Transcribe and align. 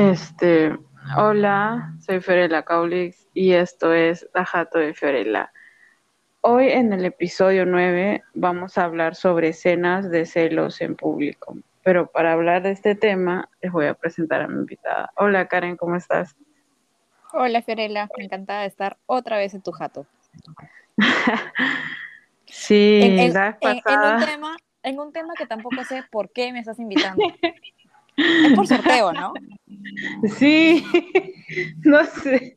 Este, 0.00 0.74
hola, 1.18 1.94
soy 2.00 2.22
Fiorella 2.22 2.62
Caulix 2.62 3.28
y 3.34 3.52
esto 3.52 3.92
es 3.92 4.26
La 4.32 4.46
Jato 4.46 4.78
de 4.78 4.94
Fiorella. 4.94 5.52
Hoy 6.40 6.70
en 6.70 6.94
el 6.94 7.04
episodio 7.04 7.66
9 7.66 8.22
vamos 8.32 8.78
a 8.78 8.84
hablar 8.84 9.14
sobre 9.14 9.48
escenas 9.48 10.10
de 10.10 10.24
celos 10.24 10.80
en 10.80 10.96
público. 10.96 11.54
Pero 11.82 12.10
para 12.10 12.32
hablar 12.32 12.62
de 12.62 12.70
este 12.70 12.94
tema 12.94 13.50
les 13.60 13.70
voy 13.70 13.88
a 13.88 13.94
presentar 13.94 14.40
a 14.40 14.48
mi 14.48 14.60
invitada. 14.60 15.12
Hola 15.16 15.48
Karen, 15.48 15.76
¿cómo 15.76 15.96
estás? 15.96 16.34
Hola 17.34 17.60
Fiorella, 17.60 18.08
encantada 18.16 18.62
de 18.62 18.68
estar 18.68 18.96
otra 19.04 19.36
vez 19.36 19.52
en 19.52 19.60
tu 19.60 19.70
jato. 19.70 20.06
sí, 22.46 23.00
en, 23.02 23.18
en, 23.18 23.36
un 23.36 24.24
tema, 24.24 24.56
en 24.82 24.98
un 24.98 25.12
tema 25.12 25.34
que 25.36 25.44
tampoco 25.44 25.84
sé 25.84 26.04
por 26.10 26.32
qué 26.32 26.54
me 26.54 26.60
estás 26.60 26.78
invitando. 26.78 27.22
Es 28.20 28.52
por 28.54 28.66
sorteo, 28.66 29.12
¿no? 29.12 29.32
Sí, 30.38 30.84
no 31.84 32.04
sé. 32.04 32.56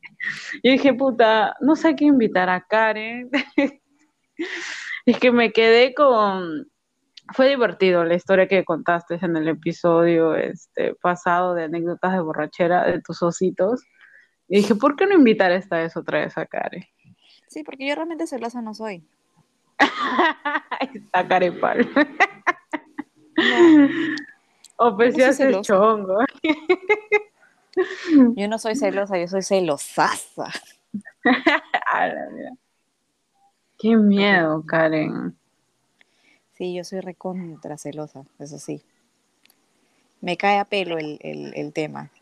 Yo 0.62 0.72
dije, 0.72 0.94
puta, 0.94 1.56
no 1.60 1.74
sé 1.74 1.88
a 1.88 1.96
qué 1.96 2.04
invitar 2.04 2.48
a 2.48 2.64
Karen. 2.64 3.30
Es 5.06 5.18
que 5.18 5.30
me 5.30 5.52
quedé 5.52 5.94
con... 5.94 6.66
Fue 7.34 7.48
divertido 7.48 8.04
la 8.04 8.14
historia 8.14 8.48
que 8.48 8.64
contaste 8.64 9.18
en 9.20 9.36
el 9.36 9.48
episodio 9.48 10.34
este, 10.34 10.94
pasado 10.94 11.54
de 11.54 11.64
anécdotas 11.64 12.12
de 12.12 12.20
borrachera 12.20 12.84
de 12.84 13.02
tus 13.02 13.22
ositos. 13.22 13.82
Y 14.48 14.58
dije, 14.58 14.74
¿por 14.74 14.96
qué 14.96 15.06
no 15.06 15.14
invitar 15.14 15.52
esta 15.52 15.76
vez 15.76 15.96
otra 15.96 16.20
vez 16.20 16.36
a 16.38 16.46
Karen? 16.46 16.84
Sí, 17.48 17.62
porque 17.64 17.86
yo 17.86 17.94
realmente 17.94 18.26
celosa 18.26 18.62
no 18.62 18.72
soy. 18.72 19.06
Está 20.94 21.28
carepal. 21.28 21.88
No. 23.36 23.88
O 24.76 24.96
pues 24.96 25.14
ya 25.14 25.32
se 25.32 25.60
chongo. 25.60 26.18
Yo 28.36 28.48
no 28.48 28.58
soy 28.58 28.76
celosa, 28.76 29.18
yo 29.18 29.26
soy 29.26 29.42
celosaza. 29.42 30.46
Qué 33.78 33.96
miedo, 33.96 34.62
Karen. 34.64 35.36
Sí, 36.52 36.72
yo 36.72 36.84
soy 36.84 37.00
recontra 37.00 37.76
celosa, 37.76 38.22
eso 38.38 38.60
sí. 38.60 38.80
Me 40.20 40.36
cae 40.36 40.60
a 40.60 40.64
pelo 40.64 40.98
el, 40.98 41.18
el 41.20 41.72
tema. 41.72 42.12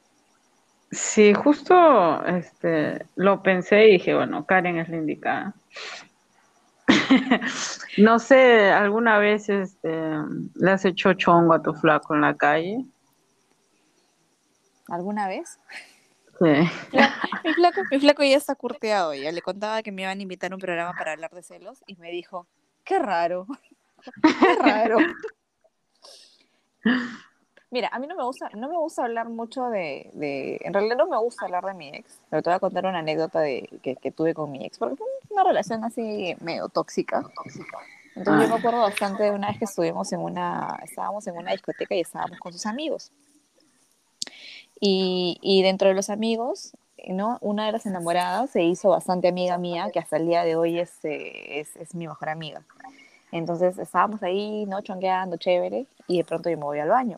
Sí, 0.93 1.33
justo 1.33 2.23
este, 2.27 3.07
lo 3.17 3.43
pensé 3.43 3.89
y 3.89 3.93
dije, 3.93 4.15
bueno, 4.15 4.45
Karen 4.45 4.77
es 4.79 4.91
la 4.91 4.97
indicada. 4.97 5.55
no 7.99 8.19
sé, 8.19 8.71
¿alguna 8.71 9.19
vez 9.19 9.49
este, 9.49 9.91
le 10.55 10.71
has 10.71 10.85
hecho 10.85 11.13
chongo 11.15 11.55
a 11.55 11.63
tu 11.63 11.75
flaco 11.75 12.15
en 12.15 12.21
la 12.21 12.37
calle? 12.37 12.85
¿Alguna 14.89 15.29
vez? 15.29 15.59
Sí. 16.39 16.69
mi, 17.45 17.53
flaco, 17.55 17.81
mi 17.91 18.01
flaco 18.01 18.23
ya 18.25 18.37
está 18.37 18.55
curteado, 18.55 19.15
ya 19.15 19.31
le 19.31 19.43
contaba 19.43 19.83
que 19.83 19.93
me 19.93 20.03
iban 20.03 20.19
a 20.19 20.23
invitar 20.23 20.53
a 20.53 20.57
un 20.57 20.61
programa 20.61 20.93
para 20.93 21.13
hablar 21.13 21.31
de 21.31 21.43
celos 21.43 21.83
y 21.87 21.97
me 21.97 22.11
dijo, 22.11 22.47
qué 22.85 22.99
raro, 22.99 23.47
qué 24.23 24.55
raro. 24.61 24.99
Mira, 27.73 27.89
a 27.91 27.99
mí 27.99 28.07
no 28.07 28.15
me 28.15 28.23
gusta, 28.23 28.51
no 28.51 28.69
me 28.69 28.77
gusta 28.77 29.05
hablar 29.05 29.31
mucho 29.31 29.71
de, 29.71 30.11
de, 30.13 30.61
en 30.61 30.75
realidad 30.75 30.99
no 30.99 31.07
me 31.07 31.17
gusta 31.17 31.47
hablar 31.47 31.65
de 31.65 31.73
mi 31.73 31.89
ex, 31.89 32.21
pero 32.29 32.43
te 32.43 32.51
voy 32.51 32.57
a 32.57 32.61
contar 32.61 32.85
una 32.85 32.99
anécdota 32.99 33.41
de, 33.41 33.67
que, 33.83 33.97
que 33.97 34.11
tuve 34.11 34.35
con 34.35 34.53
mi 34.53 34.63
ex, 34.63 34.77
porque 34.77 34.97
fue 34.97 35.07
una 35.31 35.43
relación 35.43 35.83
así 35.83 36.37
medio 36.41 36.69
tóxica. 36.69 37.25
Entonces 38.15 38.43
yo 38.47 38.55
me 38.55 38.61
acuerdo 38.61 38.81
bastante 38.83 39.23
de 39.23 39.31
una 39.31 39.49
vez 39.49 39.59
que 39.59 39.65
estuvimos 39.65 40.13
en 40.13 40.21
una, 40.21 40.81
estábamos 40.83 41.27
en 41.27 41.39
una 41.39 41.53
discoteca 41.53 41.95
y 41.95 42.01
estábamos 42.01 42.39
con 42.41 42.53
sus 42.53 42.67
amigos. 42.67 43.11
Y, 44.79 45.39
y 45.41 45.63
dentro 45.63 45.89
de 45.89 45.95
los 45.95 46.11
amigos, 46.11 46.77
¿no? 47.09 47.39
Una 47.41 47.65
de 47.65 47.73
las 47.73 47.87
enamoradas 47.87 48.51
se 48.51 48.65
hizo 48.65 48.91
bastante 48.91 49.29
amiga 49.29 49.57
mía, 49.57 49.89
que 49.91 49.99
hasta 49.99 50.19
el 50.19 50.27
día 50.27 50.45
de 50.45 50.57
hoy 50.57 50.79
es, 50.79 51.03
eh, 51.07 51.61
es, 51.61 51.75
es 51.77 51.95
mi 51.95 52.07
mejor 52.07 52.29
amiga. 52.29 52.61
Entonces 53.31 53.79
estábamos 53.79 54.23
ahí, 54.23 54.67
¿no? 54.67 54.83
Chongueando, 54.83 55.39
chévere, 55.39 55.87
y 56.07 56.19
de 56.19 56.25
pronto 56.25 56.51
yo 56.51 56.59
me 56.59 56.65
voy 56.65 56.79
al 56.79 56.91
baño. 56.91 57.17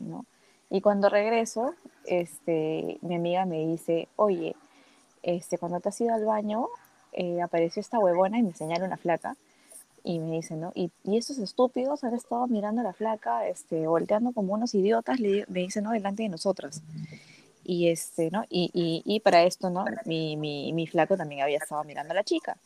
¿No? 0.00 0.24
Y 0.70 0.80
cuando 0.80 1.08
regreso, 1.08 1.74
este, 2.04 2.98
mi 3.00 3.14
amiga 3.14 3.46
me 3.46 3.66
dice, 3.66 4.08
oye, 4.16 4.54
este, 5.22 5.58
cuando 5.58 5.80
te 5.80 5.88
has 5.88 6.00
ido 6.00 6.14
al 6.14 6.24
baño, 6.24 6.68
eh, 7.12 7.40
apareció 7.40 7.80
esta 7.80 7.98
huevona 7.98 8.38
y 8.38 8.42
me 8.42 8.54
señala 8.54 8.84
una 8.84 8.96
flaca. 8.96 9.36
Y 10.04 10.20
me 10.20 10.36
dice, 10.36 10.56
¿no? 10.56 10.72
Y, 10.74 10.90
y 11.04 11.16
estos 11.18 11.38
estúpidos 11.38 12.04
han 12.04 12.14
estado 12.14 12.46
mirando 12.46 12.80
a 12.80 12.84
la 12.84 12.92
flaca, 12.92 13.46
este, 13.46 13.86
volteando 13.86 14.32
como 14.32 14.54
unos 14.54 14.74
idiotas, 14.74 15.20
le, 15.20 15.44
me 15.48 15.60
dicen, 15.60 15.84
¿no? 15.84 15.90
Delante 15.90 16.22
de 16.22 16.28
nosotras. 16.28 16.82
Y, 17.64 17.88
este, 17.88 18.30
¿no? 18.30 18.44
Y, 18.48 18.70
y, 18.72 19.02
y 19.04 19.20
para 19.20 19.42
esto, 19.42 19.70
¿no? 19.70 19.84
Mi, 20.04 20.36
mi, 20.36 20.72
mi, 20.72 20.86
flaco 20.86 21.16
también 21.16 21.42
había 21.42 21.58
estado 21.58 21.84
mirando 21.84 22.12
a 22.12 22.14
la 22.14 22.24
chica, 22.24 22.56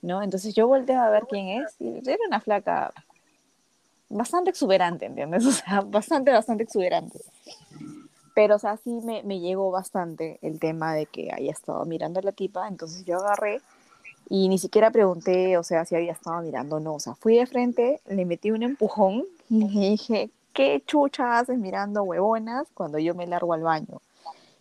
¿no? 0.00 0.22
Entonces 0.22 0.54
yo 0.54 0.66
volteo 0.66 1.00
a 1.00 1.10
ver 1.10 1.24
quién 1.28 1.62
es, 1.62 1.74
y 1.78 1.98
era 2.08 2.18
una 2.26 2.40
flaca 2.40 2.92
bastante 4.12 4.50
exuberante, 4.50 5.06
¿entiendes? 5.06 5.44
O 5.46 5.52
sea, 5.52 5.80
bastante, 5.80 6.30
bastante 6.30 6.64
exuberante. 6.64 7.20
Pero, 8.34 8.56
o 8.56 8.58
sea, 8.58 8.76
sí 8.78 8.90
me, 9.04 9.22
me 9.24 9.40
llegó 9.40 9.70
bastante 9.70 10.38
el 10.42 10.58
tema 10.58 10.94
de 10.94 11.06
que 11.06 11.30
haya 11.32 11.50
estado 11.50 11.84
mirando 11.84 12.20
la 12.22 12.32
tipa, 12.32 12.66
entonces 12.66 13.04
yo 13.04 13.18
agarré 13.18 13.60
y 14.28 14.48
ni 14.48 14.58
siquiera 14.58 14.90
pregunté, 14.90 15.58
o 15.58 15.62
sea, 15.62 15.84
si 15.84 15.94
había 15.94 16.12
estado 16.12 16.40
mirando 16.40 16.76
o 16.76 16.80
no, 16.80 16.94
o 16.94 17.00
sea, 17.00 17.14
fui 17.14 17.36
de 17.36 17.46
frente, 17.46 18.00
le 18.06 18.24
metí 18.24 18.50
un 18.50 18.62
empujón 18.62 19.24
y 19.50 19.68
le 19.68 19.90
dije, 19.90 20.30
¿qué 20.54 20.82
chucha 20.86 21.38
haces 21.38 21.58
mirando 21.58 22.02
huevonas 22.02 22.66
cuando 22.72 22.98
yo 22.98 23.14
me 23.14 23.26
largo 23.26 23.52
al 23.52 23.62
baño? 23.62 24.00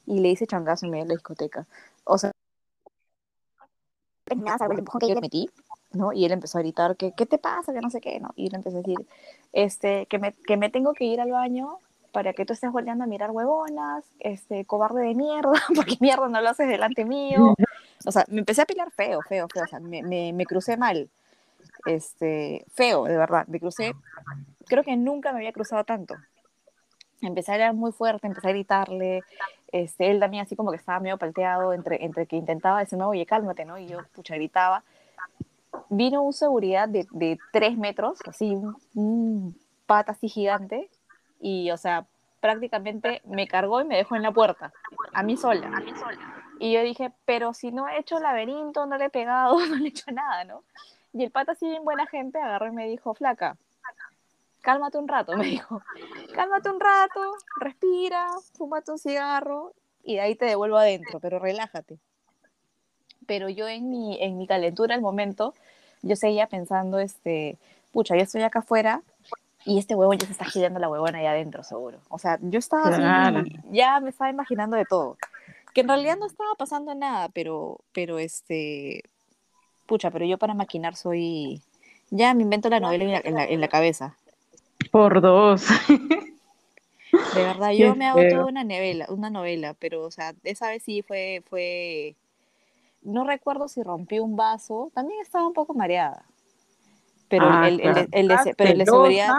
Y 0.06 0.19
le 0.19 0.29
hice 0.29 0.47
changazo 0.47 0.85
en 0.85 0.91
medio 0.91 1.06
de 1.06 1.09
la 1.09 1.16
discoteca. 1.16 1.68
O 2.03 2.18
sea, 2.18 2.31
el 4.25 4.39
empujón 4.79 5.00
que 5.00 5.07
le 5.07 5.22
metí, 5.22 5.50
¿no? 5.94 6.13
Y 6.13 6.25
él 6.25 6.31
empezó 6.31 6.57
a 6.57 6.62
gritar 6.62 6.96
que, 6.96 7.13
¿qué 7.13 7.25
te 7.25 7.38
pasa? 7.38 7.74
Que 7.74 7.81
no 7.81 7.90
sé 7.90 8.02
qué, 8.02 8.19
¿no? 8.19 8.31
Y 8.35 8.47
él 8.47 8.56
empezó 8.56 8.78
a 8.78 8.81
decir, 8.81 9.06
este, 9.53 10.06
que 10.07 10.19
me, 10.19 10.34
que 10.34 10.57
me 10.57 10.69
tengo 10.69 10.94
que 10.94 11.06
ir 11.06 11.22
al 11.22 11.31
baño 11.31 11.78
para 12.12 12.34
que 12.34 12.46
tú 12.46 12.53
estés 12.53 12.72
volteando 12.72 13.03
a 13.03 13.07
mirar 13.07 13.31
huevonas, 13.31 14.03
este, 14.19 14.66
cobarde 14.66 15.03
de 15.03 15.16
mierda, 15.16 15.53
porque 15.75 15.97
mierda 16.00 16.28
no 16.28 16.41
lo 16.41 16.50
haces 16.50 16.68
delante 16.68 17.06
mío. 17.06 17.56
O 18.06 18.12
sea, 18.12 18.25
me 18.30 18.40
empecé 18.40 18.62
a 18.62 18.66
pilar 18.66 18.91
feo, 18.91 19.22
feo, 19.22 19.47
feo, 19.47 19.63
o 19.63 19.68
sea, 19.68 19.80
me, 19.80 20.03
me, 20.03 20.34
me 20.34 20.46
crucé 20.46 20.78
mal. 20.78 21.09
Este, 21.85 22.66
feo, 22.74 23.06
de 23.06 23.18
verdad, 23.18 23.47
me 23.47 23.59
crucé, 23.59 23.94
creo 24.68 24.84
que 24.84 24.96
nunca 24.97 25.31
me 25.31 25.40
había 25.40 25.53
cruzado 25.53 25.84
tanto. 25.84 26.16
Empecé 27.22 27.51
a 27.51 27.56
hablar 27.56 27.74
muy 27.74 27.91
fuerte, 27.91 28.28
empecé 28.28 28.47
a 28.47 28.51
gritarle, 28.51 29.22
este, 29.72 30.12
él 30.12 30.19
también 30.19 30.44
así 30.44 30.56
como 30.56 30.72
que 30.72 30.78
estaba 30.78 31.00
medio 31.00 31.18
palteado 31.18 31.74
entre, 31.74 32.03
entre 32.03 32.25
que 32.25 32.35
intentaba 32.35 32.80
decirme, 32.80 33.06
oye, 33.06 33.25
cálmate, 33.25 33.63
¿no? 33.63 33.78
Y 33.78 33.88
yo, 33.88 34.00
pucha, 34.13 34.35
gritaba 34.35 34.84
vino 35.91 36.24
un 36.24 36.31
seguridad 36.31 36.88
de, 36.88 37.06
de 37.12 37.38
tres 37.52 37.78
metros, 37.78 38.19
así, 38.25 38.57
un, 38.96 39.56
pata 39.85 40.13
así 40.13 40.29
gigante, 40.29 40.90
y, 41.41 41.69
o 41.72 41.78
sea, 41.78 42.07
prácticamente 42.40 43.22
me 43.25 43.47
cargó 43.47 43.81
y 43.81 43.85
me 43.85 43.97
dejó 43.97 44.16
en 44.16 44.24
la 44.24 44.31
puerta, 44.31 44.72
a 45.13 45.22
mí 45.22 45.35
sola. 45.35 45.68
A 45.68 45.81
mí 45.81 45.94
sola. 45.94 46.44
Y 46.59 46.72
yo 46.72 46.81
dije, 46.81 47.12
pero 47.25 47.53
si 47.53 47.72
no 47.72 47.90
he 47.90 48.00
hecho 48.00 48.19
laberinto, 48.19 48.85
no 48.85 48.97
le 48.97 49.06
he 49.06 49.09
pegado, 49.09 49.59
no 49.68 49.75
le 49.75 49.85
he 49.85 49.90
hecho 49.90 50.12
nada, 50.12 50.46
¿no? 50.46 50.63
Y 51.13 51.25
el 51.25 51.31
pata, 51.31 51.51
así 51.51 51.68
bien 51.68 51.84
buena 51.84 52.07
gente, 52.07 52.40
agarró 52.40 52.68
y 52.68 52.72
me 52.72 52.88
dijo, 52.88 53.13
flaca, 53.13 53.57
cálmate 54.62 54.97
un 54.97 55.09
rato, 55.09 55.35
me 55.38 55.46
dijo, 55.46 55.81
cálmate 56.34 56.69
un 56.69 56.80
rato, 56.80 57.35
respira, 57.59 58.28
fúmate 58.53 58.91
un 58.91 58.97
cigarro 58.97 59.74
y 60.03 60.16
de 60.16 60.22
ahí 60.22 60.35
te 60.35 60.46
devuelvo 60.46 60.78
adentro, 60.78 61.19
pero 61.19 61.38
relájate 61.38 62.00
pero 63.31 63.47
yo 63.47 63.69
en 63.69 63.90
mi, 63.90 64.22
en 64.22 64.38
mi 64.38 64.45
calentura 64.45 64.94
al 64.94 65.00
momento, 65.00 65.54
yo 66.01 66.15
seguía 66.15 66.48
pensando, 66.48 67.00
este, 67.00 67.57
pucha, 67.92 68.15
yo 68.15 68.24
estoy 68.24 68.42
acá 68.44 68.59
afuera 68.59 69.01
y 69.65 69.77
este 69.77 69.95
huevo 69.95 70.13
ya 70.13 70.25
se 70.25 70.31
está 70.31 70.45
girando 70.45 70.80
la 70.80 70.89
huevona 70.89 71.19
ahí 71.19 71.25
adentro, 71.25 71.63
seguro. 71.63 72.00
O 72.09 72.18
sea, 72.18 72.39
yo 72.42 72.59
estaba 72.59 72.95
claro. 72.95 73.39
así, 73.39 73.56
ya 73.71 74.00
me 74.00 74.09
estaba 74.09 74.30
imaginando 74.30 74.75
de 74.75 74.86
todo. 74.86 75.18
Que 75.74 75.81
en 75.81 75.88
realidad 75.88 76.18
no 76.18 76.25
estaba 76.25 76.53
pasando 76.57 76.94
nada, 76.95 77.30
pero, 77.30 77.80
pero 77.94 78.19
este, 78.19 79.03
pucha, 79.86 80.12
pero 80.12 80.25
yo 80.25 80.38
para 80.38 80.53
maquinar 80.53 80.95
soy, 80.95 81.62
ya 82.09 82.33
me 82.33 82.44
invento 82.44 82.69
la 82.69 82.80
novela 82.80 83.04
en 83.04 83.12
la, 83.12 83.21
en 83.24 83.33
la, 83.36 83.45
en 83.45 83.62
la 83.62 83.68
cabeza. 83.68 84.15
Por 84.92 85.21
dos. 85.21 85.68
De 87.12 87.44
verdad, 87.44 87.71
yo 87.77 87.95
me 87.95 88.07
hago 88.07 88.21
toda 88.30 88.45
una 88.45 88.63
novela, 88.63 89.06
una 89.09 89.30
novela, 89.30 89.75
pero, 89.80 90.04
o 90.04 90.12
sea, 90.12 90.33
esa 90.44 90.69
vez 90.69 90.83
sí 90.83 91.01
fue, 91.01 91.44
fue, 91.50 92.15
no 93.01 93.24
recuerdo 93.25 93.68
si 93.68 93.83
rompí 93.83 94.19
un 94.19 94.36
vaso, 94.36 94.92
también 94.94 95.21
estaba 95.21 95.48
un 95.48 95.53
poco 95.53 95.74
mareada. 95.74 96.25
Pero 97.27 97.45
ah, 97.50 97.68
el, 97.68 97.80
el, 97.80 98.07
el, 98.12 98.27
de, 98.27 98.56
pero 98.57 98.71
el 98.71 98.77
de 98.80 98.86
seguridad. 98.86 99.33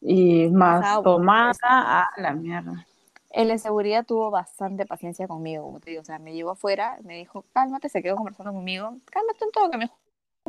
Y 0.00 0.48
más 0.50 1.02
tomada 1.02 1.54
a 1.62 2.10
la 2.18 2.32
mierda. 2.32 2.86
El 3.30 3.48
de 3.48 3.58
seguridad 3.58 4.04
tuvo 4.04 4.30
bastante 4.30 4.86
paciencia 4.86 5.26
conmigo, 5.26 5.64
como 5.64 5.80
te 5.80 5.90
digo. 5.90 6.02
O 6.02 6.04
sea, 6.04 6.18
me 6.18 6.34
llevó 6.34 6.50
afuera, 6.50 6.98
me 7.02 7.16
dijo, 7.16 7.44
cálmate, 7.52 7.88
se 7.88 8.02
quedó 8.02 8.16
conversando 8.16 8.52
conmigo. 8.52 8.96
Cálmate 9.10 9.44
un 9.44 9.50
toque, 9.50 9.76
me 9.78 9.84
dijo, 9.84 9.98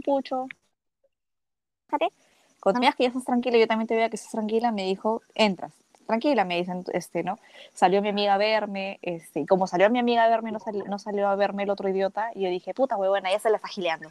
pucho. 0.03 0.47
Cuando 2.59 2.81
me 2.81 2.91
que 2.93 3.03
ya 3.03 3.09
estás 3.09 3.25
tranquila, 3.25 3.57
yo 3.57 3.67
también 3.67 3.87
te 3.87 3.95
veo 3.95 4.09
que 4.09 4.15
estás 4.15 4.31
tranquila, 4.31 4.71
me 4.71 4.83
dijo, 4.83 5.21
entras. 5.35 5.73
Tranquila, 6.05 6.45
me 6.45 6.57
dicen, 6.57 6.83
este, 6.93 7.23
¿no? 7.23 7.39
Salió 7.73 8.01
mi 8.01 8.09
amiga 8.09 8.35
a 8.35 8.37
verme, 8.37 8.99
este, 9.01 9.41
y 9.41 9.45
como 9.45 9.67
salió 9.67 9.89
mi 9.89 9.99
amiga 9.99 10.23
a 10.23 10.29
verme, 10.29 10.51
no, 10.51 10.59
no 10.87 10.99
salió 10.99 11.27
a 11.27 11.35
verme 11.35 11.63
el 11.63 11.69
otro 11.69 11.89
idiota, 11.89 12.31
y 12.33 12.43
yo 12.43 12.49
dije, 12.49 12.73
puta 12.73 12.97
huevona, 12.97 13.31
ya 13.31 13.39
se 13.39 13.49
la 13.49 13.57
está 13.57 13.67
gileando. 13.67 14.09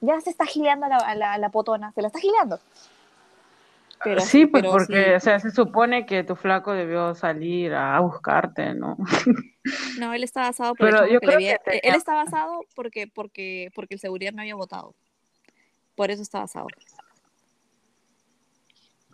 Ya 0.00 0.20
se 0.20 0.30
está 0.30 0.46
gileando 0.46 0.86
a 0.86 1.14
la, 1.14 1.38
la, 1.38 1.48
potona, 1.50 1.92
se 1.92 2.02
la 2.02 2.08
está 2.08 2.18
gileando. 2.18 2.58
Pero, 4.04 4.20
sí, 4.20 4.46
pues 4.46 4.64
porque, 4.64 5.14
o 5.14 5.20
sea, 5.20 5.38
se 5.38 5.52
supone 5.52 6.06
que 6.06 6.24
tu 6.24 6.34
flaco 6.34 6.72
debió 6.72 7.14
salir 7.14 7.72
a 7.72 8.00
buscarte, 8.00 8.74
¿no? 8.74 8.96
No, 9.96 10.12
él 10.12 10.24
está 10.24 10.40
basado 10.40 10.74
por 10.74 10.90
Pero 10.90 11.06
yo 11.06 11.20
creo 11.20 11.38
que 11.38 11.56
él 11.84 11.94
está 11.94 12.14
basado 12.14 12.64
porque, 12.74 13.06
porque, 13.06 13.70
porque 13.76 13.94
el 13.94 14.00
seguridad 14.00 14.32
me 14.32 14.42
había 14.42 14.56
votado. 14.56 14.92
Por 15.94 16.10
eso 16.10 16.20
está 16.20 16.40
basado. 16.40 16.66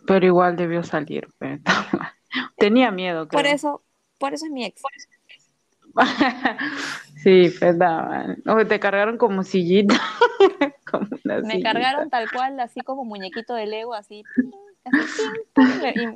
Pero 0.07 0.25
igual 0.25 0.55
debió 0.55 0.81
salir. 0.83 1.27
Tenía 2.57 2.91
miedo. 2.91 3.27
Por 3.27 3.45
eso, 3.45 3.81
por 4.17 4.33
eso 4.33 4.45
es 4.45 4.51
mi 4.51 4.65
ex. 4.65 4.81
sí, 7.23 7.51
verdad. 7.59 8.37
O 8.45 8.65
te 8.65 8.79
cargaron 8.79 9.17
como 9.17 9.43
sillita. 9.43 9.95
me 11.43 11.61
cargaron 11.61 12.09
tal 12.09 12.29
cual, 12.31 12.59
así 12.59 12.81
como 12.81 13.05
muñequito 13.05 13.53
de 13.53 13.65
Lego, 13.65 13.93
así. 13.93 14.23
y 15.95 16.07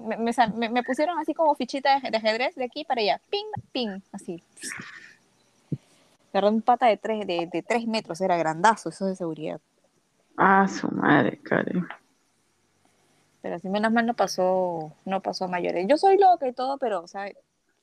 me, 0.70 0.84
pusieron 0.84 1.20
así 1.20 1.34
como 1.34 1.56
fichita 1.56 2.00
de, 2.00 2.18
ajedrez 2.18 2.56
de 2.56 2.66
aquí 2.66 2.86
para 2.86 3.02
allá. 3.02 3.22
Ping, 3.30 3.46
ping, 3.72 4.00
así. 4.12 4.44
Agarró 6.32 6.50
un 6.50 6.62
pata 6.62 6.88
de 6.88 6.98
tres, 6.98 7.28
de, 7.28 7.48
de 7.52 7.62
tres 7.62 7.86
metros, 7.86 8.20
era 8.22 8.38
grandazo, 8.38 8.90
eso 8.90 9.06
de 9.06 9.16
seguridad. 9.16 9.60
Ah, 10.36 10.68
su 10.68 10.88
madre, 10.90 11.40
Karen. 11.44 11.88
Pero 13.44 13.58
así 13.58 13.68
menos 13.68 13.92
mal 13.92 14.06
no 14.06 14.14
pasó, 14.14 14.94
no 15.04 15.22
pasó 15.22 15.46
a 15.46 15.48
mayores. 15.50 15.86
Yo 15.86 15.98
soy 15.98 16.18
loca 16.18 16.48
y 16.48 16.54
todo, 16.54 16.78
pero, 16.78 17.02
o 17.02 17.08
sea, 17.10 17.30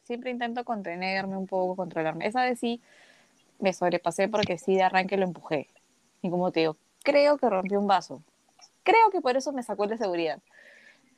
siempre 0.05 0.31
intento 0.31 0.65
contenerme 0.65 1.37
un 1.37 1.47
poco, 1.47 1.77
controlarme. 1.77 2.27
Esa 2.27 2.45
vez 2.45 2.59
sí 2.59 2.81
me 3.59 3.75
sobrepasé 3.75 4.27
porque 4.29 4.57
sí 4.57 4.75
de 4.75 4.85
arranque 4.85 5.19
lo 5.19 5.25
empujé. 5.25 5.69
Y 6.23 6.31
como 6.31 6.51
te 6.51 6.61
digo, 6.61 6.79
creo 7.03 7.37
que 7.37 7.51
rompí 7.51 7.77
un 7.77 7.87
vaso. 7.87 8.23
Creo 8.85 9.11
que 9.13 9.21
por 9.21 9.37
eso 9.37 9.53
me 9.53 9.63
sacó 9.63 9.87
de 9.87 9.99
seguridad. 9.99 10.41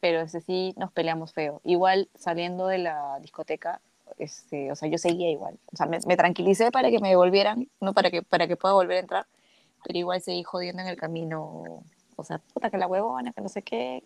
Pero 0.01 0.21
ese 0.23 0.41
sí 0.41 0.75
nos 0.77 0.91
peleamos 0.91 1.33
feo. 1.33 1.61
Igual 1.63 2.09
saliendo 2.17 2.67
de 2.67 2.79
la 2.79 3.21
discoteca, 3.21 3.81
este, 4.19 4.73
o 4.73 4.75
sea, 4.75 4.89
yo 4.89 4.99
seguía 4.99 5.31
igual. 5.31 5.57
O 5.73 5.77
sea, 5.77 5.87
me, 5.87 6.01
me, 6.05 6.17
tranquilicé 6.17 6.73
para 6.73 6.91
que 6.91 6.99
me 6.99 7.11
devolvieran, 7.11 7.69
no 7.81 7.95
para 7.95 8.11
que, 8.11 8.23
para 8.23 8.49
que 8.49 8.57
pueda 8.57 8.75
volver 8.75 8.97
a 8.97 9.01
entrar, 9.01 9.27
pero 9.85 10.01
igual 10.01 10.21
seguí 10.21 10.43
jodiendo 10.43 10.83
en 10.83 10.89
el 10.89 10.97
camino 10.97 11.85
o 12.17 12.25
sea, 12.25 12.39
puta 12.39 12.71
que 12.71 12.79
la 12.79 12.87
huevona, 12.87 13.33
que 13.33 13.41
no 13.41 13.49
sé 13.49 13.63
qué. 13.63 14.03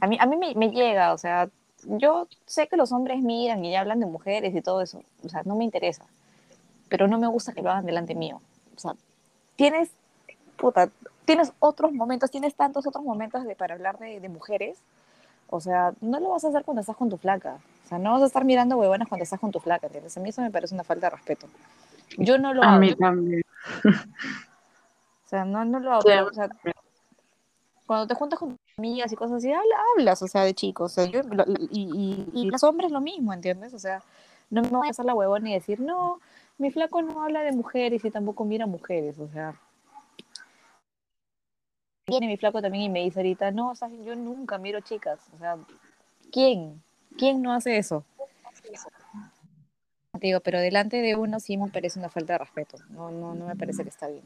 A 0.00 0.06
mí, 0.06 0.16
a 0.20 0.26
mí 0.26 0.36
me, 0.36 0.70
llega, 0.70 1.12
o 1.12 1.18
sea, 1.18 1.48
yo 1.84 2.28
sé 2.44 2.68
que 2.68 2.76
los 2.76 2.92
hombres 2.92 3.20
miran 3.20 3.64
y 3.64 3.72
ya 3.72 3.80
hablan 3.80 4.00
de 4.00 4.06
mujeres 4.06 4.54
y 4.54 4.62
todo 4.62 4.82
eso, 4.82 5.02
o 5.24 5.28
sea, 5.28 5.42
no 5.44 5.56
me 5.56 5.64
interesa, 5.64 6.04
pero 6.88 7.08
no 7.08 7.18
me 7.18 7.26
gusta 7.26 7.52
que 7.52 7.62
lo 7.62 7.70
hagan 7.70 7.86
delante 7.86 8.14
mío. 8.14 8.40
O 8.76 8.78
sea, 8.78 8.94
tienes, 9.56 9.90
puta, 10.56 10.90
tienes 11.24 11.52
otros 11.60 11.92
momentos, 11.92 12.30
tienes 12.30 12.54
tantos 12.54 12.86
otros 12.86 13.04
momentos 13.04 13.44
de, 13.44 13.56
para 13.56 13.74
hablar 13.74 13.98
de, 13.98 14.20
de 14.20 14.28
mujeres, 14.28 14.78
o 15.48 15.60
sea, 15.60 15.92
no 16.00 16.20
lo 16.20 16.30
vas 16.30 16.44
a 16.44 16.48
hacer 16.48 16.64
cuando 16.64 16.80
estás 16.80 16.96
con 16.96 17.08
tu 17.08 17.16
flaca. 17.16 17.58
O 17.84 17.88
sea, 17.88 17.98
no 17.98 18.12
vas 18.12 18.22
a 18.22 18.26
estar 18.26 18.44
mirando 18.44 18.76
huevonas 18.76 19.08
cuando 19.08 19.22
estás 19.22 19.38
con 19.38 19.52
tu 19.52 19.60
flaca, 19.60 19.86
¿entiendes? 19.86 20.16
A 20.16 20.20
mí 20.20 20.30
eso 20.30 20.42
me 20.42 20.50
parece 20.50 20.74
una 20.74 20.82
falta 20.82 21.06
de 21.06 21.16
respeto. 21.16 21.46
Yo 22.18 22.36
no 22.36 22.52
lo 22.52 22.62
hago. 22.62 22.76
A 22.76 22.78
mí 22.80 22.94
también. 22.96 23.42
O 25.26 25.28
sea, 25.28 25.44
no, 25.44 25.64
no 25.64 25.80
lo 25.80 25.92
hago. 25.92 26.28
O 26.28 26.32
sea, 26.32 26.48
cuando 27.84 28.06
te 28.06 28.14
juntas 28.14 28.38
con 28.38 28.56
amigas 28.78 29.12
y 29.12 29.16
cosas 29.16 29.38
así, 29.38 29.52
hablas, 29.52 30.22
o 30.22 30.28
sea, 30.28 30.44
de 30.44 30.54
chicos. 30.54 30.96
y, 30.98 31.10
y, 31.72 32.28
y, 32.32 32.50
los 32.50 32.62
hombres 32.62 32.92
lo 32.92 33.00
mismo, 33.00 33.32
¿entiendes? 33.32 33.74
O 33.74 33.78
sea, 33.78 34.02
no 34.50 34.62
me 34.62 34.68
voy 34.68 34.86
a 34.86 34.90
hacer 34.90 35.04
la 35.04 35.14
huevona 35.14 35.50
y 35.50 35.54
decir, 35.54 35.80
no, 35.80 36.20
mi 36.58 36.70
flaco 36.70 37.02
no 37.02 37.24
habla 37.24 37.42
de 37.42 37.52
mujeres 37.52 38.04
y 38.04 38.10
tampoco 38.10 38.44
mira 38.44 38.66
mujeres, 38.66 39.18
o 39.18 39.28
sea. 39.28 39.54
Viene 42.08 42.28
mi 42.28 42.36
flaco 42.36 42.62
también 42.62 42.84
y 42.84 42.88
me 42.88 43.02
dice 43.02 43.18
ahorita, 43.18 43.50
no, 43.50 43.70
o 43.70 43.74
sea, 43.74 43.88
yo 43.88 44.14
nunca 44.14 44.58
miro 44.58 44.80
chicas, 44.80 45.18
o 45.34 45.38
sea, 45.38 45.56
¿quién? 46.30 46.80
¿Quién 47.18 47.42
no 47.42 47.52
hace 47.52 47.78
eso? 47.78 48.04
digo, 50.20 50.40
pero 50.40 50.60
delante 50.60 51.02
de 51.02 51.14
uno 51.14 51.40
sí 51.40 51.56
me 51.56 51.68
parece 51.68 51.98
una 51.98 52.08
falta 52.08 52.34
de 52.34 52.38
respeto, 52.38 52.78
no, 52.90 53.10
no, 53.10 53.34
no 53.34 53.46
me 53.46 53.56
parece 53.56 53.82
que 53.82 53.90
está 53.90 54.06
bien. 54.06 54.22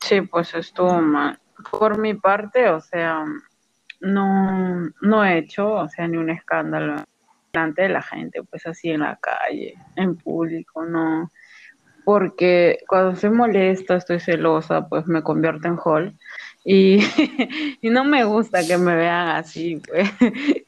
Sí, 0.00 0.20
pues 0.22 0.54
estuvo 0.54 1.00
mal. 1.00 1.38
Por 1.70 1.98
mi 1.98 2.14
parte, 2.14 2.68
o 2.68 2.80
sea, 2.80 3.24
no, 4.00 4.90
no 5.00 5.24
he 5.24 5.38
hecho, 5.38 5.72
o 5.72 5.88
sea, 5.88 6.08
ni 6.08 6.16
un 6.16 6.30
escándalo 6.30 7.04
delante 7.52 7.82
de 7.82 7.88
la 7.90 8.02
gente, 8.02 8.42
pues 8.42 8.66
así 8.66 8.90
en 8.90 9.00
la 9.00 9.16
calle, 9.16 9.74
en 9.96 10.16
público, 10.16 10.84
no. 10.84 11.30
Porque 12.04 12.78
cuando 12.88 13.12
estoy 13.12 13.30
molesta, 13.30 13.96
estoy 13.96 14.20
celosa, 14.20 14.88
pues 14.88 15.06
me 15.06 15.22
convierto 15.22 15.68
en 15.68 15.78
hall. 15.84 16.18
Y, 16.64 16.98
y 17.82 17.90
no 17.90 18.04
me 18.04 18.24
gusta 18.24 18.66
que 18.66 18.78
me 18.78 18.96
vean 18.96 19.28
así, 19.28 19.80
pues. 19.86 20.10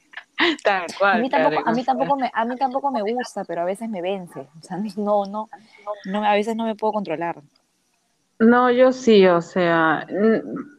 Tal 0.64 0.86
cual. 0.98 1.16
A 1.16 1.20
mí, 1.20 1.30
tampoco, 1.30 1.68
a, 1.68 1.72
mí 1.72 1.84
tampoco 1.84 2.16
me, 2.16 2.30
a 2.32 2.44
mí 2.44 2.56
tampoco 2.56 2.90
me 2.90 3.02
gusta, 3.02 3.44
pero 3.44 3.62
a 3.62 3.64
veces 3.64 3.88
me 3.88 4.02
vence. 4.02 4.40
O 4.40 4.62
sea, 4.62 4.76
no, 4.96 5.24
no, 5.26 5.48
no, 6.04 6.24
a 6.24 6.34
veces 6.34 6.56
no 6.56 6.64
me 6.64 6.74
puedo 6.74 6.92
controlar. 6.92 7.40
No, 8.42 8.72
yo 8.72 8.90
sí, 8.90 9.24
o 9.28 9.40
sea, 9.40 10.04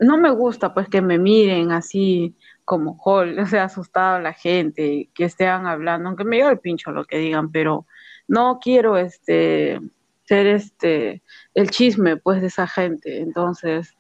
no 0.02 0.18
me 0.18 0.32
gusta 0.32 0.74
pues 0.74 0.90
que 0.90 1.02
me 1.02 1.18
miren 1.18 1.72
así 1.72 2.36
como 2.66 2.98
hall, 2.98 3.40
o 3.40 3.46
sea, 3.46 3.66
asustado 3.66 4.20
la 4.20 4.34
gente, 4.34 5.10
que 5.16 5.26
estén 5.26 5.48
hablando, 5.66 6.10
aunque 6.10 6.26
me 6.26 6.38
lleve 6.38 6.52
el 6.52 6.60
pincho 6.60 6.92
lo 6.92 7.06
que 7.06 7.18
digan, 7.20 7.52
pero 7.54 7.86
no 8.28 8.60
quiero 8.62 8.98
este 8.98 9.80
ser 10.26 10.48
este 10.48 11.24
el 11.54 11.70
chisme 11.70 12.18
pues 12.18 12.42
de 12.42 12.48
esa 12.48 12.68
gente. 12.68 13.22
Entonces, 13.22 13.96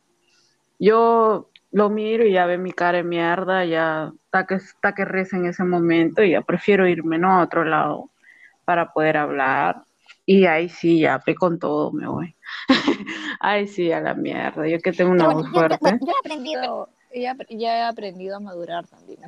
yo 0.80 1.50
lo 1.72 1.90
miro 1.90 2.26
y 2.26 2.34
ya 2.34 2.46
ve 2.46 2.58
mi 2.58 2.74
cara 2.74 2.98
de 2.98 3.04
mierda, 3.06 3.66
ya 3.66 4.12
está 4.26 4.46
que, 4.46 4.60
que 4.96 5.06
reza 5.06 5.38
en 5.38 5.46
ese 5.46 5.64
momento 5.64 6.22
y 6.24 6.32
ya 6.32 6.42
prefiero 6.42 6.88
irme, 6.88 7.18
¿no? 7.18 7.32
A 7.32 7.44
otro 7.44 7.64
lado 7.64 8.10
para 8.66 8.92
poder 8.94 9.18
hablar. 9.18 9.84
Y 10.26 10.46
ahí 10.46 10.70
sí, 10.70 11.02
ya 11.02 11.20
pe 11.20 11.36
con 11.36 11.60
todo, 11.60 11.92
me 11.92 12.08
voy. 12.08 12.36
Ay, 13.40 13.68
sí, 13.68 13.92
a 13.92 14.00
la 14.00 14.14
mierda. 14.14 14.68
Yo 14.68 14.80
que 14.80 14.94
tengo 14.94 15.12
una 15.12 15.34
voz 15.34 15.50
fuerte. 15.50 15.78
Yo, 15.82 16.08
he 16.08 16.20
aprendido, 16.20 16.90
ya, 17.50 17.78
he 17.78 17.82
aprendido 17.82 18.38
a 18.38 18.40
madurar 18.40 18.88
también. 18.88 19.20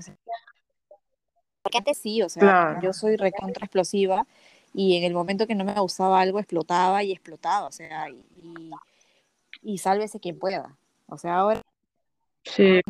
porque 1.62 1.78
antes 1.78 1.98
sí, 1.98 2.22
o 2.22 2.30
sea, 2.30 2.80
yo 2.82 2.94
soy 2.94 3.18
recontra 3.18 3.66
explosiva 3.66 4.26
y 4.74 4.98
en 4.98 5.04
el 5.04 5.14
momento 5.14 5.48
que 5.48 5.56
no 5.56 5.66
me 5.66 5.74
gustaba 5.74 6.22
algo 6.22 6.40
explotaba 6.40 7.04
y 7.04 7.12
explotaba, 7.12 7.68
o 7.68 7.72
sea, 7.72 8.10
y, 8.10 8.24
y, 9.62 9.78
sálvese 9.78 10.20
quien 10.20 10.38
pueda. 10.38 10.78
O 11.08 11.18
sea, 11.18 11.38
ahora. 11.38 11.62
Sí. 12.44 12.82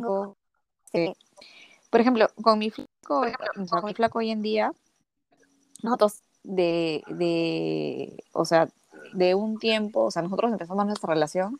por 1.89 2.01
ejemplo, 2.01 2.27
con 2.41 2.59
mi 2.59 2.69
flaco, 2.69 3.21
o 3.21 3.25
sea, 3.67 3.79
con 3.81 3.85
mi 3.85 3.93
flaco 3.93 4.19
hoy 4.19 4.29
en 4.29 4.41
día, 4.41 4.71
nosotros 5.81 6.21
de, 6.45 7.03
de, 7.07 8.23
o 8.33 8.45
sea, 8.45 8.67
de 9.13 9.35
un 9.35 9.57
tiempo, 9.57 10.05
o 10.05 10.11
sea, 10.11 10.21
nosotros 10.21 10.51
empezamos 10.51 10.85
nuestra 10.85 11.13
relación 11.13 11.59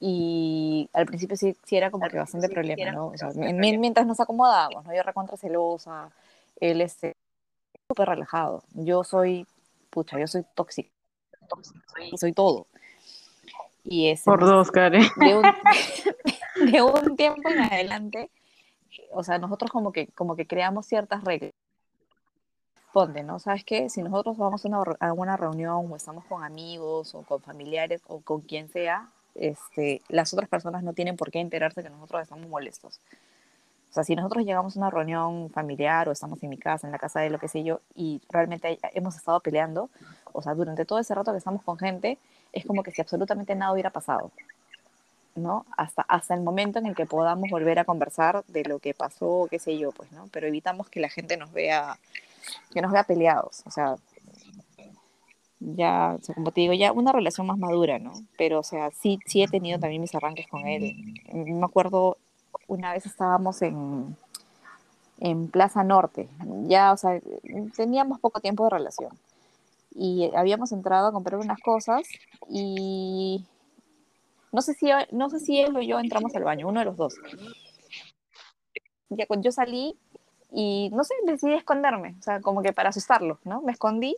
y 0.00 0.88
al 0.92 1.06
principio 1.06 1.36
sí, 1.36 1.56
sí 1.64 1.76
era 1.76 1.90
como 1.90 2.06
que 2.08 2.18
bastante 2.18 2.48
problema, 2.48 2.92
¿no? 2.92 3.06
O 3.08 3.16
sea, 3.16 3.30
mientras 3.34 4.06
nos 4.06 4.20
acomodábamos, 4.20 4.84
¿no? 4.84 4.92
Yo 4.92 5.00
era 5.00 5.12
contra 5.12 5.36
celosa, 5.36 6.10
él 6.60 6.80
es 6.80 6.98
súper 7.88 8.08
relajado. 8.08 8.62
Yo 8.74 9.04
soy, 9.04 9.46
pucha, 9.90 10.18
yo 10.18 10.26
soy 10.26 10.44
tóxica, 10.54 10.90
soy, 11.48 12.18
soy 12.18 12.32
todo. 12.32 12.66
Y 13.84 14.08
es 14.08 14.22
Por 14.22 14.40
dos, 14.40 14.70
Karen. 14.70 15.06
De 15.16 15.36
un, 15.36 15.44
de 16.72 16.82
un 16.82 17.16
tiempo 17.16 17.48
en 17.48 17.60
adelante, 17.60 18.30
o 19.10 19.24
sea, 19.24 19.38
nosotros 19.38 19.70
como 19.70 19.92
que, 19.92 20.08
como 20.08 20.36
que 20.36 20.46
creamos 20.46 20.86
ciertas 20.86 21.24
reglas 21.24 21.52
responde, 22.94 23.24
¿no? 23.24 23.40
¿Sabes 23.40 23.64
qué? 23.64 23.88
Si 23.88 24.02
nosotros 24.04 24.36
vamos 24.36 24.64
a 24.64 24.68
una, 24.68 24.84
a 25.00 25.12
una, 25.12 25.36
reunión 25.36 25.90
o 25.90 25.96
estamos 25.96 26.24
con 26.26 26.44
amigos 26.44 27.12
o 27.16 27.22
con 27.22 27.40
familiares 27.40 28.00
o 28.06 28.20
con 28.20 28.40
quien 28.40 28.68
sea, 28.68 29.08
este, 29.34 30.00
las 30.08 30.32
otras 30.32 30.48
personas 30.48 30.84
no 30.84 30.92
tienen 30.92 31.16
por 31.16 31.32
qué 31.32 31.40
enterarse 31.40 31.82
que 31.82 31.90
nosotros 31.90 32.22
estamos 32.22 32.48
molestos. 32.48 33.00
O 33.90 33.94
sea, 33.94 34.04
si 34.04 34.14
nosotros 34.14 34.44
llegamos 34.44 34.76
a 34.76 34.78
una 34.78 34.90
reunión 34.90 35.50
familiar 35.50 36.08
o 36.08 36.12
estamos 36.12 36.40
en 36.44 36.50
mi 36.50 36.56
casa, 36.56 36.86
en 36.86 36.92
la 36.92 36.98
casa 37.00 37.18
de 37.18 37.30
lo 37.30 37.40
que 37.40 37.48
sé 37.48 37.64
yo, 37.64 37.80
y 37.96 38.20
realmente 38.30 38.78
hemos 38.92 39.16
estado 39.16 39.40
peleando, 39.40 39.90
o 40.32 40.40
sea, 40.40 40.54
durante 40.54 40.84
todo 40.84 41.00
ese 41.00 41.16
rato 41.16 41.32
que 41.32 41.38
estamos 41.38 41.64
con 41.64 41.76
gente, 41.76 42.16
es 42.52 42.64
como 42.64 42.84
que 42.84 42.92
si 42.92 43.00
absolutamente 43.00 43.56
nada 43.56 43.72
hubiera 43.72 43.90
pasado, 43.90 44.30
¿no? 45.34 45.66
Hasta, 45.76 46.02
hasta 46.02 46.34
el 46.34 46.42
momento 46.42 46.78
en 46.78 46.86
el 46.86 46.94
que 46.94 47.06
podamos 47.06 47.50
volver 47.50 47.80
a 47.80 47.84
conversar 47.84 48.44
de 48.46 48.62
lo 48.62 48.78
que 48.78 48.94
pasó, 48.94 49.48
qué 49.50 49.58
sé 49.58 49.76
yo, 49.78 49.90
pues, 49.90 50.12
¿no? 50.12 50.28
Pero 50.30 50.46
evitamos 50.46 50.88
que 50.88 51.00
la 51.00 51.08
gente 51.08 51.36
nos 51.36 51.52
vea 51.52 51.98
que 52.72 52.82
nos 52.82 52.92
vea 52.92 53.04
peleados, 53.04 53.62
o 53.66 53.70
sea, 53.70 53.96
ya, 55.60 56.18
como 56.34 56.52
te 56.52 56.60
digo, 56.60 56.74
ya 56.74 56.92
una 56.92 57.12
relación 57.12 57.46
más 57.46 57.56
madura, 57.56 57.98
¿no? 57.98 58.12
Pero, 58.36 58.60
o 58.60 58.62
sea, 58.62 58.90
sí, 58.90 59.18
sí 59.26 59.42
he 59.42 59.48
tenido 59.48 59.78
también 59.78 60.02
mis 60.02 60.14
arranques 60.14 60.46
con 60.46 60.66
él. 60.66 61.14
Me 61.32 61.64
acuerdo, 61.64 62.18
una 62.68 62.92
vez 62.92 63.06
estábamos 63.06 63.62
en, 63.62 64.14
en 65.20 65.48
Plaza 65.48 65.82
Norte. 65.82 66.28
Ya, 66.66 66.92
o 66.92 66.96
sea, 66.96 67.18
teníamos 67.76 68.20
poco 68.20 68.40
tiempo 68.40 68.64
de 68.64 68.70
relación. 68.70 69.10
Y 69.94 70.30
habíamos 70.34 70.72
entrado 70.72 71.08
a 71.08 71.12
comprar 71.12 71.40
unas 71.40 71.60
cosas 71.60 72.02
y 72.50 73.44
no 74.52 74.60
sé 74.60 74.74
si, 74.74 74.90
no 75.12 75.30
sé 75.30 75.40
si 75.40 75.60
él 75.60 75.76
o 75.76 75.80
yo 75.80 75.98
entramos 75.98 76.34
al 76.34 76.44
baño, 76.44 76.68
uno 76.68 76.80
de 76.80 76.86
los 76.86 76.96
dos. 76.96 77.14
Ya 79.08 79.26
cuando 79.26 79.44
yo 79.44 79.52
salí 79.52 79.96
y 80.54 80.88
no 80.92 81.02
sé, 81.02 81.14
decidí 81.26 81.54
esconderme, 81.54 82.14
o 82.20 82.22
sea, 82.22 82.40
como 82.40 82.62
que 82.62 82.72
para 82.72 82.90
asustarlo, 82.90 83.40
¿no? 83.44 83.60
Me 83.62 83.72
escondí 83.72 84.16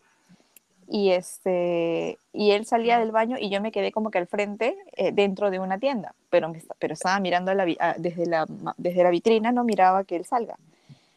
y 0.87 1.11
este 1.11 2.19
y 2.33 2.53
él 2.53 2.67
salía 2.67 2.99
del 2.99 3.11
baño 3.11 3.39
y 3.41 3.51
yo 3.51 3.61
me 3.61 3.73
quedé 3.73 3.91
como 3.91 4.11
que 4.11 4.19
al 4.19 4.27
frente 4.29 4.77
eh, 4.93 5.11
dentro 5.13 5.51
de 5.51 5.59
una 5.59 5.81
tienda 5.81 6.15
pero 6.31 6.53
pero 6.79 6.95
estaba 6.95 7.19
mirando 7.19 7.53
desde 7.97 8.27
la 8.27 8.47
desde 8.77 9.03
la 9.03 9.11
vitrina 9.11 9.51
no 9.51 9.65
miraba 9.65 10.05
que 10.05 10.17
él 10.17 10.25
salga. 10.27 10.57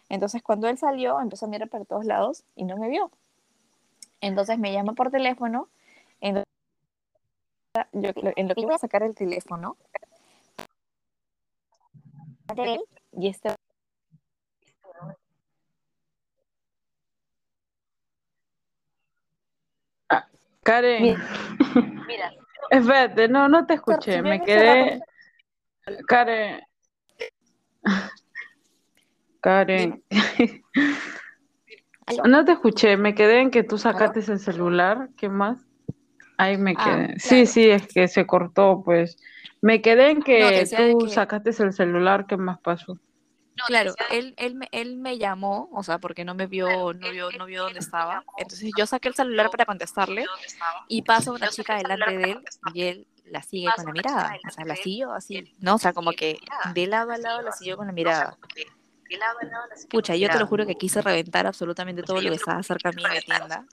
Entonces 0.10 0.42
cuando 0.42 0.68
él 0.70 0.78
salió 0.78 1.20
empezó 1.20 1.46
a 1.46 1.50
mirar 1.50 1.70
para 1.70 1.86
todos 1.86 2.06
lados 2.06 2.44
y 2.56 2.64
no 2.64 2.78
me 2.78 2.90
vio. 2.90 3.12
Entonces 4.22 4.58
me 4.58 4.74
llama 4.74 4.94
por 4.94 5.12
teléfono 5.12 5.68
en, 6.22 6.44
en 7.94 8.48
lo 8.48 8.56
que 8.56 8.62
iba 8.62 8.76
a 8.76 8.80
sacar 8.80 9.04
el 9.04 9.16
teléfono 9.16 9.78
y 13.12 13.28
este 13.28 13.59
Karen. 20.70 21.18
Mira. 22.08 22.32
Espérate, 22.70 23.28
no, 23.28 23.50
no 23.50 23.66
te 23.66 23.74
escuché. 23.74 24.22
Me 24.22 24.40
quedé. 24.42 25.02
Karen. 26.08 26.62
Karen. 29.42 30.04
No 32.26 32.44
te 32.44 32.54
escuché, 32.54 32.98
me 32.98 33.14
quedé 33.14 33.40
en 33.40 33.52
que 33.52 33.62
tú 33.62 33.78
sacaste 33.78 34.20
el 34.32 34.40
celular. 34.40 35.10
¿Qué 35.16 35.30
más? 35.30 35.60
Ahí 36.40 36.58
me 36.58 36.74
ah, 36.76 36.84
quedé. 36.84 37.20
Sí, 37.20 37.46
sí, 37.46 37.70
es 37.70 37.86
que 37.86 38.08
se 38.08 38.26
cortó, 38.26 38.82
pues. 38.84 39.16
Me 39.62 39.80
quedé 39.84 40.10
en 40.10 40.24
que 40.24 40.68
tú 40.76 41.08
sacaste 41.08 41.52
el 41.52 41.72
celular. 41.72 42.26
¿Qué 42.26 42.36
más 42.36 42.60
pasó? 42.62 42.98
Claro, 43.68 43.94
él, 44.12 44.34
él, 44.38 44.56
me, 44.56 44.68
él 44.72 44.98
me 44.98 45.18
llamó, 45.18 45.70
o 45.72 45.84
sea, 45.84 46.00
porque 46.00 46.26
no 46.26 46.36
me 46.36 46.48
vio, 46.48 46.94
no 46.94 47.12
vio, 47.12 47.32
no 47.32 47.46
vio 47.46 47.64
dónde 47.64 47.80
estaba. 47.80 48.24
Entonces 48.38 48.72
yo 48.78 48.86
saqué 48.86 49.10
el 49.10 49.16
celular 49.16 49.50
para 49.50 49.66
contestarle 49.66 50.26
y 50.88 51.02
pasa 51.02 51.32
una 51.32 51.50
chica 51.50 51.78
delante 51.78 52.18
de 52.18 52.32
él 52.32 52.44
y 52.74 52.82
él 52.84 53.08
la 53.26 53.42
sigue 53.42 53.70
con 53.76 53.86
la 53.86 53.92
mirada. 53.92 54.38
O 54.48 54.52
sea, 54.52 54.66
la 54.66 54.76
siguió 54.76 55.14
así, 55.14 55.56
¿no? 55.60 55.76
O 55.76 55.78
sea, 55.78 55.94
como 55.94 56.12
que 56.12 56.40
de 56.74 56.88
lado 56.88 57.12
a 57.12 57.18
lado 57.18 57.42
la 57.42 57.52
siguió 57.52 57.78
con 57.78 57.88
la 57.88 57.94
mirada. 57.94 58.38
Pucha, 59.90 60.16
yo 60.16 60.30
te 60.30 60.40
lo 60.40 60.48
juro 60.48 60.66
que 60.66 60.76
quise 60.76 61.02
reventar 61.02 61.48
absolutamente 61.48 62.04
todo 62.04 62.22
lo 62.22 62.30
que 62.30 62.36
estaba 62.36 62.62
cerca 62.64 62.92
de 62.92 62.96
mí 62.98 63.04
en 63.04 63.14
la 63.14 63.22
tienda. 63.22 63.66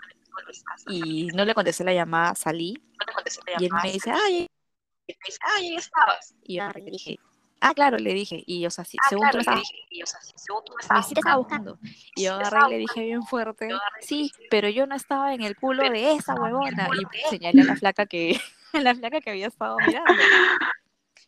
Y 0.88 1.26
no 1.28 1.44
le 1.44 1.54
contesté 1.54 1.84
la 1.84 1.94
llamada, 1.94 2.34
salí. 2.34 2.80
Y 3.58 3.64
él 3.64 3.70
me 3.82 3.92
dice, 3.92 4.10
ay, 4.10 4.46
ay, 5.40 5.76
estabas. 5.76 6.34
Y 6.42 6.56
yo 6.56 6.68
dije, 6.74 7.18
Ah, 7.60 7.74
claro, 7.74 7.96
le 7.98 8.12
dije. 8.12 8.42
Y, 8.46 8.66
o 8.66 8.70
sea, 8.70 8.84
ah, 8.84 9.06
según 9.08 9.30
tú 9.30 9.36
me 9.36 9.40
estaba, 9.40 9.58
me 9.58 11.02
sí 11.02 11.14
te 11.14 11.20
estaba 11.20 11.36
buscando. 11.36 11.78
Y 12.14 12.24
yo 12.24 12.34
agarré 12.34 12.58
y 12.68 12.70
le 12.70 12.78
dije 12.78 13.02
bien 13.02 13.22
fuerte, 13.22 13.68
sí, 14.00 14.30
pero 14.50 14.68
yo 14.68 14.86
no 14.86 14.94
estaba 14.94 15.34
en 15.34 15.42
el 15.42 15.56
culo 15.56 15.88
de 15.88 16.12
esa 16.12 16.34
huevona. 16.34 16.88
Y 17.00 17.28
señalé 17.30 17.62
a 17.62 17.64
la 17.64 17.76
flaca 17.76 18.06
que, 18.06 18.38
a 18.72 18.80
la 18.80 18.94
flaca 18.94 19.20
que 19.20 19.30
había 19.30 19.46
estado 19.46 19.76
mirando. 19.86 20.12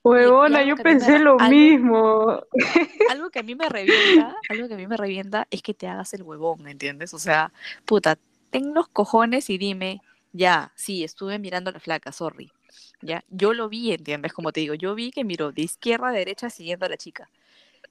Huevona, 0.04 0.62
yo 0.62 0.76
pensé 0.76 1.18
lo 1.18 1.36
mismo. 1.36 2.42
Algo 3.10 3.30
que 3.30 3.40
a 3.40 3.42
mí 3.42 3.54
me 3.54 3.68
revienta, 3.68 4.36
algo 4.48 4.68
que 4.68 4.74
a 4.74 4.76
mí 4.76 4.86
me 4.86 4.96
revienta 4.96 5.46
es 5.50 5.60
que 5.60 5.74
te 5.74 5.88
hagas 5.88 6.14
el 6.14 6.22
huevón, 6.22 6.62
¿me 6.62 6.70
entiendes? 6.70 7.12
O 7.14 7.18
sea, 7.18 7.52
puta, 7.84 8.16
ten 8.50 8.72
los 8.74 8.88
cojones 8.88 9.50
y 9.50 9.58
dime, 9.58 10.00
ya, 10.32 10.72
sí, 10.76 11.04
estuve 11.04 11.38
mirando 11.38 11.70
a 11.70 11.72
la 11.74 11.80
flaca, 11.80 12.12
sorry 12.12 12.52
¿ya? 13.02 13.24
Yo 13.28 13.52
lo 13.52 13.68
vi, 13.68 13.92
¿entiendes? 13.92 14.32
Como 14.32 14.52
te 14.52 14.60
digo, 14.60 14.74
yo 14.74 14.94
vi 14.94 15.10
que 15.10 15.24
miró 15.24 15.52
de 15.52 15.62
izquierda 15.62 16.08
a 16.08 16.12
derecha 16.12 16.50
siguiendo 16.50 16.86
a 16.86 16.88
la 16.88 16.96
chica. 16.96 17.30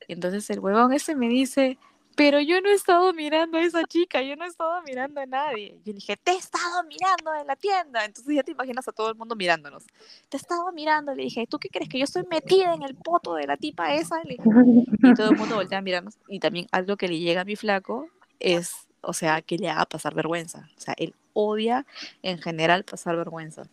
Entonces 0.07 0.49
el 0.49 0.59
huevón 0.59 0.93
ese 0.93 1.15
me 1.15 1.27
dice, 1.29 1.77
pero 2.15 2.39
yo 2.39 2.61
no 2.61 2.69
he 2.69 2.73
estado 2.73 3.13
mirando 3.13 3.57
a 3.57 3.61
esa 3.61 3.83
chica, 3.85 4.21
yo 4.21 4.35
no 4.35 4.45
he 4.45 4.47
estado 4.47 4.81
mirando 4.83 5.21
a 5.21 5.25
nadie. 5.25 5.79
Yo 5.85 5.93
le 5.93 5.99
dije, 5.99 6.17
te 6.17 6.31
he 6.31 6.37
estado 6.37 6.83
mirando 6.83 7.33
en 7.35 7.47
la 7.47 7.55
tienda. 7.55 8.05
Entonces 8.05 8.35
ya 8.35 8.43
te 8.43 8.51
imaginas 8.51 8.87
a 8.87 8.91
todo 8.91 9.09
el 9.09 9.15
mundo 9.15 9.35
mirándonos. 9.35 9.85
Te 10.29 10.37
he 10.37 10.39
estado 10.39 10.71
mirando. 10.71 11.13
Le 11.13 11.23
dije, 11.23 11.45
¿tú 11.47 11.59
qué 11.59 11.69
crees? 11.69 11.89
¿Que 11.89 11.99
yo 11.99 12.05
estoy 12.05 12.23
metida 12.29 12.73
en 12.73 12.83
el 12.83 12.95
poto 12.95 13.35
de 13.35 13.47
la 13.47 13.57
tipa 13.57 13.93
esa? 13.93 14.17
y 14.25 15.13
todo 15.13 15.29
el 15.29 15.37
mundo 15.37 15.55
voltea 15.55 15.77
a 15.77 15.81
mirarnos. 15.81 16.17
Y 16.27 16.39
también 16.39 16.67
algo 16.71 16.97
que 16.97 17.07
le 17.07 17.19
llega 17.19 17.41
a 17.41 17.45
mi 17.45 17.55
flaco 17.55 18.07
es, 18.39 18.86
o 19.07 19.13
sea, 19.13 19.41
que 19.41 19.57
le 19.57 19.69
haga 19.69 19.85
pasar 19.85 20.13
vergüenza. 20.13 20.69
O 20.77 20.81
sea, 20.81 20.93
él 20.97 21.15
odia 21.31 21.85
en 22.23 22.39
general 22.39 22.83
pasar 22.83 23.15
vergüenza. 23.15 23.63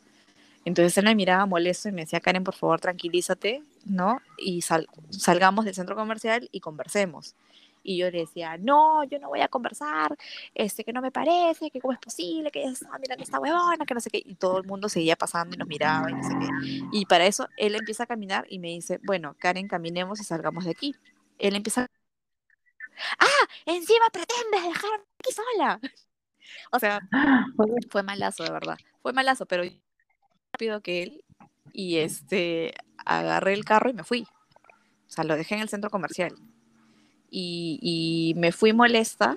Entonces 0.65 0.97
él 0.97 1.05
me 1.05 1.15
miraba 1.17 1.45
molesto 1.45 1.89
y 1.89 1.93
me 1.93 2.03
decía, 2.03 2.21
Karen, 2.21 2.45
por 2.45 2.55
favor, 2.55 2.81
tranquilízate, 2.81 3.63
¿no? 3.85 4.21
Y 4.39 4.63
salgamos 4.63 5.65
del 5.65 5.75
centro 5.75 5.97
comercial 5.97 6.49
y 6.53 6.61
conversemos. 6.61 7.35
Y 7.83 7.99
yo 7.99 8.11
le 8.11 8.21
decía, 8.21 8.57
no, 8.57 9.03
yo 9.05 9.19
no 9.19 9.29
voy 9.29 9.41
a 9.41 9.49
conversar, 9.49 10.17
este, 10.55 10.85
que 10.85 10.93
no 10.93 11.03
me 11.03 11.11
parece, 11.11 11.69
que 11.71 11.81
cómo 11.81 11.93
es 11.93 11.99
posible, 11.99 12.51
que 12.51 12.63
ella 12.63 12.71
estaba 12.71 12.97
mirando 12.99 13.25
esta 13.25 13.41
huevona, 13.41 13.85
que 13.85 13.93
no 13.93 14.01
sé 14.01 14.09
qué. 14.09 14.23
Y 14.25 14.37
todo 14.37 14.59
el 14.59 14.67
mundo 14.67 14.89
seguía 14.89 15.17
pasando 15.17 15.57
y 15.57 15.59
nos 15.59 15.69
miraba 15.69 16.11
y 16.11 16.15
no 16.15 16.23
sé 16.23 16.33
qué. 16.39 16.49
Y 16.93 17.07
para 17.07 17.27
eso 17.27 17.49
él 17.57 17.75
empieza 17.75 18.05
a 18.05 18.07
caminar 18.07 18.47
y 18.49 18.61
me 18.61 18.69
dice, 18.69 19.01
bueno, 19.03 19.35
Karen, 19.39 19.67
caminemos 19.67 20.21
y 20.21 20.25
salgamos 20.25 20.65
de 20.65 20.71
aquí. 20.71 20.95
Él 21.41 21.57
empieza 21.57 21.89
¡Ah! 23.19 23.49
Encima 23.67 24.07
pretendes 24.13 24.63
dejarme 24.63 25.05
aquí 25.19 25.33
sola. 25.33 25.81
O 26.71 26.79
sea, 26.79 27.01
fue 27.91 28.03
malazo, 28.03 28.45
de 28.45 28.51
verdad. 28.51 28.77
Fue 29.03 29.13
malazo, 29.13 29.47
pero 29.47 29.65
rápido 30.53 30.81
que 30.83 31.03
él 31.03 31.25
y 31.73 31.97
este 31.97 32.75
agarré 33.05 33.55
el 33.55 33.65
carro 33.65 33.91
y 33.91 33.95
me 33.95 34.05
fui. 34.05 34.27
O 35.09 35.11
sea, 35.11 35.25
lo 35.25 35.37
dejé 35.37 35.57
en 35.57 35.63
el 35.63 35.69
centro 35.69 35.91
comercial. 35.91 36.35
Y, 37.31 38.35
me 38.37 38.53
fui 38.53 38.73
molesta, 38.73 39.37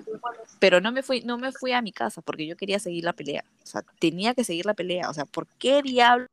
pero 0.60 0.80
no 0.80 0.92
me 0.92 1.02
fui, 1.02 1.22
no 1.22 1.36
me 1.36 1.50
fui 1.50 1.72
a 1.72 1.82
mi 1.82 1.90
casa 1.90 2.22
porque 2.22 2.46
yo 2.46 2.56
quería 2.56 2.78
seguir 2.78 3.04
la 3.04 3.12
pelea. 3.12 3.44
O 3.64 3.66
sea, 3.66 3.82
tenía 3.98 4.34
que 4.34 4.44
seguir 4.44 4.66
la 4.66 4.74
pelea. 4.74 5.10
O 5.10 5.14
sea, 5.14 5.24
¿por 5.24 5.48
qué 5.58 5.82
diablo? 5.82 6.26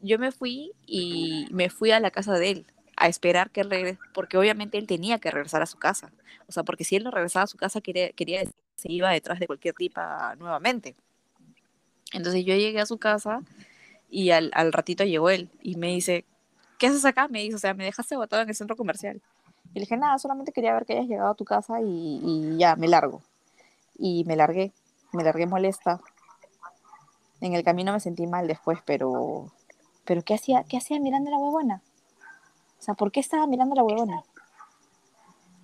Yo 0.00 0.18
me 0.18 0.30
fui 0.30 0.72
y 0.86 1.46
me 1.50 1.70
fui 1.70 1.90
a 1.90 2.00
la 2.00 2.10
casa 2.10 2.34
de 2.34 2.50
él 2.50 2.66
a 2.98 3.08
esperar 3.08 3.50
que 3.50 3.62
regrese, 3.62 3.98
porque 4.12 4.36
obviamente 4.36 4.78
él 4.78 4.86
tenía 4.86 5.18
que 5.18 5.30
regresar 5.30 5.62
a 5.62 5.66
su 5.66 5.78
casa. 5.78 6.10
O 6.48 6.52
sea, 6.52 6.62
porque 6.64 6.84
si 6.84 6.96
él 6.96 7.04
no 7.04 7.10
regresaba 7.10 7.44
a 7.44 7.48
su 7.48 7.56
casa, 7.56 7.80
quería, 7.80 8.10
quería 8.12 8.42
se 8.78 8.92
iba 8.92 9.10
detrás 9.10 9.40
de 9.40 9.46
cualquier 9.46 9.74
tipa 9.74 10.36
nuevamente. 10.36 10.94
Entonces 12.12 12.44
yo 12.44 12.54
llegué 12.54 12.80
a 12.80 12.86
su 12.86 12.98
casa 12.98 13.42
y 14.08 14.30
al, 14.30 14.52
ratito 14.72 15.04
llegó 15.04 15.30
él 15.30 15.50
y 15.60 15.76
me 15.76 15.88
dice, 15.88 16.24
¿qué 16.78 16.86
haces 16.86 17.04
acá? 17.04 17.28
Me 17.28 17.42
dice, 17.42 17.56
o 17.56 17.58
sea, 17.58 17.74
me 17.74 17.84
dejaste 17.84 18.16
botado 18.16 18.42
en 18.42 18.48
el 18.48 18.54
centro 18.54 18.76
comercial. 18.76 19.20
Y 19.70 19.74
le 19.74 19.80
dije, 19.80 19.96
nada, 19.96 20.18
solamente 20.18 20.52
quería 20.52 20.72
ver 20.72 20.86
que 20.86 20.94
hayas 20.94 21.08
llegado 21.08 21.30
a 21.30 21.34
tu 21.34 21.44
casa 21.44 21.80
y, 21.82 22.56
ya, 22.56 22.76
me 22.76 22.88
largo. 22.88 23.20
Y 23.98 24.24
me 24.24 24.36
largué, 24.36 24.72
me 25.12 25.24
largué 25.24 25.46
molesta. 25.46 26.00
En 27.40 27.54
el 27.54 27.64
camino 27.64 27.92
me 27.92 28.00
sentí 28.00 28.26
mal 28.26 28.46
después, 28.46 28.78
pero, 28.86 29.52
pero 30.04 30.22
¿qué 30.22 30.34
hacía, 30.34 30.64
qué 30.64 30.78
hacía 30.78 30.98
mirando 31.00 31.30
la 31.30 31.36
huevona? 31.36 31.82
O 32.78 32.82
sea, 32.82 32.94
¿por 32.94 33.10
qué 33.10 33.20
estaba 33.20 33.46
mirando 33.46 33.74
la 33.74 33.82
huevona? 33.82 34.22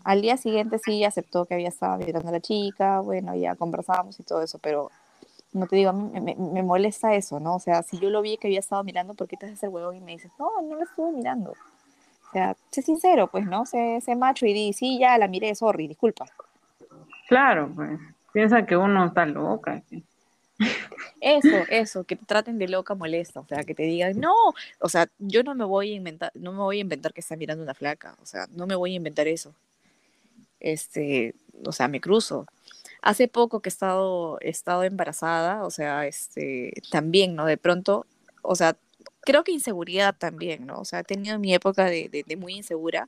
Al 0.04 0.21
día 0.21 0.37
siguiente 0.37 0.78
sí 0.78 1.04
aceptó 1.04 1.47
que 1.47 1.54
había 1.54 1.68
estado 1.68 1.97
mirando 1.99 2.28
a 2.28 2.33
la 2.33 2.40
chica, 2.40 3.00
bueno, 3.00 3.35
ya 3.35 3.54
conversábamos 3.54 4.18
y 4.21 4.23
todo 4.23 4.42
eso, 4.42 4.59
pero 4.59 4.90
no 5.52 5.66
te 5.66 5.76
digo, 5.76 5.92
me, 5.92 6.21
me, 6.21 6.62
molesta 6.62 7.14
eso, 7.14 7.40
¿no? 7.40 7.54
O 7.54 7.61
sea, 7.61 7.83
si 7.83 7.99
yo 7.99 8.11
lo 8.11 8.21
vi 8.21 8.37
que 8.37 8.49
había 8.49 8.59
estado 8.59 8.83
mirando, 8.83 9.14
¿por 9.14 9.28
qué 9.28 9.37
te 9.37 9.47
haces 9.47 9.62
el 9.62 9.71
huevo 9.71 9.92
y 9.92 10.00
me 10.00 10.12
dices, 10.12 10.30
no, 10.38 10.50
no 10.62 10.75
lo 10.75 10.83
estuve 10.83 11.12
mirando? 11.12 11.52
O 11.52 12.33
sea, 12.33 12.56
sé 12.71 12.83
sincero, 12.83 13.28
pues, 13.28 13.47
¿no? 13.47 13.64
Sé, 13.64 14.00
sé 14.00 14.16
macho 14.16 14.44
y 14.44 14.52
di, 14.52 14.73
sí, 14.73 14.99
ya 14.99 15.16
la 15.16 15.28
miré, 15.28 15.54
sorry, 15.54 15.87
disculpa. 15.87 16.26
Claro, 17.28 17.71
pues, 17.75 18.00
piensa 18.33 18.66
que 18.66 18.76
uno 18.76 19.06
está 19.06 19.25
loca. 19.25 19.80
Eso, 21.20 21.64
eso, 21.68 22.04
que 22.04 22.16
te 22.16 22.25
traten 22.26 22.58
de 22.58 22.68
loca 22.68 22.94
molesta, 22.94 23.40
o 23.40 23.46
sea, 23.46 23.64
que 23.64 23.75
te 23.75 23.82
digan, 23.84 24.20
no, 24.20 24.34
o 24.78 24.88
sea, 24.88 25.08
yo 25.18 25.42
no 25.42 25.54
me 25.54 25.64
voy 25.64 25.92
a 25.92 25.94
inventar, 25.94 26.30
no 26.34 26.52
me 26.52 26.58
voy 26.58 26.78
a 26.78 26.80
inventar 26.82 27.12
que 27.12 27.20
está 27.20 27.37
mirando 27.37 27.64
una 27.64 27.75
flaca, 27.75 28.16
o 28.23 28.26
sea, 28.26 28.46
no 28.52 28.66
me 28.66 28.75
voy 28.76 28.92
a 28.92 28.96
inventar 28.96 29.26
eso. 29.26 29.54
Este, 30.61 31.34
o 31.64 31.73
sea, 31.73 31.88
me 31.88 32.00
cruzo 32.00 32.46
hace 33.04 33.28
poco 33.28 33.61
que 33.61 33.68
he 33.68 33.70
estado, 33.70 34.38
estado 34.40 34.82
embarazada, 34.84 35.64
o 35.64 35.70
sea, 35.70 36.06
este, 36.06 36.73
también, 36.90 37.34
¿no? 37.37 37.44
De 37.46 37.58
pronto, 37.58 38.06
o 38.42 38.56
sea, 38.56 38.76
creo 39.20 39.44
que 39.44 39.52
inseguridad 39.52 40.16
también, 40.16 40.66
¿no? 40.66 40.80
O 40.80 40.84
sea, 40.87 41.00
he 41.00 41.04
tenido 41.04 41.38
mi 41.38 41.54
época 41.54 41.84
de, 41.87 42.25
de, 42.26 42.37
muy 42.37 42.54
insegura 42.54 43.06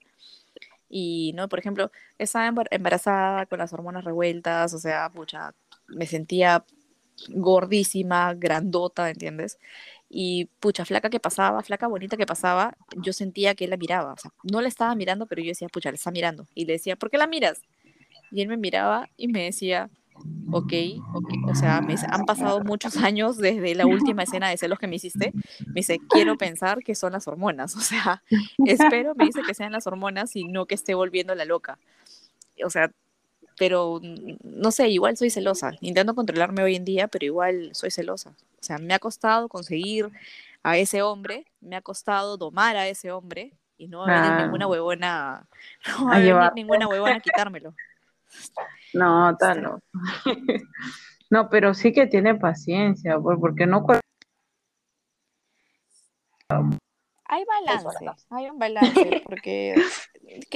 y, 0.91 1.33
¿no? 1.35 1.49
Por 1.49 1.59
ejemplo, 1.61 1.91
estaba 2.19 2.53
embarazada 2.71 3.47
con 3.47 3.59
las 3.59 3.73
hormonas 3.73 4.05
revueltas, 4.05 4.75
o 4.75 4.79
sea, 4.79 5.09
pucha, 5.11 5.55
me 5.88 6.07
sentía 6.07 6.65
gordísima, 7.29 8.35
grandota, 8.35 9.11
¿entiendes? 9.11 9.59
Y 10.09 10.47
pucha, 10.61 10.85
flaca 10.85 11.11
que 11.11 11.21
pasaba, 11.21 11.63
flaca 11.63 11.89
bonita 11.89 12.17
que 12.17 12.27
pasaba, 12.27 12.77
yo 12.97 13.13
sentía 13.13 13.55
que 13.55 13.65
él 13.65 13.71
la 13.71 13.77
miraba. 13.77 14.13
O 14.13 14.17
sea, 14.17 14.33
no 14.45 14.61
la 14.61 14.69
estaba 14.69 14.95
mirando, 14.95 15.27
pero 15.27 15.43
yo 15.43 15.49
decía, 15.49 15.69
pucha, 15.69 15.91
le 15.91 15.97
está 15.97 16.11
mirando. 16.11 16.47
Y 16.55 16.65
le 16.67 16.75
decía, 16.75 16.97
¿por 16.97 17.11
qué 17.11 17.19
la 17.19 17.27
miras? 17.27 17.61
Y 18.31 18.43
él 18.43 18.49
me 18.49 18.57
miraba 18.57 19.09
y 19.17 19.29
me 19.29 19.45
decía, 19.45 19.91
ok, 20.51 20.65
okay. 21.15 21.43
o 21.49 21.55
sea, 21.55 21.81
me 21.81 21.95
han 22.09 22.25
pasado 22.25 22.63
muchos 22.63 22.97
años 22.99 23.37
desde 23.37 23.75
la 23.75 23.87
última 23.87 24.23
escena 24.23 24.49
de 24.49 24.57
celos 24.57 24.79
que 24.79 24.87
me 24.87 24.97
hiciste. 24.97 25.33
Me 25.67 25.75
dice, 25.75 25.99
quiero 26.09 26.37
pensar 26.37 26.83
que 26.83 26.95
son 26.95 27.13
las 27.13 27.27
hormonas. 27.29 27.75
O 27.77 27.81
sea, 27.81 28.23
espero, 28.65 29.15
me 29.15 29.27
dice 29.27 29.43
que 29.47 29.55
sean 29.55 29.73
las 29.73 29.87
hormonas 29.87 30.35
y 30.35 30.45
no 30.45 30.67
que 30.67 30.75
esté 30.75 30.95
volviendo 30.95 31.35
la 31.35 31.45
loca. 31.45 31.79
O 32.65 32.71
sea, 32.71 32.91
pero 33.59 34.01
no 34.43 34.71
sé, 34.71 34.89
igual 34.89 35.17
soy 35.17 35.31
celosa. 35.31 35.73
Intento 35.81 36.15
controlarme 36.15 36.63
hoy 36.63 36.77
en 36.77 36.85
día, 36.85 37.09
pero 37.09 37.25
igual 37.25 37.71
soy 37.73 37.91
celosa. 37.91 38.31
O 38.31 38.63
sea, 38.63 38.79
me 38.79 38.95
ha 38.95 38.99
costado 38.99 39.49
conseguir 39.49 40.11
a 40.63 40.77
ese 40.77 41.03
hombre, 41.03 41.47
me 41.61 41.77
ha 41.77 41.83
costado 41.83 42.37
domar 42.37 42.77
a 42.77 42.89
ese 42.89 43.13
hombre 43.13 43.53
y 43.79 43.89
no 43.89 44.01
va 44.01 44.07
a 44.07 44.23
venir 44.23 44.45
ninguna 44.45 44.67
huevona, 44.67 45.47
no 45.99 46.07
va 46.07 46.17
a, 46.17 46.19
venir 46.19 46.53
ninguna 46.55 46.89
huevona 46.89 47.17
a 47.17 47.21
quitármelo. 47.21 47.75
No, 48.95 49.37
tal 49.37 49.63
no. 49.63 49.81
no, 51.31 51.49
pero 51.51 51.75
sí 51.75 51.93
que 51.93 52.07
tiene 52.07 52.35
paciencia, 52.35 53.19
porque 53.19 53.67
no 53.67 53.87
hay 57.28 57.45
balance, 57.45 57.88
hay 58.30 58.50
un 58.50 58.59
balance, 58.59 59.23
porque 59.25 59.75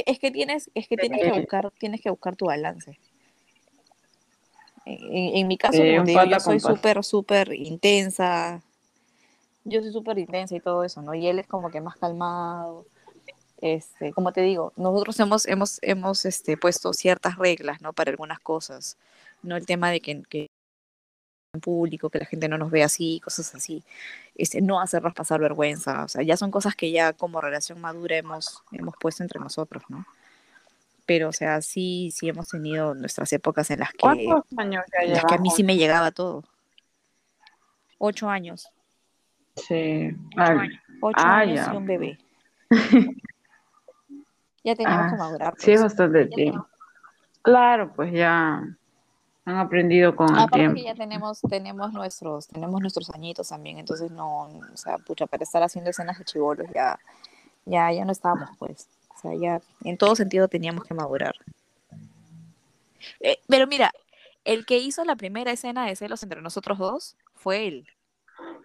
es 0.07 0.19
que 0.19 0.31
tienes, 0.31 0.71
es 0.75 0.89
que 0.89 0.97
tienes 0.97 1.23
que 1.23 1.41
buscar, 1.41 1.71
tienes 1.79 2.01
que 2.01 2.11
buscar 2.11 2.37
tu 2.37 2.47
balance. 2.47 2.99
En, 4.87 5.47
mi 5.47 5.57
caso, 5.57 5.83
yo 5.85 6.41
soy 6.41 6.59
súper, 6.59 7.05
súper 7.05 7.53
intensa. 7.53 8.63
Yo 9.65 9.83
soy 9.83 9.93
súper 9.93 10.19
intensa 10.19 10.57
y 10.57 10.61
todo 10.61 10.85
eso, 10.85 11.03
¿no? 11.03 11.15
Y 11.15 11.27
él 11.27 11.39
es 11.39 11.47
como 11.47 11.71
que 11.71 11.81
más 11.81 11.97
calmado. 11.97 12.87
Este, 13.61 14.13
como 14.13 14.33
te 14.33 14.41
digo, 14.41 14.73
nosotros 14.77 15.21
hemos, 15.21 15.47
hemos, 15.47 15.79
hemos 15.83 16.25
este, 16.25 16.57
puesto 16.57 16.93
ciertas 16.95 17.37
reglas, 17.37 17.83
¿no? 17.83 17.93
Para 17.93 18.11
algunas 18.11 18.41
cosas. 18.41 18.97
No 19.43 19.57
el 19.57 19.67
tema 19.67 19.91
de 19.91 20.01
que, 20.01 20.23
que 20.29 20.49
en 21.53 21.61
público, 21.61 22.11
que 22.11 22.19
la 22.19 22.27
gente 22.27 22.49
no 22.49 22.59
nos 22.59 22.71
ve 22.71 22.83
así, 22.83 23.21
cosas 23.25 23.55
así, 23.55 23.83
este, 24.37 24.61
no 24.61 24.81
hacernos 24.81 25.15
pasar 25.15 25.41
vergüenza, 25.41 26.05
o 26.05 26.09
sea, 26.09 26.23
ya 26.23 26.37
son 26.37 26.51
cosas 26.51 26.77
que 26.77 26.93
ya 26.93 27.13
como 27.13 27.41
relación 27.41 27.81
madura 27.81 28.17
hemos, 28.17 28.63
hemos 28.73 28.95
puesto 28.97 29.23
entre 29.23 29.41
nosotros, 29.41 29.83
¿no? 29.89 30.07
Pero, 31.07 31.31
o 31.31 31.33
sea, 31.33 31.61
sí, 31.61 32.13
sí 32.15 32.29
hemos 32.29 32.49
tenido 32.49 32.95
nuestras 32.95 33.33
épocas 33.33 33.69
en 33.71 33.81
las 33.81 33.93
que, 33.93 34.07
años 34.07 34.45
las 35.09 35.25
que 35.25 35.35
a 35.35 35.39
mí 35.39 35.51
sí 35.51 35.65
me 35.65 35.77
llegaba 35.77 36.13
todo. 36.13 36.45
Ocho 37.99 38.29
años. 38.29 38.69
Sí. 39.57 40.17
Ocho 41.01 41.19
ah, 41.19 41.39
años, 41.39 41.69
y 41.73 41.77
un 41.77 41.87
bebé. 41.87 42.19
ya 44.63 44.77
teníamos 44.77 45.09
que 45.09 45.15
ah, 45.15 45.19
madurar. 45.19 45.55
Sí, 45.59 45.73
pues. 45.73 45.83
bastante 45.83 46.27
tiempo. 46.27 46.69
Claro, 47.43 47.93
pues 47.93 48.13
ya 48.13 48.63
han 49.51 49.59
aprendido 49.59 50.17
con 50.17 50.29
el 50.37 50.51
tiempo. 50.51 50.77
que 50.77 50.85
ya 50.85 50.95
tenemos, 50.95 51.41
tenemos 51.49 51.93
nuestros, 51.93 52.49
tenemos 52.49 52.81
nuestros 52.81 53.11
añitos 53.11 53.49
también, 53.49 53.79
entonces 53.79 54.11
no, 54.11 54.45
o 54.73 54.77
sea, 54.77 54.99
pucha, 54.99 55.27
para 55.27 55.45
estar 55.45 55.63
haciendo 55.63 55.91
escenas 55.91 56.19
de 56.19 56.25
chivolos 56.25 56.67
ya, 56.75 56.99
ya, 57.65 57.93
ya 57.93 58.05
no 58.05 58.13
estábamos, 58.13 58.51
pues. 58.59 58.89
O 59.17 59.21
sea, 59.21 59.35
ya 59.35 59.61
en 59.85 59.99
todo 59.99 60.17
sentido 60.17 60.49
teníamos 60.49 60.85
que 60.85 60.95
madurar. 60.95 61.35
Eh, 63.21 63.39
pero 63.49 63.67
mira, 63.67 63.93
el 64.45 64.65
que 64.65 64.79
hizo 64.79 65.05
la 65.05 65.17
primera 65.17 65.53
escena 65.53 65.87
de 65.87 65.97
celos 65.97 66.23
entre 66.23 66.41
nosotros 66.41 66.79
dos 66.79 67.17
fue 67.35 67.67
él. 67.67 67.87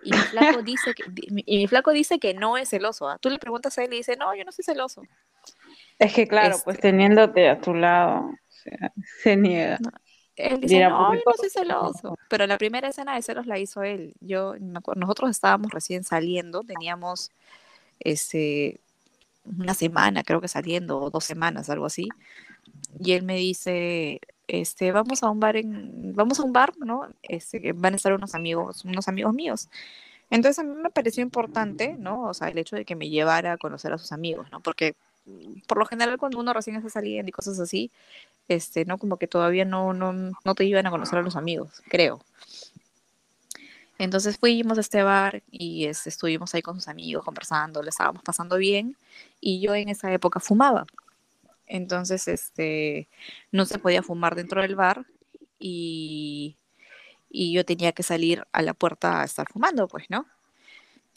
Y 0.04 0.12
mi 0.12 0.18
flaco 0.18 0.62
dice 0.63 0.94
que, 0.94 1.04
y 1.46 1.58
mi 1.58 1.68
flaco 1.68 1.92
dice 1.92 2.20
que 2.20 2.34
no 2.34 2.58
es 2.58 2.70
celoso. 2.70 3.10
¿ah? 3.10 3.18
Tú 3.20 3.30
le 3.30 3.39
preguntas 3.39 3.77
a 3.77 3.83
él 3.83 3.94
y 3.94 3.98
dice, 3.98 4.16
no, 4.16 4.33
yo 4.36 4.46
no 4.46 4.51
soy 4.51 4.64
celoso. 4.64 5.03
Es 6.00 6.14
que 6.14 6.27
claro, 6.27 6.57
pues 6.64 6.77
este 6.77 6.90
teniéndote 6.90 7.50
a 7.50 7.59
tu 7.59 7.74
lado, 7.74 8.31
se 9.22 9.36
niega. 9.36 9.77
Él 10.35 10.59
dice, 10.59 10.83
no, 10.87 11.13
yo 11.13 11.21
no 11.25 11.33
soy 11.37 11.50
celoso. 11.50 12.17
Pero 12.29 12.45
la 12.48 12.57
primera 12.57 12.89
escena 12.89 13.15
de 13.15 13.21
celos 13.21 13.45
la 13.45 13.57
hizo 13.57 13.83
él. 13.83 14.13
Yo 14.19 14.55
me 14.59 14.79
acuerdo, 14.79 15.00
nosotros 15.00 15.31
estábamos 15.31 15.71
recién 15.71 16.03
saliendo, 16.03 16.63
teníamos 16.63 17.31
este, 18.00 18.79
una 19.45 19.74
semana, 19.74 20.24
creo 20.24 20.41
que 20.41 20.48
saliendo, 20.48 21.00
o 21.00 21.09
dos 21.09 21.24
semanas, 21.24 21.69
algo 21.69 21.85
así. 21.85 22.09
Y 23.00 23.13
él 23.13 23.24
me 23.24 23.37
dice, 23.37 24.19
este, 24.48 24.91
vamos 24.91 25.24
a 25.24 25.29
un 25.29 25.39
bar 25.39 25.55
en, 25.55 26.13
vamos 26.15 26.39
a 26.39 26.43
un 26.43 26.53
bar, 26.53 26.74
¿no? 26.77 27.07
Este, 27.24 27.74
van 27.74 27.93
a 27.93 27.98
estar 27.98 28.13
unos 28.13 28.35
amigos, 28.35 28.83
unos 28.85 29.07
amigos 29.07 29.33
míos. 29.33 29.69
Entonces 30.29 30.59
a 30.59 30.63
mí 30.63 30.74
me 30.75 30.89
pareció 30.89 31.24
importante, 31.24 31.95
¿no? 31.98 32.24
O 32.24 32.33
sea, 32.33 32.50
el 32.50 32.57
hecho 32.57 32.75
de 32.75 32.85
que 32.85 32.95
me 32.95 33.09
llevara 33.09 33.53
a 33.53 33.57
conocer 33.57 33.93
a 33.93 33.98
sus 33.98 34.11
amigos, 34.11 34.48
¿no? 34.51 34.59
Porque 34.59 34.95
por 35.67 35.77
lo 35.77 35.85
general 35.85 36.17
cuando 36.17 36.39
uno 36.39 36.53
recién 36.53 36.75
está 36.75 36.89
saliendo 36.89 37.29
y 37.29 37.31
cosas 37.31 37.59
así, 37.59 37.91
este, 38.48 38.86
¿no? 38.86 38.98
Como 38.98 39.18
que 39.18 39.27
todavía 39.27 39.66
no, 39.66 39.94
no, 39.94 40.14
no 40.14 40.55
te 40.55 40.66
iban 40.66 40.86
a 40.86 40.92
conocer 40.92 41.20
a 41.20 41.22
los 41.22 41.36
amigos, 41.36 41.81
creo. 41.90 42.22
Entonces 43.98 44.38
fuimos 44.38 44.77
a 44.77 44.81
este 44.81 45.03
bar 45.03 45.42
y 45.51 45.86
este, 45.86 46.10
estuvimos 46.10 46.53
ahí 46.53 46.62
con 46.62 46.75
sus 46.75 46.88
amigos 46.88 47.24
conversando, 47.24 47.81
le 47.81 47.90
estábamos 47.90 48.24
pasando 48.24 48.58
bien 48.58 48.98
y 49.40 49.62
yo 49.62 49.74
en 49.74 49.90
esa 49.90 50.12
época 50.12 50.40
fumaba. 50.40 50.86
Entonces, 51.68 52.27
este, 52.27 53.08
no 53.51 53.66
se 53.66 53.79
podía 53.79 54.03
fumar 54.03 54.36
dentro 54.36 54.62
del 54.62 54.75
bar 54.75 55.05
y, 55.58 56.58
y 57.29 57.53
yo 57.53 57.66
tenía 57.66 57.92
que 57.94 58.03
salir 58.03 58.46
a 58.51 58.62
la 58.62 58.74
puerta 58.74 59.22
a 59.22 59.25
estar 59.25 59.48
fumando, 59.51 59.88
pues, 59.88 60.05
¿no? 60.10 60.27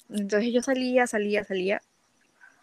Entonces 0.08 0.52
yo 0.52 0.62
salía, 0.62 1.06
salía, 1.06 1.44
salía 1.44 1.82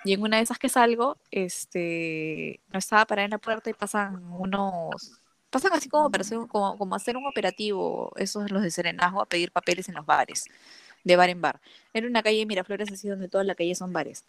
y 0.06 0.14
en 0.14 0.22
una 0.22 0.38
de 0.38 0.44
esas 0.44 0.60
que 0.60 0.70
salgo, 0.70 1.18
este, 1.32 2.60
no 2.72 2.80
estaba 2.80 3.06
parada 3.06 3.26
en 3.26 3.32
la 3.32 3.40
puerta 3.40 3.70
y 3.70 3.74
pasan 3.74 4.24
unos, 4.34 5.20
pasan 5.50 5.74
así 5.74 5.90
como, 5.90 6.12
para 6.12 6.22
hacer, 6.22 6.38
como, 6.48 6.78
como 6.78 6.96
hacer 6.96 7.18
un 7.18 7.26
operativo, 7.26 8.14
esos 8.16 8.52
los 8.52 8.62
de 8.62 8.72
Serenazgo, 8.72 9.22
a 9.22 9.26
pedir 9.26 9.52
papeles 9.52 9.90
en 9.90 9.96
los 9.96 10.06
bares, 10.06 10.46
de 11.04 11.16
bar 11.16 11.30
en 11.30 11.42
bar. 11.42 11.60
Era 11.94 12.08
una 12.08 12.22
calle 12.24 12.38
de 12.38 12.46
Miraflores 12.46 12.92
así 12.92 13.10
donde 13.10 13.28
toda 13.28 13.44
la 13.44 13.56
calle 13.56 13.74
son 13.74 13.92
bares. 13.92 14.24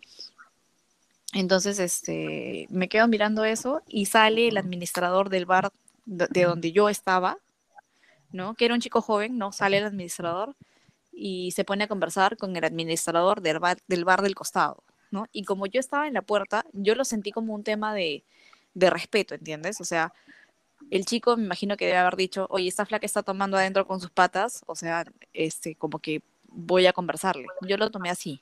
Entonces, 1.34 1.78
este, 1.78 2.66
me 2.70 2.88
quedo 2.88 3.06
mirando 3.08 3.44
eso 3.44 3.82
y 3.86 4.06
sale 4.06 4.48
el 4.48 4.56
administrador 4.56 5.28
del 5.28 5.44
bar 5.44 5.70
de 6.06 6.44
donde 6.44 6.72
yo 6.72 6.88
estaba, 6.88 7.36
¿no? 8.32 8.54
Que 8.54 8.64
era 8.64 8.74
un 8.74 8.80
chico 8.80 9.02
joven, 9.02 9.36
¿no? 9.36 9.52
Sale 9.52 9.78
el 9.78 9.84
administrador 9.84 10.54
y 11.12 11.50
se 11.52 11.64
pone 11.64 11.84
a 11.84 11.88
conversar 11.88 12.36
con 12.36 12.56
el 12.56 12.64
administrador 12.64 13.40
del 13.40 13.58
bar 13.58 13.78
del, 13.88 14.04
bar 14.04 14.22
del 14.22 14.34
costado. 14.34 14.82
¿No? 15.10 15.26
Y 15.32 15.44
como 15.44 15.66
yo 15.66 15.80
estaba 15.80 16.06
en 16.08 16.14
la 16.14 16.22
puerta, 16.22 16.64
yo 16.72 16.94
lo 16.94 17.04
sentí 17.04 17.32
como 17.32 17.54
un 17.54 17.64
tema 17.64 17.94
de, 17.94 18.24
de 18.74 18.90
respeto, 18.90 19.34
¿entiendes? 19.34 19.80
O 19.80 19.84
sea, 19.84 20.12
el 20.90 21.04
chico 21.04 21.36
me 21.36 21.44
imagino 21.44 21.76
que 21.76 21.86
debe 21.86 21.98
haber 21.98 22.16
dicho, 22.16 22.46
oye, 22.50 22.68
esta 22.68 22.86
flaca 22.86 23.06
está 23.06 23.22
tomando 23.22 23.56
adentro 23.56 23.86
con 23.86 24.00
sus 24.00 24.10
patas, 24.10 24.62
o 24.66 24.74
sea, 24.74 25.04
este, 25.32 25.74
como 25.74 25.98
que 25.98 26.22
voy 26.48 26.86
a 26.86 26.92
conversarle. 26.92 27.46
Yo 27.62 27.76
lo 27.76 27.90
tomé 27.90 28.10
así, 28.10 28.40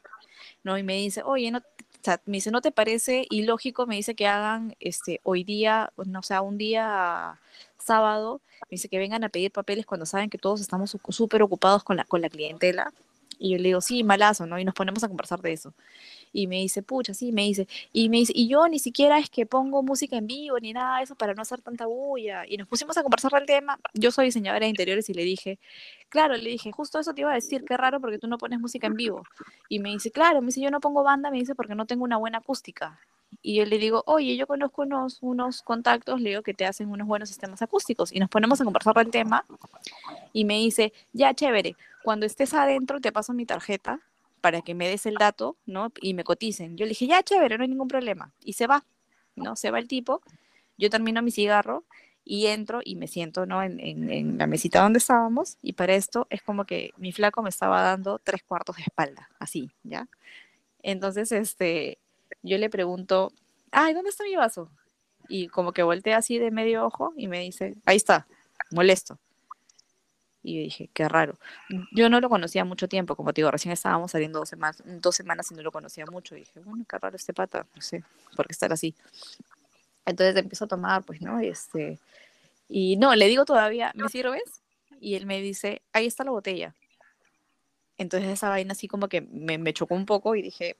¿no? 0.62 0.76
Y 0.76 0.82
me 0.82 0.96
dice, 0.96 1.22
oye, 1.22 1.50
no, 1.50 1.62
me 2.26 2.36
dice, 2.36 2.50
¿no 2.50 2.60
te 2.60 2.70
parece 2.70 3.26
ilógico? 3.30 3.86
Me 3.86 3.96
dice 3.96 4.14
que 4.14 4.26
hagan 4.26 4.76
este, 4.80 5.20
hoy 5.22 5.44
día, 5.44 5.92
no 6.04 6.22
sea, 6.22 6.42
un 6.42 6.58
día 6.58 7.40
sábado, 7.78 8.40
me 8.62 8.76
dice 8.76 8.88
que 8.88 8.98
vengan 8.98 9.24
a 9.24 9.28
pedir 9.28 9.52
papeles 9.52 9.86
cuando 9.86 10.06
saben 10.06 10.30
que 10.30 10.38
todos 10.38 10.60
estamos 10.60 10.96
súper 11.08 11.42
ocupados 11.42 11.84
con 11.84 11.96
la, 11.96 12.04
con 12.04 12.20
la 12.20 12.28
clientela. 12.28 12.92
Y 13.38 13.52
yo 13.52 13.56
le 13.58 13.64
digo, 13.64 13.80
sí, 13.80 14.04
malazo, 14.04 14.46
¿no? 14.46 14.58
Y 14.58 14.64
nos 14.64 14.74
ponemos 14.74 15.02
a 15.02 15.08
conversar 15.08 15.40
de 15.40 15.52
eso 15.52 15.74
y 16.34 16.48
me 16.48 16.56
dice, 16.56 16.82
pucha, 16.82 17.14
sí, 17.14 17.30
me 17.30 17.42
dice, 17.42 17.68
y 17.92 18.08
me 18.08 18.18
dice, 18.18 18.32
y 18.34 18.48
yo 18.48 18.66
ni 18.66 18.80
siquiera 18.80 19.18
es 19.18 19.30
que 19.30 19.46
pongo 19.46 19.84
música 19.84 20.16
en 20.16 20.26
vivo 20.26 20.58
ni 20.58 20.72
nada 20.72 20.98
de 20.98 21.04
eso 21.04 21.14
para 21.14 21.32
no 21.32 21.42
hacer 21.42 21.62
tanta 21.62 21.86
bulla. 21.86 22.44
Y 22.46 22.56
nos 22.56 22.66
pusimos 22.66 22.98
a 22.98 23.04
conversar 23.04 23.30
del 23.32 23.46
tema. 23.46 23.78
Yo 23.94 24.10
soy 24.10 24.26
diseñadora 24.26 24.64
de 24.64 24.70
interiores 24.70 25.08
y 25.08 25.14
le 25.14 25.22
dije, 25.22 25.60
claro, 26.08 26.36
le 26.36 26.50
dije, 26.50 26.72
justo 26.72 26.98
eso 26.98 27.14
te 27.14 27.20
iba 27.20 27.30
a 27.30 27.34
decir, 27.34 27.64
qué 27.64 27.76
raro 27.76 28.00
porque 28.00 28.18
tú 28.18 28.26
no 28.26 28.36
pones 28.36 28.58
música 28.58 28.88
en 28.88 28.94
vivo. 28.94 29.22
Y 29.68 29.78
me 29.78 29.90
dice, 29.90 30.10
claro, 30.10 30.40
me 30.40 30.46
dice, 30.46 30.60
yo 30.60 30.72
no 30.72 30.80
pongo 30.80 31.04
banda, 31.04 31.30
me 31.30 31.38
dice, 31.38 31.54
porque 31.54 31.76
no 31.76 31.86
tengo 31.86 32.02
una 32.02 32.16
buena 32.16 32.38
acústica. 32.38 32.98
Y 33.40 33.54
yo 33.54 33.64
le 33.64 33.78
digo, 33.78 34.02
oye, 34.06 34.36
yo 34.36 34.48
conozco 34.48 34.82
unos, 34.82 35.18
unos 35.22 35.62
contactos, 35.62 36.20
le 36.20 36.30
digo 36.30 36.42
que 36.42 36.54
te 36.54 36.66
hacen 36.66 36.90
unos 36.90 37.06
buenos 37.06 37.28
sistemas 37.28 37.62
acústicos. 37.62 38.12
Y 38.12 38.18
nos 38.18 38.28
ponemos 38.28 38.60
a 38.60 38.64
conversar 38.64 38.96
del 38.96 39.10
tema. 39.10 39.44
Y 40.32 40.44
me 40.44 40.54
dice, 40.54 40.92
ya, 41.12 41.32
chévere, 41.32 41.76
cuando 42.02 42.26
estés 42.26 42.54
adentro 42.54 43.00
te 43.00 43.12
paso 43.12 43.32
mi 43.32 43.46
tarjeta 43.46 44.00
para 44.44 44.60
que 44.60 44.74
me 44.74 44.86
des 44.86 45.06
el 45.06 45.14
dato, 45.14 45.56
¿no? 45.64 45.90
Y 46.02 46.12
me 46.12 46.22
coticen. 46.22 46.76
Yo 46.76 46.84
le 46.84 46.90
dije, 46.90 47.06
ya, 47.06 47.22
chévere, 47.22 47.56
no 47.56 47.62
hay 47.62 47.70
ningún 47.70 47.88
problema. 47.88 48.30
Y 48.44 48.52
se 48.52 48.66
va, 48.66 48.84
¿no? 49.36 49.56
Se 49.56 49.70
va 49.70 49.78
el 49.78 49.88
tipo, 49.88 50.20
yo 50.76 50.90
termino 50.90 51.22
mi 51.22 51.30
cigarro 51.30 51.82
y 52.26 52.48
entro 52.48 52.80
y 52.84 52.96
me 52.96 53.08
siento, 53.08 53.46
¿no? 53.46 53.62
En, 53.62 54.36
la 54.36 54.46
mesita 54.46 54.82
donde 54.82 54.98
estábamos 54.98 55.56
y 55.62 55.72
para 55.72 55.94
esto 55.94 56.26
es 56.28 56.42
como 56.42 56.66
que 56.66 56.92
mi 56.98 57.10
flaco 57.10 57.40
me 57.40 57.48
estaba 57.48 57.80
dando 57.80 58.18
tres 58.18 58.42
cuartos 58.42 58.76
de 58.76 58.82
espalda, 58.82 59.30
así, 59.38 59.70
¿ya? 59.82 60.08
Entonces, 60.82 61.32
este, 61.32 61.96
yo 62.42 62.58
le 62.58 62.68
pregunto, 62.68 63.32
ay, 63.70 63.94
¿dónde 63.94 64.10
está 64.10 64.24
mi 64.24 64.36
vaso? 64.36 64.70
Y 65.26 65.48
como 65.48 65.72
que 65.72 65.82
voltea 65.82 66.18
así 66.18 66.38
de 66.38 66.50
medio 66.50 66.84
ojo 66.84 67.14
y 67.16 67.28
me 67.28 67.40
dice, 67.40 67.76
ahí 67.86 67.96
está, 67.96 68.26
molesto. 68.70 69.18
Y 70.44 70.56
yo 70.56 70.60
dije, 70.60 70.90
qué 70.92 71.08
raro. 71.08 71.38
Yo 71.90 72.10
no 72.10 72.20
lo 72.20 72.28
conocía 72.28 72.64
mucho 72.64 72.86
tiempo, 72.86 73.16
como 73.16 73.32
te 73.32 73.40
digo, 73.40 73.50
recién 73.50 73.72
estábamos 73.72 74.10
saliendo 74.10 74.38
dos 74.38 74.50
semanas, 74.50 74.82
dos 74.84 75.16
semanas 75.16 75.50
y 75.50 75.54
no 75.54 75.62
lo 75.62 75.72
conocía 75.72 76.04
mucho. 76.06 76.36
Y 76.36 76.40
dije, 76.40 76.60
bueno, 76.60 76.84
qué 76.88 76.98
raro 76.98 77.16
este 77.16 77.32
pata, 77.32 77.66
no 77.74 77.80
sé, 77.80 78.04
por 78.36 78.46
qué 78.46 78.52
estar 78.52 78.70
así. 78.70 78.94
Entonces 80.04 80.36
empiezo 80.36 80.66
a 80.66 80.68
tomar, 80.68 81.02
pues, 81.02 81.22
¿no? 81.22 81.42
Y, 81.42 81.48
este, 81.48 81.98
y 82.68 82.96
no, 82.96 83.14
le 83.14 83.26
digo 83.26 83.46
todavía, 83.46 83.90
¿me 83.94 84.08
sirves? 84.10 84.62
Y 85.00 85.14
él 85.14 85.24
me 85.24 85.40
dice, 85.40 85.80
ahí 85.94 86.06
está 86.06 86.24
la 86.24 86.30
botella. 86.30 86.74
Entonces 87.96 88.28
esa 88.28 88.50
vaina 88.50 88.72
así 88.72 88.86
como 88.86 89.08
que 89.08 89.22
me, 89.22 89.56
me 89.56 89.72
chocó 89.72 89.94
un 89.94 90.04
poco 90.04 90.34
y 90.34 90.42
dije, 90.42 90.76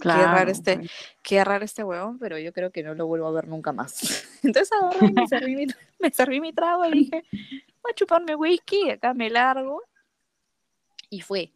qué 0.00 0.08
raro 0.08 0.50
este, 0.50 0.80
qué 1.22 1.44
raro 1.44 1.64
este 1.64 1.84
huevón, 1.84 2.18
pero 2.18 2.38
yo 2.38 2.52
creo 2.52 2.70
que 2.70 2.82
no 2.82 2.94
lo 2.94 3.06
vuelvo 3.06 3.26
a 3.26 3.32
ver 3.32 3.48
nunca 3.48 3.72
más. 3.72 4.24
Entonces 4.42 4.70
ahora 4.72 4.98
me 5.12 5.26
serví 5.26 5.56
mi, 5.56 5.66
me 5.98 6.10
serví 6.10 6.40
mi 6.40 6.52
trago 6.52 6.86
y 6.86 6.92
dije, 6.92 7.24
voy 7.82 7.92
a 7.92 7.94
chuparme 7.94 8.34
whisky, 8.34 8.90
acá 8.90 9.14
me 9.14 9.30
largo. 9.30 9.82
Y 11.10 11.20
fue, 11.20 11.52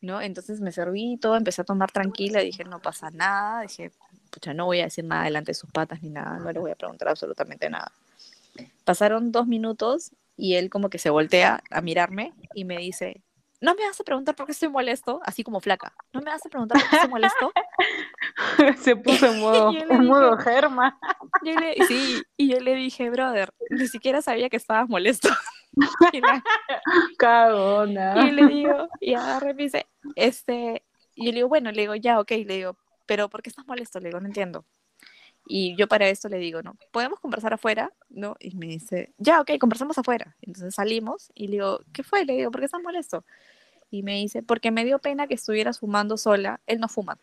¿no? 0.00 0.20
Entonces 0.20 0.60
me 0.60 0.72
serví 0.72 1.18
todo, 1.18 1.36
empecé 1.36 1.62
a 1.62 1.64
tomar 1.64 1.90
tranquila, 1.90 2.40
dije, 2.40 2.64
no 2.64 2.80
pasa 2.80 3.10
nada, 3.10 3.62
dije, 3.62 3.90
pucha, 4.30 4.54
no 4.54 4.66
voy 4.66 4.80
a 4.80 4.84
decir 4.84 5.04
nada 5.04 5.24
delante 5.24 5.50
de 5.50 5.54
sus 5.54 5.70
patas 5.70 6.02
ni 6.02 6.10
nada, 6.10 6.38
no 6.38 6.52
le 6.52 6.60
voy 6.60 6.70
a 6.70 6.76
preguntar 6.76 7.08
absolutamente 7.08 7.68
nada. 7.68 7.92
Pasaron 8.84 9.30
dos 9.32 9.46
minutos 9.46 10.12
y 10.36 10.54
él 10.54 10.70
como 10.70 10.88
que 10.88 10.98
se 10.98 11.10
voltea 11.10 11.62
a 11.70 11.80
mirarme 11.82 12.32
y 12.54 12.64
me 12.64 12.78
dice, 12.78 13.22
no 13.60 13.74
me 13.74 13.84
vas 13.84 14.00
a 14.00 14.04
preguntar 14.04 14.36
por 14.36 14.46
qué 14.46 14.52
estoy 14.52 14.68
molesto, 14.68 15.20
así 15.24 15.42
como 15.42 15.60
flaca. 15.60 15.92
No 16.12 16.20
me 16.20 16.30
vas 16.30 16.44
a 16.46 16.48
preguntar 16.48 16.80
por 16.80 16.88
qué 16.88 16.96
estoy 16.96 17.10
molesto. 17.10 17.52
Se 18.82 18.96
puso 18.96 19.26
en 19.26 19.40
modo, 19.40 19.72
en 19.90 20.06
modo 20.06 20.36
germa. 20.38 20.98
Sí, 21.88 22.22
y 22.36 22.48
yo 22.48 22.60
le 22.60 22.74
dije, 22.74 23.10
brother, 23.10 23.52
ni 23.70 23.86
siquiera 23.88 24.22
sabía 24.22 24.48
que 24.48 24.56
estabas 24.56 24.88
molesto. 24.88 25.28
y 26.12 26.20
Cagona. 27.16 28.26
Y 28.26 28.32
le 28.32 28.46
digo, 28.46 28.88
y 29.00 29.14
agarré 29.14 29.50
y 29.50 29.54
me 29.54 29.62
dice, 29.64 29.86
este, 30.16 30.82
y 31.14 31.26
yo 31.26 31.32
le 31.32 31.36
digo, 31.36 31.48
bueno, 31.48 31.72
le 31.72 31.82
digo, 31.82 31.94
ya, 31.94 32.20
ok, 32.20 32.30
le 32.30 32.56
digo, 32.56 32.76
pero 33.06 33.28
¿por 33.28 33.42
qué 33.42 33.50
estás 33.50 33.66
molesto? 33.66 34.00
Le 34.00 34.08
digo, 34.08 34.20
no 34.20 34.26
entiendo. 34.26 34.64
Y 35.46 35.74
yo 35.76 35.88
para 35.88 36.08
esto 36.08 36.28
le 36.28 36.38
digo, 36.38 36.62
no, 36.62 36.76
¿podemos 36.92 37.20
conversar 37.20 37.54
afuera? 37.54 37.90
¿No? 38.10 38.36
Y 38.38 38.54
me 38.54 38.66
dice, 38.66 39.12
ya, 39.16 39.40
ok, 39.40 39.52
conversamos 39.58 39.96
afuera. 39.96 40.36
Entonces 40.42 40.74
salimos 40.74 41.32
y 41.34 41.46
le 41.46 41.52
digo, 41.52 41.80
¿qué 41.92 42.02
fue? 42.02 42.26
Le 42.26 42.34
digo, 42.34 42.50
¿por 42.50 42.60
qué 42.60 42.66
estás 42.66 42.82
molesto? 42.82 43.24
Y 43.90 44.02
me 44.02 44.16
dice, 44.16 44.42
porque 44.42 44.70
me 44.70 44.84
dio 44.84 44.98
pena 44.98 45.26
que 45.26 45.34
estuvieras 45.34 45.80
fumando 45.80 46.18
sola. 46.18 46.60
Él 46.66 46.80
no 46.80 46.88
fuma. 46.88 47.16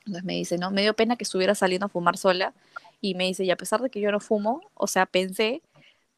Entonces 0.00 0.24
me 0.24 0.32
dice, 0.32 0.56
no, 0.56 0.70
me 0.70 0.80
dio 0.80 0.94
pena 0.94 1.16
que 1.16 1.24
estuviera 1.24 1.54
saliendo 1.54 1.86
a 1.86 1.90
fumar 1.90 2.16
sola. 2.16 2.54
Y 3.00 3.14
me 3.14 3.24
dice, 3.24 3.44
y 3.44 3.50
a 3.50 3.56
pesar 3.56 3.80
de 3.80 3.90
que 3.90 4.00
yo 4.00 4.10
no 4.10 4.20
fumo, 4.20 4.60
o 4.74 4.86
sea, 4.86 5.06
pensé 5.06 5.62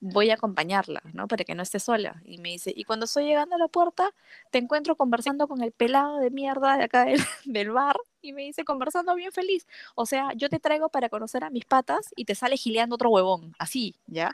voy 0.00 0.30
a 0.30 0.34
acompañarla, 0.34 1.02
¿no? 1.12 1.28
Para 1.28 1.44
que 1.44 1.54
no 1.54 1.62
esté 1.62 1.78
sola. 1.78 2.22
Y 2.24 2.38
me 2.38 2.50
dice, 2.50 2.72
y 2.74 2.84
cuando 2.84 3.04
estoy 3.04 3.26
llegando 3.26 3.54
a 3.54 3.58
la 3.58 3.68
puerta, 3.68 4.10
te 4.50 4.58
encuentro 4.58 4.96
conversando 4.96 5.46
con 5.46 5.62
el 5.62 5.72
pelado 5.72 6.18
de 6.18 6.30
mierda 6.30 6.78
de 6.78 6.84
acá 6.84 7.04
del, 7.04 7.20
del, 7.44 7.70
bar 7.70 7.98
y 8.22 8.32
me 8.32 8.42
dice, 8.42 8.64
conversando 8.64 9.14
bien 9.14 9.32
feliz. 9.32 9.66
O 9.94 10.06
sea, 10.06 10.32
yo 10.34 10.48
te 10.48 10.58
traigo 10.58 10.88
para 10.88 11.08
conocer 11.10 11.44
a 11.44 11.50
mis 11.50 11.66
patas 11.66 12.12
y 12.16 12.24
te 12.24 12.34
sale 12.34 12.56
gileando 12.56 12.94
otro 12.94 13.10
huevón, 13.10 13.54
así, 13.58 13.94
¿ya? 14.06 14.32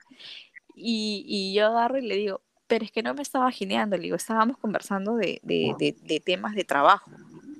Y, 0.75 1.25
y 1.27 1.55
yo 1.55 1.67
agarro 1.67 1.99
y 1.99 2.03
le 2.03 2.17
digo, 2.17 2.43
pero 2.69 2.85
es 2.85 2.93
que 2.93 3.03
no 3.03 3.15
me 3.15 3.23
estaba 3.23 3.51
gileando, 3.51 3.97
le 3.97 4.05
digo, 4.05 4.17
estábamos 4.17 4.59
conversando 4.59 5.17
de, 5.17 5.41
de, 5.43 5.75
de, 5.79 5.97
de 6.03 6.21
temas 6.21 6.55
de 6.55 6.65
trabajo, 6.65 7.11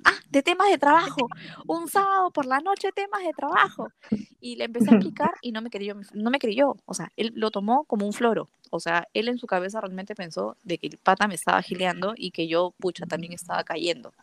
ah, 0.07 0.19
de 0.29 0.43
temas 0.43 0.69
de 0.69 0.77
trabajo, 0.77 1.27
un 1.67 1.87
sábado 1.87 2.31
por 2.31 2.45
la 2.45 2.59
noche 2.59 2.91
temas 2.91 3.23
de 3.23 3.33
trabajo. 3.33 3.91
Y 4.39 4.55
le 4.55 4.65
empecé 4.65 4.89
a 4.91 4.93
explicar 4.95 5.31
y 5.41 5.51
no 5.51 5.61
me 5.61 5.69
creyó, 5.69 5.95
no 6.13 6.29
me 6.29 6.39
creyó, 6.39 6.75
o 6.85 6.93
sea, 6.93 7.11
él 7.17 7.33
lo 7.35 7.51
tomó 7.51 7.83
como 7.85 8.05
un 8.05 8.13
floro, 8.13 8.49
o 8.69 8.79
sea, 8.79 9.07
él 9.13 9.27
en 9.27 9.37
su 9.37 9.47
cabeza 9.47 9.81
realmente 9.81 10.15
pensó 10.15 10.57
de 10.63 10.77
que 10.77 10.87
el 10.87 10.97
pata 10.97 11.27
me 11.27 11.35
estaba 11.35 11.61
gileando 11.61 12.13
y 12.15 12.31
que 12.31 12.47
yo, 12.47 12.73
pucha, 12.79 13.05
también 13.05 13.33
estaba 13.33 13.63
cayendo. 13.63 14.13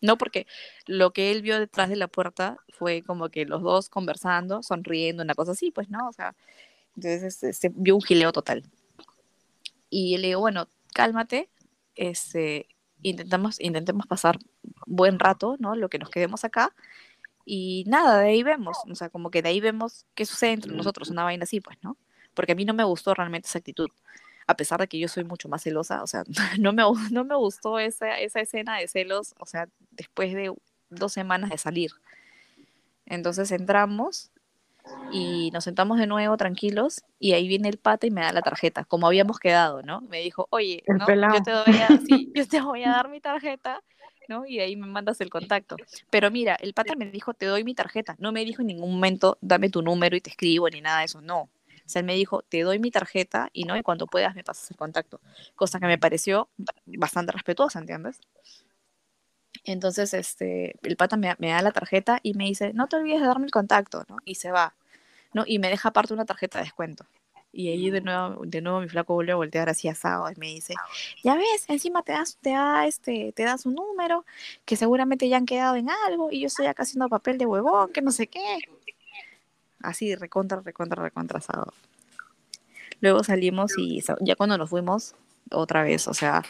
No, 0.00 0.18
porque 0.18 0.46
lo 0.86 1.12
que 1.12 1.30
él 1.30 1.40
vio 1.40 1.58
detrás 1.58 1.88
de 1.88 1.96
la 1.96 2.08
puerta 2.08 2.58
fue 2.68 3.02
como 3.02 3.30
que 3.30 3.46
los 3.46 3.62
dos 3.62 3.88
conversando, 3.88 4.62
sonriendo, 4.62 5.22
una 5.22 5.34
cosa 5.34 5.52
así, 5.52 5.70
pues 5.70 5.88
no, 5.88 6.08
o 6.08 6.12
sea, 6.12 6.34
entonces 6.96 7.36
se, 7.36 7.48
este, 7.50 7.72
vio 7.74 7.94
un 7.94 8.02
gileo 8.02 8.32
total. 8.32 8.64
Y 9.88 10.18
le 10.18 10.28
digo, 10.28 10.40
bueno, 10.40 10.68
cálmate, 10.92 11.48
este, 11.94 12.68
intentamos, 13.04 13.60
intentemos 13.60 14.06
pasar 14.06 14.38
buen 14.86 15.18
rato, 15.18 15.56
¿no? 15.60 15.76
Lo 15.76 15.88
que 15.88 15.98
nos 15.98 16.10
quedemos 16.10 16.44
acá. 16.44 16.74
Y 17.44 17.84
nada, 17.86 18.20
de 18.20 18.28
ahí 18.30 18.42
vemos, 18.42 18.78
o 18.90 18.94
sea, 18.94 19.10
como 19.10 19.30
que 19.30 19.42
de 19.42 19.50
ahí 19.50 19.60
vemos 19.60 20.06
qué 20.14 20.24
sucede 20.24 20.52
entre 20.52 20.72
nosotros, 20.72 21.10
una 21.10 21.24
vaina 21.24 21.44
así, 21.44 21.60
pues, 21.60 21.76
¿no? 21.82 21.96
Porque 22.32 22.52
a 22.52 22.54
mí 22.54 22.64
no 22.64 22.74
me 22.74 22.84
gustó 22.84 23.14
realmente 23.14 23.48
esa 23.48 23.58
actitud, 23.58 23.90
a 24.46 24.56
pesar 24.56 24.80
de 24.80 24.88
que 24.88 24.98
yo 24.98 25.08
soy 25.08 25.24
mucho 25.24 25.48
más 25.48 25.62
celosa, 25.62 26.02
o 26.02 26.06
sea, 26.06 26.24
no 26.58 26.72
me, 26.72 26.82
no 27.10 27.24
me 27.24 27.36
gustó 27.36 27.78
esa, 27.78 28.18
esa 28.18 28.40
escena 28.40 28.78
de 28.78 28.88
celos, 28.88 29.34
o 29.38 29.46
sea, 29.46 29.68
después 29.90 30.32
de 30.34 30.54
dos 30.88 31.12
semanas 31.12 31.50
de 31.50 31.58
salir. 31.58 31.92
Entonces 33.06 33.50
entramos 33.52 34.30
y 35.08 35.50
nos 35.52 35.64
sentamos 35.64 35.98
de 35.98 36.06
nuevo 36.06 36.36
tranquilos 36.36 37.02
y 37.18 37.32
ahí 37.32 37.48
viene 37.48 37.68
el 37.68 37.78
pata 37.78 38.06
y 38.06 38.10
me 38.10 38.22
da 38.22 38.32
la 38.32 38.42
tarjeta, 38.42 38.84
como 38.84 39.06
habíamos 39.06 39.38
quedado, 39.38 39.82
¿no? 39.82 40.00
Me 40.02 40.20
dijo, 40.20 40.46
oye, 40.50 40.82
¿no? 40.88 41.06
yo, 41.06 41.42
te 41.42 41.52
voy 41.52 41.80
a, 41.80 42.00
sí, 42.06 42.30
yo 42.34 42.46
te 42.46 42.60
voy 42.60 42.84
a 42.84 42.90
dar 42.90 43.08
mi 43.08 43.20
tarjeta, 43.20 43.82
¿no? 44.28 44.46
Y 44.46 44.60
ahí 44.60 44.76
me 44.76 44.86
mandas 44.86 45.20
el 45.20 45.30
contacto. 45.30 45.76
Pero 46.10 46.30
mira, 46.30 46.56
el 46.56 46.74
pata 46.74 46.94
me 46.96 47.10
dijo, 47.10 47.34
te 47.34 47.46
doy 47.46 47.64
mi 47.64 47.74
tarjeta, 47.74 48.16
no 48.18 48.32
me 48.32 48.44
dijo 48.44 48.62
en 48.62 48.68
ningún 48.68 48.92
momento, 48.94 49.38
dame 49.40 49.70
tu 49.70 49.82
número 49.82 50.16
y 50.16 50.20
te 50.20 50.30
escribo, 50.30 50.68
ni 50.68 50.80
nada 50.80 51.00
de 51.00 51.04
eso, 51.06 51.20
no. 51.20 51.50
O 51.86 51.88
sea, 51.88 52.00
él 52.00 52.06
me 52.06 52.14
dijo, 52.14 52.42
te 52.42 52.62
doy 52.62 52.78
mi 52.78 52.90
tarjeta 52.90 53.50
y 53.52 53.64
no, 53.64 53.76
y 53.76 53.82
cuando 53.82 54.06
puedas 54.06 54.34
me 54.34 54.42
pasas 54.42 54.70
el 54.70 54.76
contacto. 54.76 55.20
Cosa 55.54 55.78
que 55.80 55.86
me 55.86 55.98
pareció 55.98 56.48
bastante 56.86 57.32
respetuosa, 57.32 57.78
¿entiendes? 57.78 58.20
Entonces, 59.64 60.12
este, 60.14 60.76
el 60.82 60.96
pata 60.96 61.16
me, 61.16 61.34
da 61.38 61.62
la 61.62 61.72
tarjeta 61.72 62.18
y 62.22 62.34
me 62.34 62.44
dice, 62.44 62.72
no 62.74 62.88
te 62.88 62.96
olvides 62.96 63.20
de 63.20 63.26
darme 63.26 63.46
el 63.46 63.52
contacto, 63.52 64.04
¿no? 64.08 64.16
Y 64.24 64.34
se 64.34 64.50
va, 64.50 64.74
¿no? 65.32 65.44
Y 65.46 65.58
me 65.58 65.68
deja 65.68 65.90
aparte 65.90 66.12
una 66.12 66.24
tarjeta 66.24 66.58
de 66.58 66.64
descuento. 66.64 67.06
Y 67.52 67.68
ahí 67.68 67.88
de 67.90 68.00
nuevo, 68.00 68.44
de 68.44 68.60
nuevo 68.60 68.80
mi 68.80 68.88
flaco 68.88 69.14
vuelve 69.14 69.30
a 69.30 69.36
voltear 69.36 69.68
así 69.68 69.88
asado 69.88 70.28
y 70.28 70.34
me 70.36 70.46
dice, 70.46 70.74
ya 71.22 71.36
ves, 71.36 71.66
encima 71.68 72.02
te 72.02 72.10
das, 72.10 72.36
te 72.42 72.50
da 72.50 72.86
este, 72.86 73.32
te 73.32 73.44
das 73.44 73.64
un 73.64 73.76
número, 73.76 74.24
que 74.64 74.74
seguramente 74.74 75.28
ya 75.28 75.36
han 75.36 75.46
quedado 75.46 75.76
en 75.76 75.88
algo, 75.88 76.32
y 76.32 76.40
yo 76.40 76.48
estoy 76.48 76.66
acá 76.66 76.82
haciendo 76.82 77.08
papel 77.08 77.38
de 77.38 77.46
huevón, 77.46 77.92
que 77.92 78.02
no 78.02 78.10
sé 78.10 78.26
qué. 78.26 78.58
Así, 79.80 80.16
recontra, 80.16 80.60
recontra, 80.62 81.00
recontra 81.00 81.38
asado. 81.38 81.72
Luego 83.00 83.22
salimos 83.22 83.72
y 83.76 84.02
ya 84.20 84.34
cuando 84.34 84.58
nos 84.58 84.70
fuimos, 84.70 85.14
otra 85.50 85.82
vez, 85.82 86.08
o 86.08 86.14
sea, 86.14 86.42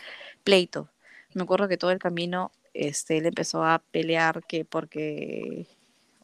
pleito. 0.42 0.88
Me 1.34 1.42
acuerdo 1.42 1.68
que 1.68 1.76
todo 1.76 1.90
el 1.90 1.98
camino 1.98 2.52
este, 2.74 3.18
él 3.18 3.26
empezó 3.26 3.64
a 3.64 3.78
pelear 3.90 4.44
que 4.46 4.64
porque, 4.64 5.66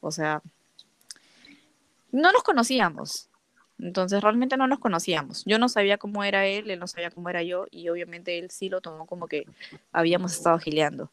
o 0.01 0.11
sea, 0.11 0.43
no 2.13 2.33
nos 2.33 2.43
conocíamos. 2.43 3.29
Entonces 3.79 4.21
realmente 4.21 4.57
no 4.57 4.67
nos 4.67 4.79
conocíamos. 4.79 5.43
Yo 5.47 5.59
no 5.59 5.69
sabía 5.69 5.97
cómo 5.97 6.23
era 6.23 6.47
él, 6.47 6.71
él 6.71 6.79
no 6.79 6.87
sabía 6.87 7.11
cómo 7.11 7.31
era 7.31 7.43
yo 7.43 7.67
y 7.71 7.89
obviamente 7.89 8.39
él 8.39 8.51
sí 8.51 8.69
lo 8.69 8.83
tomó 8.83 9.07
como 9.07 9.27
que 9.27 9.47
habíamos 9.93 10.33
estado 10.33 10.59
gileando. 10.59 11.11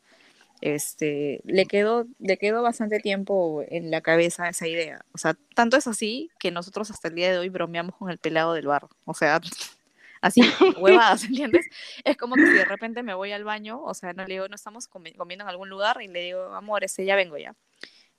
Este, 0.60 1.40
le 1.46 1.66
quedó, 1.66 2.08
le 2.20 2.38
quedó 2.38 2.64
bastante 2.64 3.00
tiempo 3.00 3.64
en 3.68 3.92
la 3.92 4.02
cabeza 4.02 4.50
esa 4.50 4.68
idea. 4.68 5.06
O 5.14 5.18
sea, 5.18 5.38
tanto 5.56 5.78
es 5.78 5.88
así 5.88 6.30
que 6.40 6.52
nosotros 6.52 6.90
hasta 6.92 7.08
el 7.08 7.16
día 7.16 7.32
de 7.32 7.38
hoy 7.38 7.50
bromeamos 7.50 7.96
con 7.96 8.10
el 8.10 8.18
pelado 8.18 8.54
del 8.54 8.68
bar. 8.68 8.88
O 9.06 9.14
sea, 9.14 9.40
así, 10.22 10.42
huevadas, 10.80 11.24
¿entiendes? 11.26 11.66
Es 12.04 12.18
como 12.18 12.36
que 12.36 12.46
si 12.46 12.54
de 12.54 12.66
repente 12.66 13.04
me 13.04 13.14
voy 13.14 13.32
al 13.32 13.44
baño, 13.44 13.82
o 13.82 13.94
sea, 13.94 14.14
no 14.14 14.26
le 14.26 14.36
digo, 14.36 14.48
no 14.48 14.56
estamos 14.56 14.88
comiendo 14.88 15.24
en 15.30 15.42
algún 15.42 15.70
lugar 15.70 16.02
y 16.02 16.08
le 16.08 16.22
digo, 16.22 16.54
amor, 16.54 16.84
ese 16.84 17.06
ya 17.06 17.16
vengo 17.16 17.38
ya. 17.38 17.56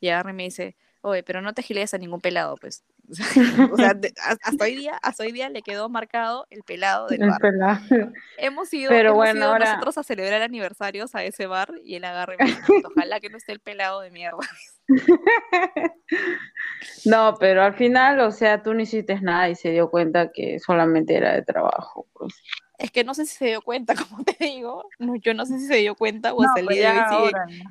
Y 0.00 0.08
agarra 0.08 0.30
y 0.30 0.34
me 0.34 0.44
dice, 0.44 0.76
oye, 1.00 1.22
pero 1.22 1.40
no 1.40 1.52
te 1.54 1.62
giles 1.62 1.94
a 1.94 1.98
ningún 1.98 2.20
pelado, 2.20 2.56
pues. 2.56 2.84
o 3.72 3.76
sea, 3.76 3.98
hasta 4.42 4.64
hoy 4.64 4.76
día, 4.76 4.98
hasta 5.02 5.22
hoy 5.22 5.32
día 5.32 5.48
le 5.48 5.62
quedó 5.62 5.88
marcado 5.88 6.46
el 6.50 6.62
pelado 6.62 7.06
del 7.06 7.20
bar. 7.20 7.80
Hemos 8.36 8.72
ido, 8.74 8.90
pero 8.90 9.14
bueno, 9.14 9.58
nosotros 9.58 9.96
a 9.98 10.02
celebrar 10.02 10.42
aniversarios 10.42 11.14
a 11.14 11.24
ese 11.24 11.46
bar 11.46 11.72
y 11.84 11.94
él 11.94 12.04
agarra 12.04 12.34
y 12.34 12.44
me 12.44 12.50
dice, 12.50 12.62
ojalá 12.84 13.20
que 13.20 13.30
no 13.30 13.38
esté 13.38 13.52
el 13.52 13.60
pelado 13.60 14.00
de 14.00 14.10
mierda. 14.10 14.38
no, 17.04 17.34
pero 17.38 17.62
al 17.62 17.74
final, 17.74 18.20
o 18.20 18.30
sea, 18.30 18.62
tú 18.62 18.74
no 18.74 18.80
hiciste 18.80 19.20
nada 19.20 19.48
y 19.48 19.54
se 19.54 19.70
dio 19.70 19.90
cuenta 19.90 20.30
que 20.32 20.58
solamente 20.58 21.14
era 21.14 21.34
de 21.34 21.42
trabajo, 21.42 22.06
pues. 22.14 22.34
Es 22.78 22.90
que 22.90 23.04
no 23.04 23.12
sé 23.14 23.26
si 23.26 23.36
se 23.36 23.46
dio 23.46 23.62
cuenta, 23.62 23.94
como 24.08 24.24
te 24.24 24.36
digo. 24.38 24.84
yo 25.22 25.34
no 25.34 25.46
sé 25.46 25.58
si 25.58 25.66
se 25.66 25.76
dio 25.76 25.94
cuenta 25.94 26.32
o 26.32 26.42
hasta 26.42 26.60
el 26.60 26.66
pues 26.66 26.78
día 26.78 26.92
de 26.92 27.16
hoy 27.16 27.26
sigue. 27.26 27.64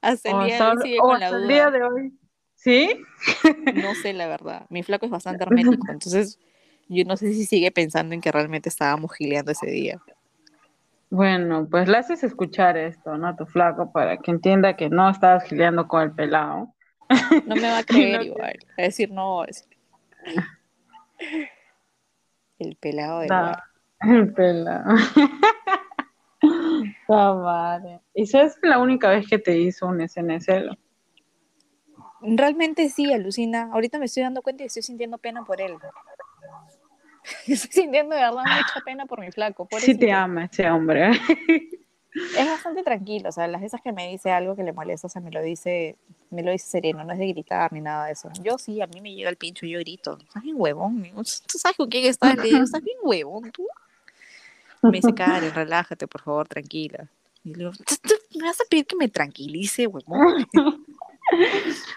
Hasta 0.00 0.30
el 0.30 0.46
día 0.46 0.56
de 0.56 0.62
hoy 0.62 0.76
sigue 0.82 0.98
con 0.98 1.20
la 1.20 1.28
duda. 1.30 1.40
El 1.40 1.48
día 1.48 1.70
de 1.70 1.82
hoy 1.82 2.12
¿Sí? 2.58 2.90
No 3.74 3.94
sé, 3.94 4.12
la 4.12 4.26
verdad. 4.26 4.66
Mi 4.68 4.82
flaco 4.82 5.06
es 5.06 5.12
bastante 5.12 5.44
hermético, 5.44 5.90
entonces 5.90 6.38
yo 6.88 7.04
no 7.04 7.16
sé 7.16 7.32
si 7.32 7.46
sigue 7.46 7.70
pensando 7.70 8.14
en 8.14 8.20
que 8.20 8.32
realmente 8.32 8.68
estábamos 8.68 9.14
gileando 9.14 9.52
ese 9.52 9.70
día. 9.70 10.00
Bueno, 11.10 11.66
pues 11.70 11.88
le 11.88 11.96
haces 11.96 12.22
escuchar 12.22 12.76
esto, 12.76 13.16
¿no? 13.16 13.28
A 13.28 13.36
tu 13.36 13.46
flaco 13.46 13.92
para 13.92 14.18
que 14.18 14.30
entienda 14.30 14.76
que 14.76 14.90
no 14.90 15.08
estabas 15.08 15.44
gileando 15.44 15.88
con 15.88 16.02
el 16.02 16.12
pelado. 16.12 16.74
No 17.46 17.54
me 17.54 17.62
va 17.62 17.78
a 17.78 17.82
creer 17.86 18.22
igual. 18.22 18.58
A 18.76 18.82
decir 18.82 19.10
no. 19.10 19.44
Es... 19.44 19.66
El 22.58 22.76
pelado 22.76 23.20
de 23.20 23.28
El 24.00 24.32
pelado. 24.32 24.96
Ah, 27.08 27.34
madre. 27.34 28.00
¿Y 28.14 28.22
esa 28.24 28.42
es 28.42 28.58
la 28.62 28.78
única 28.78 29.10
vez 29.10 29.26
que 29.28 29.38
te 29.38 29.58
hizo 29.58 29.86
un 29.86 30.06
SNSL? 30.06 30.78
Realmente 32.20 32.88
sí, 32.88 33.12
alucina. 33.12 33.70
Ahorita 33.72 33.98
me 33.98 34.06
estoy 34.06 34.24
dando 34.24 34.42
cuenta 34.42 34.62
y 34.64 34.66
estoy 34.66 34.82
sintiendo 34.82 35.18
pena 35.18 35.44
por 35.44 35.60
él. 35.60 35.76
Estoy 37.46 37.82
sintiendo 37.82 38.14
de 38.14 38.22
verdad 38.22 38.42
mucha 38.42 38.80
pena 38.84 39.06
por 39.06 39.20
mi 39.20 39.30
flaco. 39.30 39.68
Sí 39.80 39.96
te 39.96 40.12
ama 40.12 40.46
ese 40.46 40.70
hombre. 40.70 41.10
Es 42.36 42.46
bastante 42.46 42.82
tranquilo, 42.82 43.28
o 43.28 43.32
sea, 43.32 43.46
las 43.46 43.60
veces 43.60 43.80
que 43.82 43.92
me 43.92 44.08
dice 44.08 44.30
algo 44.30 44.56
que 44.56 44.64
le 44.64 44.72
molesta, 44.72 45.06
o 45.06 45.10
sea, 45.10 45.20
me 45.20 45.30
lo 45.30 45.42
dice, 45.42 45.96
me 46.30 46.42
lo 46.42 46.50
dice 46.50 46.66
sereno, 46.66 47.04
no 47.04 47.12
es 47.12 47.18
de 47.18 47.28
gritar 47.28 47.72
ni 47.72 47.80
nada 47.80 48.06
de 48.06 48.12
eso. 48.12 48.30
Yo 48.42 48.58
sí, 48.58 48.80
a 48.80 48.86
mí 48.86 49.00
me 49.00 49.14
llega 49.14 49.30
el 49.30 49.36
pincho 49.36 49.66
y 49.66 49.70
yo 49.70 49.78
grito, 49.78 50.18
estás 50.20 50.42
bien 50.42 50.56
huevón, 50.58 51.04
tú 51.14 51.58
sabes 51.58 51.76
con 51.76 51.88
quién 51.88 52.06
estás, 52.06 52.34
le 52.36 52.42
digo, 52.42 52.64
estás 52.64 52.82
bien 52.82 52.96
huevón, 53.02 53.52
tú. 53.52 53.66
Me 54.82 54.92
dice, 54.92 55.14
Karen, 55.14 55.54
relájate, 55.54 56.06
por 56.06 56.22
favor, 56.22 56.48
tranquila. 56.48 57.08
Y 57.44 57.50
le 57.50 57.58
digo, 57.58 57.72
¿me 58.36 58.44
vas 58.46 58.60
a 58.60 58.64
pedir 58.68 58.86
que 58.86 58.96
me 58.96 59.08
tranquilice, 59.08 59.86
huevón? 59.86 60.46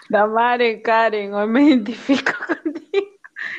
Damare, 0.08 0.82
Karen, 0.82 1.32
hoy 1.34 1.48
me 1.48 1.64
identifico 1.64 2.32
contigo. 2.46 3.08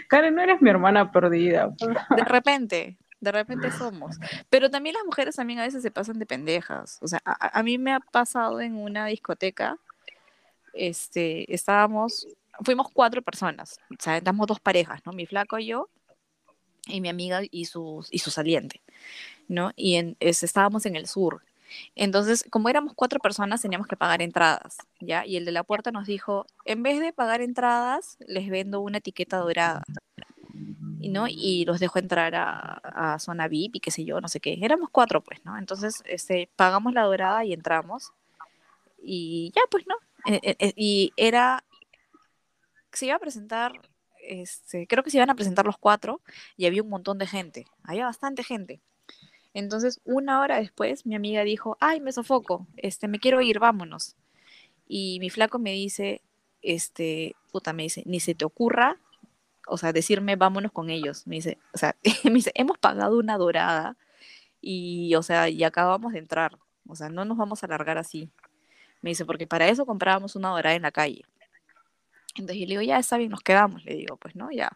Karen, 0.07 0.35
no 0.35 0.41
eres 0.41 0.61
mi 0.61 0.69
hermana 0.69 1.11
perdida. 1.11 1.69
De 2.15 2.23
repente, 2.25 2.97
de 3.19 3.31
repente 3.31 3.71
somos. 3.71 4.17
Pero 4.49 4.69
también 4.69 4.95
las 4.95 5.05
mujeres 5.05 5.35
también 5.35 5.59
a 5.59 5.63
veces 5.63 5.81
se 5.81 5.91
pasan 5.91 6.19
de 6.19 6.25
pendejas. 6.25 6.99
O 7.01 7.07
sea, 7.07 7.21
a, 7.25 7.59
a 7.59 7.63
mí 7.63 7.77
me 7.77 7.93
ha 7.93 7.99
pasado 7.99 8.61
en 8.61 8.75
una 8.75 9.05
discoteca, 9.07 9.77
este, 10.73 11.53
estábamos, 11.53 12.27
fuimos 12.61 12.87
cuatro 12.91 13.21
personas, 13.21 13.79
o 13.91 14.01
sea, 14.01 14.17
éramos 14.17 14.47
dos 14.47 14.59
parejas, 14.59 15.01
¿no? 15.05 15.13
Mi 15.13 15.25
flaco 15.25 15.59
y 15.59 15.67
yo, 15.67 15.89
y 16.87 16.99
mi 16.99 17.09
amiga 17.09 17.41
y 17.49 17.65
su, 17.65 18.05
y 18.11 18.19
su 18.19 18.31
saliente, 18.31 18.81
¿no? 19.47 19.71
Y 19.75 19.95
en, 19.95 20.17
es, 20.19 20.43
estábamos 20.43 20.85
en 20.85 20.95
el 20.95 21.07
sur. 21.07 21.43
Entonces, 21.95 22.45
como 22.49 22.69
éramos 22.69 22.93
cuatro 22.95 23.19
personas, 23.19 23.61
teníamos 23.61 23.87
que 23.87 23.97
pagar 23.97 24.21
entradas, 24.21 24.77
¿ya? 24.99 25.25
Y 25.25 25.37
el 25.37 25.45
de 25.45 25.51
la 25.51 25.63
puerta 25.63 25.91
nos 25.91 26.07
dijo, 26.07 26.45
en 26.65 26.83
vez 26.83 26.99
de 26.99 27.13
pagar 27.13 27.41
entradas, 27.41 28.17
les 28.27 28.49
vendo 28.49 28.81
una 28.81 28.99
etiqueta 28.99 29.37
dorada. 29.37 29.83
Y, 30.99 31.09
¿no? 31.09 31.25
y 31.27 31.65
los 31.65 31.81
dejo 31.81 31.99
entrar 31.99 32.33
a, 32.33 33.15
a, 33.15 33.19
zona 33.19 33.49
VIP 33.49 33.75
y 33.75 33.79
qué 33.81 33.91
sé 33.91 34.05
yo, 34.05 34.21
no 34.21 34.29
sé 34.29 34.39
qué. 34.39 34.57
Éramos 34.61 34.89
cuatro, 34.89 35.21
pues, 35.21 35.43
¿no? 35.43 35.57
Entonces, 35.57 36.01
este, 36.05 36.49
pagamos 36.55 36.93
la 36.93 37.03
dorada 37.03 37.43
y 37.43 37.51
entramos. 37.51 38.13
Y 39.03 39.51
ya, 39.53 39.61
pues, 39.69 39.85
¿no? 39.85 39.95
Eh, 40.25 40.39
eh, 40.41 40.55
eh, 40.59 40.73
y 40.75 41.11
era, 41.17 41.63
se 42.93 43.07
iba 43.07 43.15
a 43.15 43.19
presentar, 43.19 43.73
este, 44.19 44.87
creo 44.87 45.03
que 45.03 45.09
se 45.09 45.17
iban 45.17 45.29
a 45.29 45.35
presentar 45.35 45.65
los 45.65 45.77
cuatro 45.77 46.21
y 46.55 46.65
había 46.65 46.83
un 46.83 46.89
montón 46.89 47.17
de 47.17 47.27
gente, 47.27 47.65
había 47.83 48.05
bastante 48.05 48.43
gente. 48.43 48.81
Entonces, 49.53 50.01
una 50.03 50.41
hora 50.41 50.57
después, 50.57 51.05
mi 51.05 51.15
amiga 51.15 51.43
dijo, 51.43 51.77
ay, 51.79 52.01
me 52.01 52.11
sofoco, 52.11 52.67
este, 52.77 53.07
me 53.07 53.19
quiero 53.19 53.41
ir, 53.41 53.59
vámonos. 53.59 54.15
Y 54.87 55.19
mi 55.19 55.29
flaco 55.29 55.59
me 55.59 55.71
dice, 55.71 56.21
este, 56.61 57.35
puta, 57.51 57.73
me 57.73 57.83
dice, 57.83 58.03
ni 58.05 58.19
se 58.19 58.35
te 58.35 58.45
ocurra, 58.45 58.97
o 59.67 59.77
sea, 59.77 59.93
decirme, 59.93 60.35
vámonos 60.35 60.71
con 60.71 60.89
ellos. 60.89 61.27
Me 61.27 61.35
dice, 61.35 61.57
o 61.73 61.77
sea, 61.77 61.95
me 62.23 62.31
dice, 62.31 62.51
hemos 62.55 62.77
pagado 62.77 63.17
una 63.19 63.37
dorada 63.37 63.97
y, 64.61 65.15
o 65.15 65.23
sea, 65.23 65.49
y 65.49 65.63
acabamos 65.63 66.13
de 66.13 66.19
entrar. 66.19 66.57
O 66.87 66.95
sea, 66.95 67.09
no 67.09 67.25
nos 67.25 67.37
vamos 67.37 67.63
a 67.63 67.65
alargar 67.67 67.97
así. 67.97 68.29
Me 69.01 69.11
dice, 69.11 69.25
porque 69.25 69.47
para 69.47 69.67
eso 69.67 69.85
comprábamos 69.85 70.35
una 70.35 70.49
dorada 70.49 70.75
en 70.75 70.81
la 70.83 70.91
calle. 70.91 71.23
Entonces 72.35 72.57
yo 72.57 72.65
le 72.65 72.71
digo, 72.71 72.81
ya 72.81 72.97
está 72.97 73.17
bien, 73.17 73.29
nos 73.31 73.41
quedamos, 73.41 73.85
le 73.85 73.95
digo, 73.95 74.17
pues 74.17 74.35
no, 74.35 74.51
ya. 74.51 74.71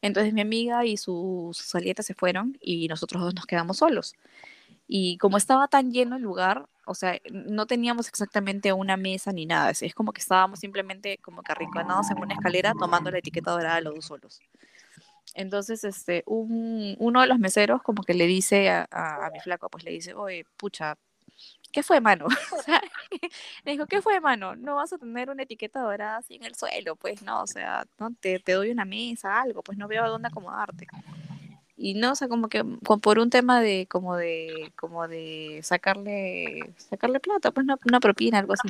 Entonces 0.00 0.32
mi 0.32 0.40
amiga 0.40 0.84
y 0.86 0.96
sus 0.96 1.56
su 1.56 1.64
salieta 1.64 2.02
se 2.02 2.14
fueron 2.14 2.58
y 2.60 2.88
nosotros 2.88 3.22
dos 3.22 3.34
nos 3.34 3.46
quedamos 3.46 3.78
solos. 3.78 4.14
Y 4.88 5.18
como 5.18 5.36
estaba 5.36 5.68
tan 5.68 5.92
lleno 5.92 6.16
el 6.16 6.22
lugar, 6.22 6.66
o 6.86 6.94
sea, 6.94 7.18
no 7.30 7.66
teníamos 7.66 8.08
exactamente 8.08 8.72
una 8.72 8.96
mesa 8.96 9.32
ni 9.32 9.46
nada, 9.46 9.70
es, 9.70 9.94
como 9.94 10.12
que 10.12 10.20
estábamos 10.20 10.60
simplemente 10.60 11.18
como 11.18 11.42
que 11.42 11.52
arrinconados 11.52 12.10
en 12.10 12.18
una 12.18 12.34
escalera 12.34 12.72
tomando 12.78 13.10
la 13.10 13.18
etiqueta 13.18 13.52
dorada 13.52 13.80
los 13.80 13.94
dos 13.94 14.04
solos. 14.06 14.40
Entonces, 15.34 15.84
este, 15.84 16.24
un, 16.26 16.96
uno 16.98 17.20
de 17.20 17.26
los 17.26 17.38
meseros 17.38 17.82
como 17.82 18.02
que 18.02 18.14
le 18.14 18.26
dice 18.26 18.70
a, 18.70 18.86
a 18.90 19.30
mi 19.32 19.40
flaco, 19.40 19.68
pues 19.70 19.84
le 19.84 19.92
dice, 19.92 20.14
oye, 20.14 20.44
pucha, 20.56 20.98
¿qué 21.72 21.82
fue, 21.82 22.00
mano? 22.00 22.26
O 22.52 22.62
sea, 22.62 22.80
le 23.64 23.72
dijo, 23.72 23.86
¿qué 23.86 24.00
fue, 24.02 24.20
mano? 24.20 24.54
No 24.54 24.76
vas 24.76 24.92
a 24.92 24.98
tener 24.98 25.30
una 25.30 25.42
etiqueta 25.42 25.80
dorada 25.80 26.18
así 26.18 26.36
en 26.36 26.44
el 26.44 26.54
suelo, 26.54 26.96
pues, 26.96 27.22
no, 27.22 27.42
o 27.42 27.46
sea, 27.46 27.84
no 27.98 28.14
te, 28.20 28.38
te 28.38 28.52
doy 28.52 28.70
una 28.70 28.84
mesa, 28.84 29.40
algo, 29.40 29.62
pues 29.62 29.78
no 29.78 29.88
veo 29.88 30.04
a 30.04 30.08
dónde 30.08 30.28
acomodarte. 30.28 30.86
Y 31.76 31.94
no, 31.94 32.12
o 32.12 32.14
sea, 32.14 32.28
como 32.28 32.48
que 32.48 32.62
por 32.64 33.18
un 33.18 33.30
tema 33.30 33.60
de, 33.60 33.88
como 33.88 34.16
de, 34.16 34.72
como 34.76 35.08
de 35.08 35.60
sacarle, 35.64 36.74
sacarle 36.76 37.18
plata, 37.18 37.50
pues 37.50 37.64
una, 37.64 37.76
una 37.84 37.98
propina, 37.98 38.38
algo 38.38 38.52
así. 38.52 38.68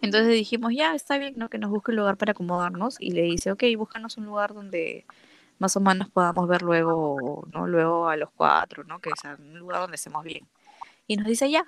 Entonces 0.00 0.28
dijimos, 0.28 0.72
ya, 0.76 0.94
está 0.94 1.18
bien, 1.18 1.34
¿no? 1.36 1.48
Que 1.48 1.58
nos 1.58 1.70
busque 1.70 1.90
un 1.90 1.96
lugar 1.96 2.16
para 2.18 2.32
acomodarnos. 2.32 2.96
Y 3.00 3.12
le 3.12 3.22
dice, 3.22 3.50
ok, 3.50 3.64
búscanos 3.76 4.16
un 4.16 4.26
lugar 4.26 4.54
donde 4.54 5.06
más 5.58 5.76
o 5.76 5.80
menos 5.80 6.08
podamos 6.10 6.46
ver 6.46 6.62
luego, 6.62 7.48
¿no? 7.52 7.66
Luego 7.66 8.08
a 8.08 8.16
los 8.16 8.30
cuatro, 8.30 8.84
¿no? 8.84 9.00
Que 9.00 9.10
sea 9.20 9.36
un 9.36 9.58
lugar 9.58 9.80
donde 9.80 9.96
estemos 9.96 10.22
bien 10.22 10.46
y 11.10 11.16
nos 11.16 11.26
dice 11.26 11.50
ya. 11.50 11.64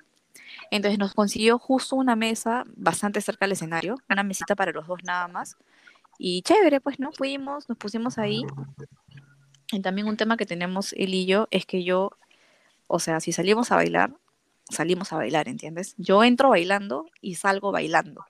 Entonces 0.70 1.00
nos 1.00 1.14
consiguió 1.14 1.58
justo 1.58 1.96
una 1.96 2.14
mesa 2.14 2.62
bastante 2.76 3.20
cerca 3.20 3.44
del 3.44 3.52
escenario, 3.52 3.96
una 4.08 4.22
mesita 4.22 4.54
para 4.54 4.70
los 4.70 4.86
dos 4.86 5.00
nada 5.02 5.26
más. 5.26 5.56
Y 6.16 6.42
chévere, 6.42 6.80
pues, 6.80 7.00
¿no? 7.00 7.10
Fuimos, 7.10 7.68
nos 7.68 7.76
pusimos 7.76 8.18
ahí. 8.18 8.44
Y 9.72 9.80
también 9.80 10.06
un 10.06 10.16
tema 10.16 10.36
que 10.36 10.46
tenemos 10.46 10.92
él 10.92 11.12
y 11.12 11.26
yo 11.26 11.48
es 11.50 11.66
que 11.66 11.82
yo, 11.82 12.12
o 12.86 13.00
sea, 13.00 13.18
si 13.18 13.32
salimos 13.32 13.72
a 13.72 13.76
bailar, 13.76 14.14
salimos 14.70 15.12
a 15.12 15.16
bailar, 15.16 15.48
¿entiendes? 15.48 15.96
Yo 15.98 16.22
entro 16.22 16.50
bailando 16.50 17.06
y 17.20 17.34
salgo 17.34 17.72
bailando. 17.72 18.24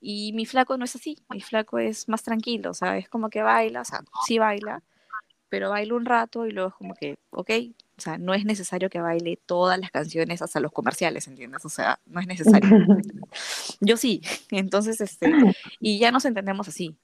Y 0.00 0.32
mi 0.32 0.46
flaco 0.46 0.78
no 0.78 0.86
es 0.86 0.96
así, 0.96 1.18
mi 1.28 1.42
flaco 1.42 1.78
es 1.78 2.08
más 2.08 2.22
tranquilo, 2.22 2.70
o 2.70 2.74
sea, 2.74 2.96
es 2.96 3.10
como 3.10 3.28
que 3.28 3.42
baila, 3.42 3.82
o 3.82 3.84
sea, 3.84 4.00
sí 4.26 4.38
baila, 4.38 4.82
pero 5.50 5.70
baila 5.70 5.94
un 5.94 6.06
rato 6.06 6.46
y 6.46 6.52
luego 6.52 6.70
es 6.70 6.74
como 6.76 6.94
que, 6.94 7.18
ok, 7.30 7.50
o 7.96 8.00
sea, 8.00 8.18
no 8.18 8.34
es 8.34 8.44
necesario 8.44 8.90
que 8.90 9.00
baile 9.00 9.38
todas 9.46 9.78
las 9.78 9.90
canciones 9.90 10.42
hasta 10.42 10.58
los 10.60 10.72
comerciales, 10.72 11.28
¿entiendes? 11.28 11.64
O 11.64 11.68
sea, 11.68 12.00
no 12.06 12.20
es 12.20 12.26
necesario. 12.26 12.68
Yo 13.80 13.96
sí, 13.96 14.20
entonces, 14.50 15.00
este, 15.00 15.32
y 15.80 15.98
ya 15.98 16.10
nos 16.10 16.24
entendemos 16.24 16.68
así. 16.68 16.96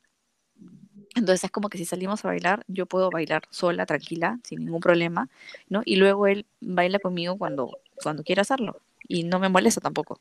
Entonces 1.14 1.44
es 1.44 1.50
como 1.50 1.68
que 1.68 1.79
si 1.79 1.85
salimos 1.85 2.24
a 2.24 2.29
bailar, 2.29 2.64
yo 2.68 2.87
puedo 2.87 3.11
bailar 3.11 3.42
sola, 3.50 3.85
tranquila, 3.85 4.38
sin 4.44 4.64
ningún 4.64 4.81
problema, 4.81 5.29
¿no? 5.68 5.83
Y 5.85 5.96
luego 5.96 6.29
él 6.29 6.46
baila 6.61 7.00
conmigo 7.00 7.37
cuando, 7.37 7.79
cuando 8.00 8.22
quiera 8.22 8.42
hacerlo 8.42 8.81
y 9.09 9.24
no 9.24 9.40
me 9.40 9.48
molesta 9.48 9.81
tampoco. 9.81 10.20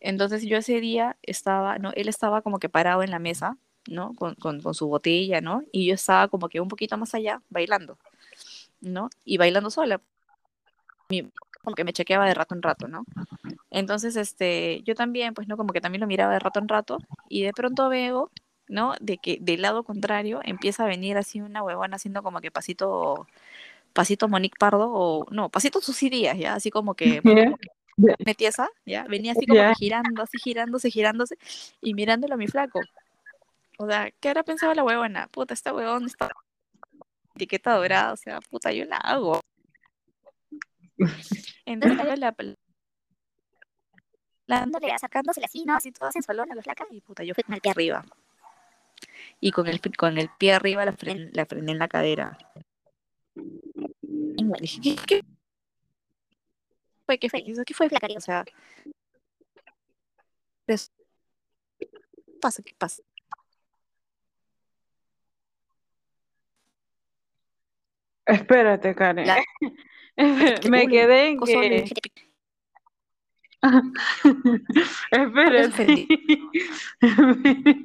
Entonces 0.00 0.42
yo 0.44 0.56
ese 0.56 0.80
día 0.80 1.18
estaba, 1.22 1.78
¿no? 1.78 1.92
Él 1.94 2.08
estaba 2.08 2.40
como 2.40 2.58
que 2.58 2.70
parado 2.70 3.02
en 3.02 3.10
la 3.10 3.18
mesa, 3.18 3.58
¿no? 3.88 4.14
Con, 4.14 4.36
con, 4.36 4.62
con 4.62 4.72
su 4.72 4.88
botella, 4.88 5.42
¿no? 5.42 5.64
Y 5.70 5.86
yo 5.86 5.94
estaba 5.94 6.28
como 6.28 6.48
que 6.48 6.60
un 6.62 6.68
poquito 6.68 6.96
más 6.96 7.14
allá, 7.14 7.42
bailando. 7.50 7.98
¿No? 8.80 9.10
Y 9.24 9.36
bailando 9.38 9.70
sola. 9.70 10.00
Como 11.62 11.74
que 11.74 11.84
me 11.84 11.92
chequeaba 11.92 12.26
de 12.26 12.34
rato 12.34 12.54
en 12.54 12.62
rato, 12.62 12.88
¿no? 12.88 13.04
Entonces, 13.70 14.16
este, 14.16 14.82
yo 14.84 14.94
también, 14.94 15.34
pues, 15.34 15.48
¿no? 15.48 15.56
Como 15.56 15.72
que 15.72 15.80
también 15.80 16.00
lo 16.00 16.06
miraba 16.06 16.32
de 16.32 16.38
rato 16.38 16.60
en 16.60 16.68
rato 16.68 16.98
y 17.28 17.42
de 17.42 17.52
pronto 17.52 17.88
veo, 17.88 18.30
¿no? 18.68 18.94
De 19.00 19.18
que 19.18 19.38
del 19.40 19.62
lado 19.62 19.84
contrario 19.84 20.40
empieza 20.44 20.84
a 20.84 20.88
venir 20.88 21.16
así 21.16 21.40
una 21.40 21.62
huevona 21.62 21.96
haciendo 21.96 22.22
como 22.22 22.40
que 22.40 22.50
pasito, 22.50 23.26
pasito 23.92 24.28
Monique 24.28 24.56
Pardo 24.58 24.90
o, 24.92 25.26
no, 25.30 25.50
pasito 25.50 25.80
sus 25.80 25.98
días, 26.00 26.38
¿ya? 26.38 26.54
Así 26.54 26.70
como 26.70 26.94
que... 26.94 27.20
Yeah. 27.22 28.16
Metiesa, 28.24 28.70
¿ya? 28.86 29.04
Venía 29.04 29.32
así 29.32 29.46
como 29.46 29.60
yeah. 29.60 29.74
girando, 29.74 30.22
así 30.22 30.38
girándose, 30.38 30.90
girándose 30.90 31.36
y 31.82 31.92
mirándolo 31.92 32.32
a 32.32 32.38
mi 32.38 32.46
flaco. 32.46 32.80
O 33.76 33.86
sea, 33.86 34.10
¿qué 34.20 34.30
habrá 34.30 34.42
pensado 34.42 34.72
la 34.72 34.84
huevona? 34.84 35.28
Puta, 35.28 35.52
esta 35.52 35.74
huevona 35.74 36.06
está 36.06 36.30
etiqueta 37.44 37.74
dorada, 37.74 38.12
o 38.12 38.16
sea, 38.16 38.40
puta, 38.40 38.72
yo 38.72 38.84
la 38.84 38.96
hago. 38.96 39.40
Entonces 41.64 42.18
la, 42.18 42.34
la 44.46 44.98
sacándose 44.98 45.40
así, 45.44 45.64
¿no? 45.64 45.76
Así 45.76 45.92
toda 45.92 46.12
sensualona, 46.12 46.54
la 46.54 46.62
flaca, 46.62 46.84
y 46.90 47.00
puta, 47.00 47.24
yo 47.24 47.34
fui 47.34 47.44
con 47.44 47.54
el 47.54 47.60
pie 47.60 47.70
arriba. 47.70 48.04
Y 49.40 49.52
con 49.52 49.66
el, 49.66 49.80
con 49.96 50.18
el 50.18 50.28
pie 50.38 50.52
arriba 50.52 50.84
la, 50.84 50.92
fren, 50.92 51.30
la 51.32 51.46
frené 51.46 51.72
en 51.72 51.78
la 51.78 51.88
cadera. 51.88 52.36
Y 53.34 54.44
me 54.44 54.58
dije, 54.60 54.80
¿qué, 54.82 54.96
qué 55.06 55.22
fue? 57.06 57.18
¿Qué 57.18 57.30
fue? 57.30 57.42
¿Qué 57.64 57.74
fue, 57.74 57.88
flaca? 57.88 58.06
O 58.16 58.20
sea, 58.20 58.44
¿qué 60.66 60.76
pasa? 62.40 62.62
¿Qué 62.62 62.74
pasa? 62.76 63.02
Espérate, 68.30 68.94
Karen. 68.94 69.26
La... 69.26 69.42
Me 70.70 70.86
quedé 70.86 71.28
en 71.28 71.40
que... 71.40 71.84
Espérate. 75.10 76.06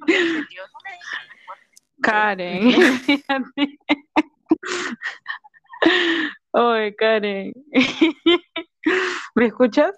Karen. 2.01 2.73
Oye, 6.51 6.95
Karen. 6.95 7.53
¿Me 9.33 9.45
escuchas? 9.45 9.95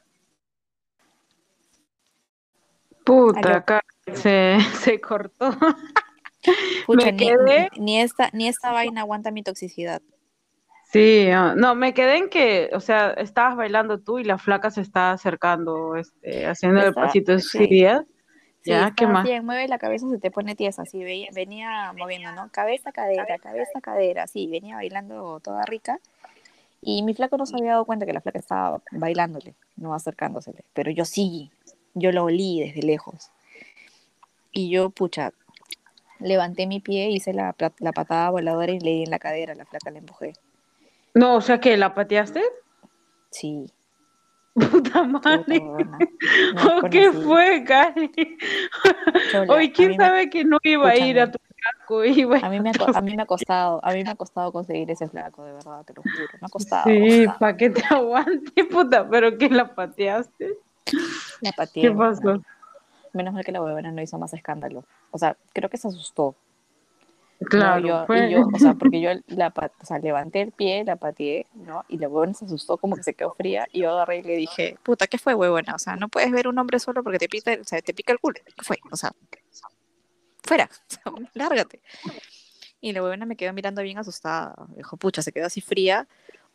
Puta, 3.03 3.63
Karen, 3.63 3.83
se, 4.13 4.57
se 4.73 5.01
cortó. 5.01 5.55
Escucha, 6.41 7.11
ni, 7.11 7.29
ni, 7.29 7.67
ni, 7.77 8.01
esta, 8.01 8.29
ni 8.33 8.47
esta 8.47 8.71
vaina 8.71 9.01
aguanta 9.01 9.31
mi 9.31 9.43
toxicidad. 9.43 10.01
Sí, 10.89 11.29
ah, 11.31 11.53
no, 11.57 11.75
me 11.75 11.93
quedé 11.93 12.17
en 12.17 12.29
que, 12.29 12.69
o 12.73 12.79
sea, 12.79 13.11
estabas 13.11 13.57
bailando 13.57 13.99
tú 13.99 14.19
y 14.19 14.23
la 14.23 14.37
flaca 14.37 14.71
se 14.71 14.79
estaba 14.79 15.11
acercando, 15.11 15.97
este, 15.97 16.45
haciendo 16.45 16.81
el 16.81 16.93
pasito 16.93 17.33
de 17.33 17.39
sus 17.39 17.67
días. 17.67 18.05
ya, 18.63 18.93
¿qué 18.95 19.05
más? 19.05 19.27
mueve 19.43 19.67
la 19.67 19.79
cabeza, 19.79 20.07
se 20.09 20.17
te 20.17 20.31
pone 20.31 20.55
tiesa, 20.55 20.83
así 20.83 21.03
venía 21.33 21.91
moviendo, 21.97 22.31
¿no? 22.31 22.49
Cabeza, 22.51 22.93
cadera, 22.93 23.37
cabeza, 23.37 23.81
cadera, 23.81 24.23
así, 24.23 24.47
venía 24.47 24.75
bailando 24.75 25.41
toda 25.41 25.65
rica. 25.65 25.99
Y 26.81 27.03
mi 27.03 27.13
flaco 27.13 27.37
no 27.37 27.45
se 27.45 27.57
había 27.57 27.71
dado 27.71 27.85
cuenta 27.85 28.05
que 28.05 28.13
la 28.13 28.21
flaca 28.21 28.39
estaba 28.39 28.81
bailándole, 28.91 29.55
no 29.75 29.93
acercándosele. 29.93 30.63
Pero 30.73 30.89
yo 30.91 31.03
sí, 31.03 31.51
yo 31.95 32.13
lo 32.13 32.23
olí 32.23 32.61
desde 32.61 32.81
lejos. 32.87 33.29
Y 34.53 34.69
yo, 34.69 34.89
pucha, 34.89 35.33
levanté 36.19 36.65
mi 36.65 36.79
pie, 36.79 37.09
hice 37.09 37.33
la, 37.33 37.53
la 37.79 37.91
patada 37.91 38.29
voladora 38.29 38.71
y 38.71 38.79
le 38.79 38.91
di 38.91 39.03
en 39.03 39.11
la 39.11 39.19
cadera, 39.19 39.53
la 39.53 39.65
flaca 39.65 39.91
la 39.91 39.99
empujé. 39.99 40.33
No, 41.17 41.35
o 41.35 41.41
sea 41.41 41.59
que 41.59 41.75
la 41.77 41.93
pateaste. 41.93 42.43
Sí. 43.31 43.65
Puta 44.53 45.03
madre. 45.03 45.61
¿Qué 46.91 47.11
fue, 47.11 47.63
Cari? 47.63 48.11
Hoy 49.49 49.71
quién 49.73 49.95
sabe 49.95 50.29
que 50.29 50.43
no 50.43 50.57
iba 50.63 50.89
a 50.89 50.97
ir 50.97 51.19
a 51.19 51.31
tu 51.31 51.37
flaco. 51.39 52.01
a, 52.45 52.49
mí 52.49 52.59
me 52.59 52.71
ha, 52.71 52.97
a 52.97 53.01
mí 53.01 53.15
me 53.15 53.21
ha 53.21 53.25
costado, 53.25 53.79
a 53.83 53.93
mí 53.93 54.03
me 54.03 54.09
ha 54.09 54.15
costado 54.15 54.51
conseguir 54.51 54.89
ese 54.89 55.07
flaco, 55.07 55.43
de 55.43 55.53
verdad, 55.53 55.83
te 55.85 55.93
lo 55.93 56.01
juro. 56.01 56.27
Me 56.41 56.47
ha 56.47 56.49
costado. 56.49 56.85
Sí, 56.85 57.25
para 57.39 57.55
que 57.55 57.69
te 57.69 57.83
aguante, 57.89 58.63
puta, 58.65 59.07
pero 59.07 59.37
que 59.37 59.49
la 59.49 59.73
pateaste. 59.73 60.57
La 61.41 61.51
pateé. 61.51 61.83
¿Qué 61.83 61.91
pasó? 61.91 62.41
Menos 63.13 63.33
mal 63.33 63.43
que 63.43 63.51
la 63.51 63.61
huevona 63.61 63.91
no 63.91 64.01
hizo 64.01 64.17
más 64.17 64.33
escándalo. 64.33 64.83
O 65.11 65.17
sea, 65.17 65.37
creo 65.53 65.69
que 65.69 65.77
se 65.77 65.87
asustó. 65.87 66.35
Claro, 67.39 67.79
yo, 67.79 68.15
y 68.15 68.31
yo, 68.31 68.47
o 68.51 68.57
sea, 68.57 68.73
porque 68.79 68.99
yo 68.99 69.11
la, 69.27 69.53
o 69.55 69.85
sea, 69.85 69.99
levanté 69.99 70.41
el 70.41 70.51
pie, 70.51 70.83
la 70.83 70.95
pateé, 70.95 71.45
¿no? 71.53 71.85
Y 71.87 71.97
la 71.97 72.07
huevona 72.07 72.33
se 72.33 72.45
asustó, 72.45 72.77
como 72.77 72.95
que 72.95 73.03
se 73.03 73.13
quedó 73.13 73.33
fría, 73.35 73.67
y 73.71 73.81
yo 73.81 73.91
agarré 73.91 74.17
y 74.17 74.23
le 74.23 74.35
dije, 74.35 74.77
puta, 74.83 75.07
¿qué 75.07 75.17
fue, 75.17 75.35
huevona? 75.35 75.75
O 75.75 75.79
sea, 75.79 75.95
no 75.95 76.09
puedes 76.09 76.31
ver 76.31 76.47
un 76.47 76.57
hombre 76.57 76.79
solo 76.79 77.03
porque 77.03 77.19
te 77.19 77.29
pica, 77.29 77.55
o 77.59 77.63
sea, 77.63 77.81
te 77.81 77.93
pica 77.93 78.11
el 78.11 78.19
culo. 78.19 78.39
¿Qué 78.43 78.63
fue? 78.63 78.77
O 78.91 78.95
sea, 78.95 79.11
fuera, 80.43 80.69
lárgate. 81.33 81.81
Y 82.81 82.91
la 82.93 83.03
huevona 83.03 83.25
me 83.25 83.35
quedó 83.35 83.53
mirando 83.53 83.81
bien 83.81 83.97
asustada. 83.97 84.55
Dijo, 84.75 84.97
pucha, 84.97 85.21
se 85.21 85.31
quedó 85.31 85.45
así 85.45 85.61
fría. 85.61 86.07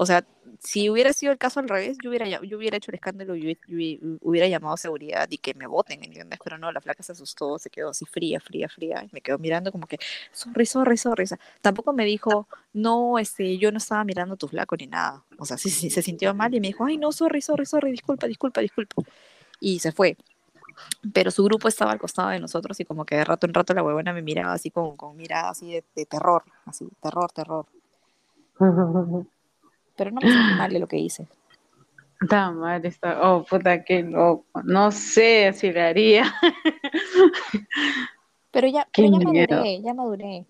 O 0.02 0.06
sea, 0.06 0.24
si 0.58 0.90
hubiera 0.90 1.12
sido 1.12 1.30
el 1.30 1.38
caso 1.38 1.60
al 1.60 1.68
revés, 1.68 1.96
yo 2.02 2.10
hubiera, 2.10 2.26
yo 2.26 2.58
hubiera 2.58 2.76
hecho 2.76 2.90
el 2.90 2.96
escándalo 2.96 3.36
y 3.36 3.56
hubiera, 4.20 4.48
llamado 4.48 4.74
a 4.74 4.76
seguridad 4.76 5.28
y 5.30 5.38
que 5.38 5.54
me 5.54 5.68
voten, 5.68 6.02
¿entiendes? 6.02 6.40
Pero 6.42 6.58
no, 6.58 6.72
la 6.72 6.80
flaca 6.80 7.04
se 7.04 7.12
asustó, 7.12 7.56
se 7.60 7.70
quedó 7.70 7.90
así 7.90 8.04
fría, 8.04 8.40
fría, 8.40 8.68
fría, 8.68 9.04
y 9.04 9.10
me 9.12 9.20
quedó 9.20 9.38
mirando 9.38 9.70
como 9.70 9.86
que, 9.86 9.98
sorry, 10.32 10.66
sorry, 10.66 10.96
sorry. 10.96 11.24
tampoco 11.60 11.92
me 11.92 12.04
dijo, 12.04 12.48
no, 12.72 13.20
este, 13.20 13.58
yo 13.58 13.70
no 13.70 13.78
estaba 13.78 14.02
mirando 14.02 14.36
tu 14.36 14.48
flaco 14.48 14.74
ni 14.76 14.88
nada. 14.88 15.22
O 15.38 15.46
sea, 15.46 15.56
sí, 15.56 15.70
sí, 15.70 15.88
se 15.88 16.02
sintió 16.02 16.34
mal 16.34 16.52
y 16.52 16.60
me 16.60 16.66
dijo, 16.66 16.84
ay, 16.84 16.98
no, 16.98 17.12
sorry, 17.12 17.40
sorry, 17.40 17.64
sorry, 17.64 17.92
disculpa, 17.92 18.26
disculpa, 18.26 18.60
disculpa. 18.60 19.02
Y 19.60 19.78
se 19.78 19.92
fue. 19.92 20.16
Pero 21.12 21.30
su 21.30 21.44
grupo 21.44 21.68
estaba 21.68 21.92
al 21.92 22.00
costado 22.00 22.30
de 22.30 22.40
nosotros 22.40 22.80
y 22.80 22.84
como 22.84 23.04
que 23.04 23.14
de 23.14 23.24
rato 23.24 23.46
en 23.46 23.54
rato 23.54 23.72
la 23.72 23.84
huevona 23.84 24.12
me 24.12 24.22
miraba 24.22 24.54
así 24.54 24.72
con, 24.72 24.96
con 24.96 25.16
mirada 25.16 25.50
así 25.50 25.80
de 25.94 26.06
terror, 26.06 26.42
así, 26.66 26.88
terror, 27.00 27.30
terror. 27.30 27.66
pero 30.02 30.10
no 30.10 30.20
me 30.20 30.32
sentí 30.32 30.54
mal 30.54 30.72
de 30.72 30.80
lo 30.80 30.88
que 30.88 30.98
hice. 30.98 31.28
Está 32.20 32.50
mal, 32.50 32.84
está, 32.84 33.30
oh 33.30 33.44
puta, 33.44 33.84
qué 33.84 34.02
loco. 34.02 34.44
No 34.64 34.90
sé 34.90 35.52
si 35.52 35.70
le 35.70 35.80
haría. 35.80 36.34
Pero 38.50 38.66
ya, 38.68 38.88
pero 38.94 39.08
ya 39.08 39.18
maduré, 39.18 39.80
ya 39.80 39.94
maduré. 39.94 40.44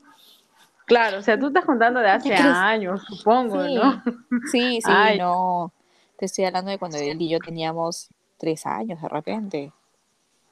Claro, 0.86 1.18
o 1.18 1.22
sea, 1.22 1.38
tú 1.38 1.48
estás 1.48 1.64
contando 1.66 2.00
de 2.00 2.08
hace 2.08 2.34
años, 2.34 3.02
supongo, 3.04 3.62
¿no? 3.62 4.02
Sí, 4.50 4.80
sí, 4.80 5.18
no. 5.18 5.70
Te 6.16 6.24
estoy 6.24 6.46
hablando 6.46 6.70
de 6.70 6.78
cuando 6.78 6.96
él 6.96 7.20
y 7.20 7.28
yo 7.28 7.38
teníamos 7.38 8.08
tres 8.38 8.64
años 8.64 9.00
de 9.00 9.08
repente. 9.08 9.72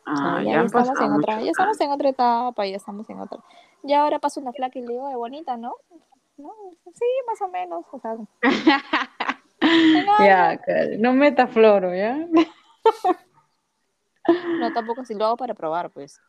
Ah, 0.04 0.42
ya, 0.44 0.62
estamos 0.62 1.00
en 1.00 1.12
otra, 1.12 1.40
ya 1.40 1.50
estamos 1.50 1.80
en 1.80 1.90
otra 1.90 2.08
etapa, 2.10 2.66
ya 2.66 2.76
estamos 2.76 3.08
en 3.08 3.20
otra. 3.20 3.38
Y 3.82 3.94
ahora 3.94 4.18
paso 4.18 4.40
una 4.40 4.52
flaca 4.52 4.78
y 4.78 4.82
le 4.82 4.92
digo, 4.92 5.08
de 5.08 5.16
bonita, 5.16 5.56
¿no? 5.56 5.74
¿No? 6.40 6.52
Sí, 6.94 7.04
más 7.26 7.40
o 7.42 7.48
menos, 7.48 7.84
o 7.90 8.00
sea. 8.00 8.16
ya, 10.20 10.60
no 10.98 11.12
meta 11.12 11.46
floro, 11.46 11.94
¿ya? 11.94 12.16
no, 14.58 14.72
tampoco 14.72 15.04
si 15.04 15.14
lo 15.14 15.26
hago 15.26 15.36
para 15.36 15.54
probar, 15.54 15.90
pues. 15.90 16.20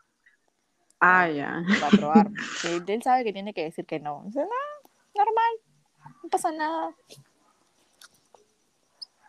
Ah, 1.00 1.30
ya. 1.30 1.64
Para 1.80 1.98
probar. 1.98 2.28
él 2.88 3.04
sabe 3.04 3.24
que 3.24 3.34
tiene 3.34 3.54
que 3.54 3.64
decir 3.64 3.86
que 3.86 4.00
no. 4.00 4.24
Dice, 4.26 4.42
no, 4.42 4.48
normal, 5.16 5.52
no 6.24 6.30
pasa 6.30 6.52
nada. 6.52 6.96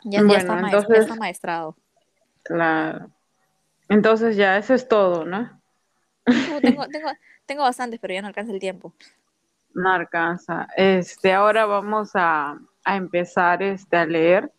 Ya, 0.04 0.20
está, 0.20 0.58
entonces, 0.58 0.88
ya 0.88 1.00
está 1.02 1.14
maestrado. 1.14 1.76
Claro. 2.42 3.10
Entonces 3.88 4.36
ya, 4.36 4.56
eso 4.56 4.74
es 4.74 4.88
todo, 4.88 5.24
¿no? 5.24 5.60
tengo, 6.60 6.88
tengo, 6.88 7.10
tengo 7.46 7.62
bastantes, 7.62 8.00
pero 8.00 8.14
ya 8.14 8.22
no 8.22 8.28
alcanza 8.28 8.52
el 8.52 8.58
tiempo. 8.58 8.94
No 9.74 9.90
alcanza. 9.90 10.68
Este, 10.76 11.32
ahora 11.32 11.66
vamos 11.66 12.10
a, 12.14 12.58
a, 12.84 12.96
empezar 12.96 13.62
este, 13.62 13.96
a 13.96 14.06
leer 14.06 14.52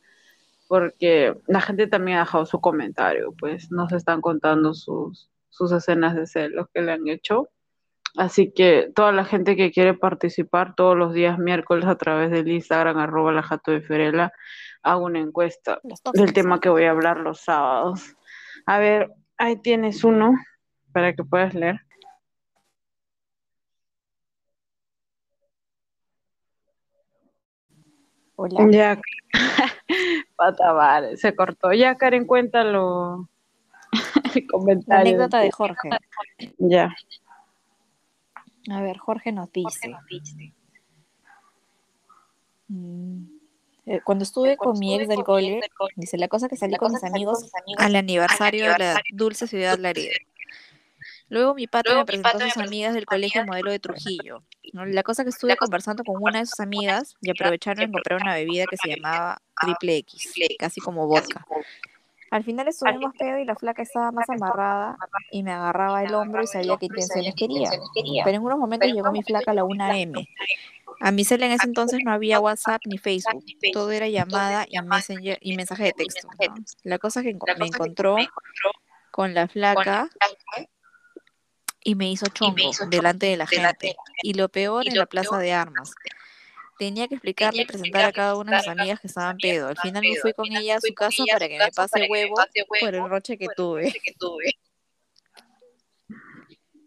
porque 0.67 1.35
la 1.47 1.61
gente 1.61 1.87
también 1.87 2.17
ha 2.17 2.21
dejado 2.21 2.45
su 2.45 2.59
comentario, 2.59 3.33
pues 3.37 3.71
nos 3.71 3.91
están 3.91 4.21
contando 4.21 4.73
sus, 4.73 5.29
sus 5.49 5.71
escenas 5.71 6.15
de 6.15 6.25
celos 6.25 6.67
que 6.73 6.81
le 6.81 6.93
han 6.93 7.07
hecho. 7.07 7.49
Así 8.17 8.51
que 8.51 8.91
toda 8.95 9.11
la 9.11 9.25
gente 9.25 9.55
que 9.55 9.71
quiere 9.71 9.93
participar 9.93 10.75
todos 10.75 10.95
los 10.95 11.13
días 11.13 11.39
miércoles 11.39 11.85
a 11.85 11.95
través 11.95 12.31
del 12.31 12.47
Instagram 12.47 12.97
arroba 12.97 13.31
la 13.31 13.43
jato 13.43 13.71
de 13.71 13.81
Ferela, 13.81 14.33
hago 14.83 15.05
una 15.05 15.19
encuesta 15.19 15.79
del 16.13 16.33
tema 16.33 16.59
que 16.59 16.69
voy 16.69 16.83
a 16.83 16.91
hablar 16.91 17.17
los 17.17 17.41
sábados. 17.41 18.15
A 18.65 18.77
ver, 18.77 19.11
ahí 19.37 19.55
tienes 19.61 20.03
uno 20.03 20.33
para 20.91 21.13
que 21.13 21.23
puedas 21.23 21.53
leer. 21.53 21.79
Hola. 28.35 28.67
Ya, 28.71 29.01
pata 30.35 31.15
se 31.17 31.35
cortó. 31.35 31.73
Ya, 31.73 31.95
Karen, 31.95 32.25
cuéntalo. 32.25 33.29
El 34.33 34.47
comentario. 34.51 34.85
La 34.87 34.99
anécdota 35.01 35.39
de 35.39 35.51
Jorge. 35.51 35.89
Ya. 36.57 36.95
A 38.71 38.81
ver, 38.81 38.97
Jorge 38.97 39.31
nos 39.31 39.51
dice. 39.51 39.93
Mm, 42.69 43.25
eh, 43.85 44.01
cuando 44.03 44.23
estuve 44.23 44.55
con 44.57 44.79
mi 44.79 44.95
ex 44.95 45.07
del 45.07 45.23
cole, 45.23 45.61
dice 45.95 46.17
la 46.17 46.27
cosa 46.27 46.47
que 46.47 46.55
salí 46.55 46.75
con 46.77 46.93
mis 46.93 47.03
amigos 47.03 47.51
al 47.77 47.95
aniversario 47.95 48.71
de 48.71 48.79
la 48.79 49.01
dulce 49.11 49.47
ciudad 49.47 49.77
Laredo. 49.77 50.13
Luego 51.33 51.55
mi 51.55 51.65
padre 51.65 51.95
me 51.95 52.05
presentó 52.05 52.37
a 52.37 52.49
sus 52.51 52.57
amigas 52.57 52.93
del 52.93 53.07
colegio 53.07 53.43
modelo 53.43 53.71
de 53.71 53.79
Trujillo. 53.79 54.43
La 54.71 55.01
cosa 55.01 55.23
que 55.23 55.31
estuve 55.31 55.55
conversando 55.57 56.03
con 56.03 56.17
una 56.21 56.37
de 56.37 56.45
sus 56.45 56.59
amigas 56.59 57.15
y 57.21 57.31
aprovecharon 57.31 57.85
en 57.85 57.91
comprar 57.91 58.21
una 58.21 58.35
bebida 58.35 58.65
que 58.69 58.77
se 58.77 58.89
llamaba 58.89 59.39
Triple 59.59 59.97
X, 59.97 60.31
casi 60.59 60.79
como 60.79 61.07
vodka. 61.07 61.43
Al 62.29 62.43
final 62.43 62.67
estuvimos 62.67 63.15
pedo 63.17 63.39
y 63.39 63.45
la 63.45 63.55
flaca 63.55 63.81
estaba 63.81 64.11
más 64.11 64.29
amarrada 64.29 64.95
y 65.31 65.41
me 65.41 65.51
agarraba 65.51 66.03
el 66.03 66.13
hombro 66.13 66.43
y 66.43 66.47
sabía 66.47 66.77
qué 66.77 66.85
intenciones 66.85 67.33
quería. 67.35 67.71
Pero 68.23 68.37
en 68.37 68.43
unos 68.43 68.59
momentos 68.59 68.91
llegó 68.91 69.11
mi 69.11 69.23
flaca 69.23 69.51
a 69.51 69.53
la 69.55 69.63
1M. 69.63 70.27
A 70.99 71.11
mi 71.11 71.25
cel 71.25 71.41
en 71.41 71.53
ese 71.53 71.65
entonces 71.65 72.01
no 72.05 72.11
había 72.11 72.39
WhatsApp 72.39 72.81
ni 72.85 72.99
Facebook, 72.99 73.43
todo 73.73 73.89
era 73.89 74.07
llamada 74.07 74.67
y, 74.69 74.79
messenger, 74.83 75.39
y 75.41 75.57
mensaje 75.57 75.85
de 75.85 75.93
texto. 75.93 76.27
La 76.83 76.99
cosa 76.99 77.23
que 77.23 77.35
me 77.57 77.65
encontró 77.65 78.17
con 79.09 79.33
la 79.33 79.47
flaca 79.47 80.09
y 81.83 81.95
me 81.95 82.09
hizo 82.09 82.27
chongo 82.27 82.71
delante 82.89 83.27
de 83.27 83.37
la 83.37 83.47
gente. 83.47 83.95
Y 84.21 84.33
lo 84.33 84.49
peor 84.49 84.87
en 84.87 84.97
la 84.97 85.05
plaza 85.05 85.37
de 85.37 85.53
armas. 85.53 85.93
Tenía 86.79 87.07
que 87.07 87.15
explicarle 87.15 87.63
y 87.63 87.65
presentar 87.65 88.05
a 88.05 88.11
cada 88.11 88.35
una 88.35 88.51
de 88.51 88.57
las 88.57 88.67
amigas 88.67 88.99
que 88.99 89.07
estaban 89.07 89.37
pedo. 89.37 89.67
Al 89.67 89.77
final 89.77 90.01
me 90.01 90.15
fui 90.15 90.33
con 90.33 90.51
ella 90.51 90.77
a 90.77 90.81
su 90.81 90.93
casa 90.93 91.23
para 91.31 91.47
que 91.47 91.57
me 91.57 91.71
pase 91.71 92.07
huevo 92.09 92.35
por 92.79 92.95
el 92.95 93.09
roche 93.09 93.37
que 93.37 93.47
tuve. 93.55 93.93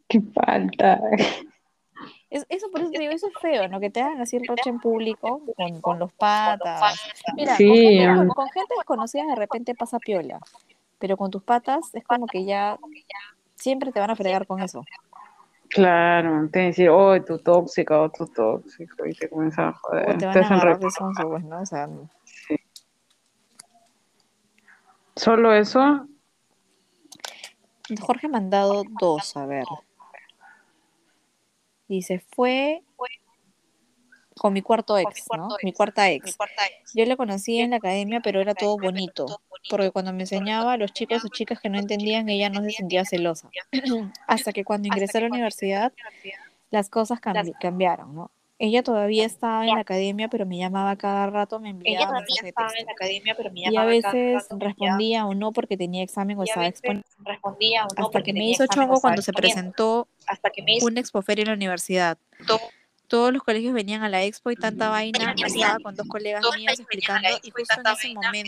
Qué 0.08 0.20
falta. 0.34 1.00
eso 2.30 2.70
por 2.70 2.80
eso 2.80 2.90
te 2.90 2.98
digo, 2.98 3.12
eso 3.12 3.28
es 3.28 3.34
feo, 3.40 3.68
¿no? 3.68 3.80
Que 3.80 3.90
te 3.90 4.00
hagan 4.00 4.20
así 4.20 4.36
el 4.36 4.46
roche 4.46 4.70
en 4.70 4.80
público 4.80 5.42
con, 5.56 5.80
con 5.80 5.98
los 5.98 6.12
patas. 6.12 7.00
Mira, 7.34 7.56
con, 7.56 8.28
con 8.28 8.48
gente 8.50 8.74
desconocida 8.76 9.24
de 9.26 9.36
repente 9.36 9.74
pasa 9.74 9.98
piola, 9.98 10.40
pero 10.98 11.16
con 11.16 11.30
tus 11.30 11.42
patas 11.42 11.94
es 11.94 12.04
como 12.04 12.26
que 12.26 12.44
ya 12.44 12.78
siempre 13.56 13.92
te 13.92 14.00
van 14.00 14.10
a 14.10 14.16
fregar 14.16 14.46
con 14.46 14.60
eso. 14.60 14.84
Claro, 15.68 16.48
te 16.50 16.60
decir, 16.60 16.88
oh, 16.88 17.20
tú 17.24 17.38
tóxica 17.38 18.00
o 18.00 18.10
tú 18.10 18.26
tóxico, 18.26 19.04
y 19.04 19.14
te 19.14 19.28
comienzan 19.28 19.68
a 19.68 19.72
joder. 19.72 20.10
O 20.10 20.18
te 20.18 20.26
van 20.26 20.36
a 20.36 20.46
agarrar 20.46 20.78
de 20.78 20.90
sonso, 20.90 21.28
pues, 21.28 21.44
¿no? 21.44 21.60
O 21.60 21.66
sea, 21.66 21.88
sí. 22.24 22.56
¿Solo 25.16 25.52
eso? 25.52 26.06
Jorge 28.00 28.26
ha 28.26 28.30
mandado 28.30 28.82
dos, 29.00 29.36
a 29.36 29.46
ver. 29.46 29.64
Dice, 31.88 32.24
fue 32.34 32.82
con 34.38 34.52
mi 34.52 34.62
cuarto 34.62 34.98
ex, 34.98 35.24
¿no? 35.36 35.48
Mi 35.62 35.72
cuarta 35.72 36.10
ex. 36.10 36.36
Yo 36.94 37.04
le 37.04 37.16
conocí 37.16 37.58
en 37.58 37.70
la 37.70 37.76
academia, 37.76 38.20
pero 38.20 38.40
era 38.40 38.54
todo 38.54 38.76
bonito, 38.76 39.26
porque 39.70 39.90
cuando 39.90 40.12
me 40.12 40.22
enseñaba 40.22 40.74
a 40.74 40.76
los 40.76 40.92
chicos 40.92 41.24
o 41.24 41.28
chicas 41.28 41.60
que 41.60 41.68
no 41.68 41.78
entendían, 41.78 42.28
ella 42.28 42.50
no 42.50 42.62
se 42.62 42.70
sentía 42.70 43.04
celosa. 43.04 43.50
Hasta 44.26 44.52
que 44.52 44.64
cuando 44.64 44.88
ingresé 44.88 45.18
a 45.18 45.20
la 45.22 45.28
universidad, 45.28 45.92
las 46.70 46.90
cosas 46.90 47.20
cambiaron, 47.20 48.14
¿no? 48.14 48.30
Ella 48.58 48.82
todavía 48.82 49.26
estaba 49.26 49.66
en 49.66 49.74
la 49.74 49.80
academia, 49.80 50.28
pero 50.28 50.46
me 50.46 50.56
llamaba 50.56 50.96
cada 50.96 51.26
rato, 51.26 51.60
me 51.60 51.70
enviaba 51.70 52.20
mensajes 52.20 52.54
Y 53.54 53.76
a 53.76 53.84
veces 53.84 54.46
respondía 54.50 55.26
o 55.26 55.34
no 55.34 55.52
porque 55.52 55.76
tenía 55.76 56.02
examen 56.02 56.38
o 56.38 56.44
estaba 56.44 56.66
exponiendo. 56.66 57.06
Hasta 57.96 58.22
que 58.22 58.32
me 58.32 58.48
hizo 58.48 58.66
chongo 58.66 58.98
cuando 59.00 59.20
se 59.20 59.34
presentó 59.34 60.08
un 60.82 60.96
expoferio 60.96 61.42
en 61.42 61.48
la 61.48 61.54
universidad 61.54 62.16
todos 63.06 63.32
los 63.32 63.42
colegios 63.42 63.72
venían 63.74 64.02
a 64.02 64.08
la 64.08 64.22
expo 64.24 64.50
y 64.50 64.56
tanta 64.56 64.88
vaina, 64.90 65.34
estaba 65.36 65.78
con 65.78 65.94
dos 65.94 66.06
colegas 66.08 66.42
míos 66.56 66.74
explicando 66.78 67.28
y 67.42 67.50
justo 67.50 67.74
en 67.80 67.86
ese 67.86 68.14
momento, 68.14 68.42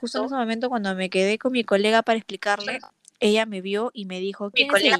justo 0.00 0.18
en 0.18 0.24
ese 0.26 0.34
momento 0.34 0.68
cuando 0.68 0.94
me 0.94 1.10
quedé 1.10 1.38
con 1.38 1.52
mi 1.52 1.64
colega 1.64 2.02
para 2.02 2.18
explicarle, 2.18 2.80
ella 3.20 3.46
me 3.46 3.60
vio 3.60 3.90
y 3.94 4.06
me 4.06 4.20
dijo, 4.20 4.50
¿quién 4.50 4.74
es 4.74 4.82
ella? 4.82 4.98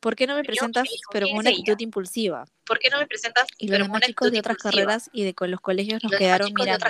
¿Por 0.00 0.16
qué 0.16 0.26
no 0.26 0.34
me 0.34 0.42
presentas 0.42 0.88
pero 1.12 1.26
con 1.26 1.38
una 1.38 1.50
actitud 1.50 1.78
impulsiva? 1.78 2.46
¿Por 2.64 2.78
qué 2.78 2.88
no 2.88 2.98
me 2.98 3.06
presentas 3.06 3.46
y 3.58 3.68
los 3.68 3.80
demás 3.80 4.00
chicos 4.02 4.32
de 4.32 4.38
otras 4.38 4.56
carreras 4.56 5.10
y 5.12 5.24
de 5.24 5.34
con 5.34 5.50
los 5.50 5.60
colegios 5.60 6.02
nos 6.02 6.12
quedaron 6.12 6.52
mirando. 6.54 6.86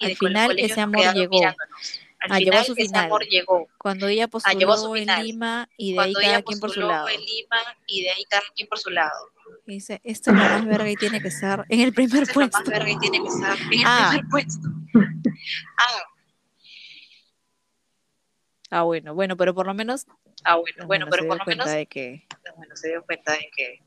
Al 0.00 0.16
final 0.16 0.58
ese 0.58 0.80
amor 0.80 1.14
llegó. 1.14 1.40
Al 2.20 2.32
ah, 2.32 2.36
final, 2.36 2.52
llegó 2.52 2.64
su 2.64 2.74
final. 2.74 3.04
amor 3.06 3.24
llegó. 3.24 3.68
Cuando 3.78 4.06
ella 4.06 4.24
ah, 4.24 4.28
postuló 4.28 4.96
en 4.96 5.06
Lima 5.22 5.68
y 5.78 5.94
de 5.94 6.00
ahí 6.00 6.12
cada 6.12 6.42
quien 6.42 6.60
por 6.60 6.70
su 6.70 6.80
lado. 6.80 7.08
en 7.08 7.20
Lima 7.20 7.56
y 7.86 8.02
de 8.02 8.10
ahí 8.10 8.24
cada 8.28 8.42
quien 8.54 8.68
por 8.68 8.78
su 8.78 8.90
lado. 8.90 9.30
dice, 9.64 10.02
esto 10.04 10.30
es 10.30 10.36
lo 10.36 10.42
más 10.42 10.66
verga 10.66 10.90
y 10.90 10.96
tiene 10.96 11.22
que 11.22 11.28
estar 11.28 11.64
en 11.68 11.80
el 11.80 11.94
primer 11.94 12.24
esto 12.24 12.34
puesto. 12.34 12.58
Es 12.58 12.64
lo 12.64 12.70
más 12.72 12.78
verga 12.78 12.92
y 12.92 12.98
tiene 12.98 13.22
que 13.22 13.28
estar 13.28 13.56
en 13.58 13.72
el 13.72 13.86
ah. 13.86 14.08
primer 14.10 14.28
puesto. 14.30 14.68
Ah. 15.78 16.02
Ah, 18.70 18.82
bueno, 18.82 19.14
bueno, 19.14 19.36
pero 19.36 19.54
por 19.54 19.66
lo 19.66 19.74
menos. 19.74 20.06
Ah, 20.44 20.56
bueno, 20.56 20.86
bueno, 20.86 21.06
pero 21.10 21.26
por 21.26 21.38
lo 21.38 21.44
menos. 21.44 21.66
De 21.66 21.86
que, 21.86 22.26
bueno, 22.56 22.76
se 22.76 22.88
dio 22.88 23.02
cuenta 23.04 23.32
de 23.32 23.50
que. 23.54 23.82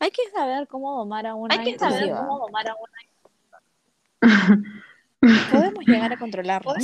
Hay 0.00 0.10
que 0.10 0.28
saber 0.30 0.66
cómo 0.66 0.96
domar 0.96 1.26
a 1.26 1.34
una. 1.34 1.54
Hay 1.54 1.72
que 1.72 1.78
saber 1.78 2.10
cómo 2.10 2.38
domar 2.38 2.68
a 2.68 2.74
una. 2.74 2.92
Podemos 5.52 5.84
llegar 5.86 6.12
a 6.12 6.18
controlarlo. 6.18 6.74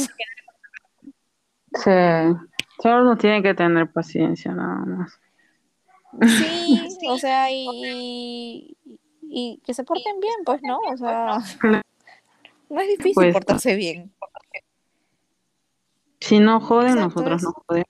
Sí, 1.72 1.90
solo 2.82 3.04
no 3.04 3.16
tiene 3.16 3.42
que 3.42 3.54
tener 3.54 3.90
paciencia 3.90 4.52
nada 4.52 4.84
más. 4.84 5.20
Sí, 6.26 6.90
o 7.08 7.16
sea, 7.18 7.48
y, 7.52 8.76
y, 9.22 9.60
que 9.64 9.74
se 9.74 9.84
porten 9.84 10.18
bien, 10.18 10.34
pues, 10.44 10.60
¿no? 10.60 10.78
O 10.78 10.96
sea, 10.96 11.38
no 12.68 12.80
es 12.80 12.88
difícil 12.88 13.14
pues, 13.14 13.32
portarse 13.32 13.76
bien. 13.76 14.12
Si 16.18 16.40
no 16.40 16.60
joden, 16.60 16.96
nosotros 16.96 17.42
no 17.42 17.52
jodemos. 17.52 17.88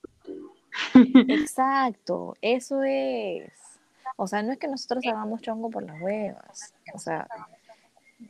Exacto, 1.27 2.35
eso 2.41 2.83
es. 2.83 3.51
O 4.17 4.27
sea, 4.27 4.43
no 4.43 4.51
es 4.51 4.59
que 4.59 4.67
nosotros 4.67 5.03
hagamos 5.07 5.41
chongo 5.41 5.69
por 5.69 5.83
las 5.83 5.99
huevas. 5.99 6.73
O 6.93 6.99
sea, 6.99 7.27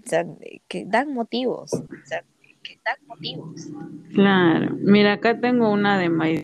o 0.04 0.10
sea, 0.10 0.26
que 0.68 0.86
dan 0.86 1.14
motivos. 1.14 1.74
O 1.74 2.06
sea, 2.06 2.24
que 2.64 2.80
dan 2.84 2.98
motivos. 3.08 3.68
Claro. 4.14 4.76
Mira, 4.80 5.14
acá 5.14 5.40
tengo 5.40 5.72
una 5.72 5.98
de 5.98 6.10
Maide. 6.10 6.44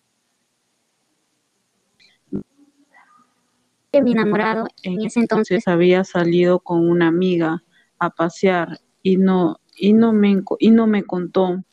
Mi 4.02 4.12
enamorado 4.12 4.66
en 4.82 5.00
ese 5.02 5.20
entonces 5.20 5.66
había 5.66 6.04
salido 6.04 6.60
con 6.60 6.88
una 6.88 7.08
amiga 7.08 7.64
a 7.98 8.10
pasear 8.10 8.78
y 9.02 9.16
no 9.16 9.60
y 9.76 9.92
no 9.92 10.12
me 10.12 10.42
y 10.58 10.70
no 10.70 10.86
me 10.86 11.04
contó. 11.04 11.64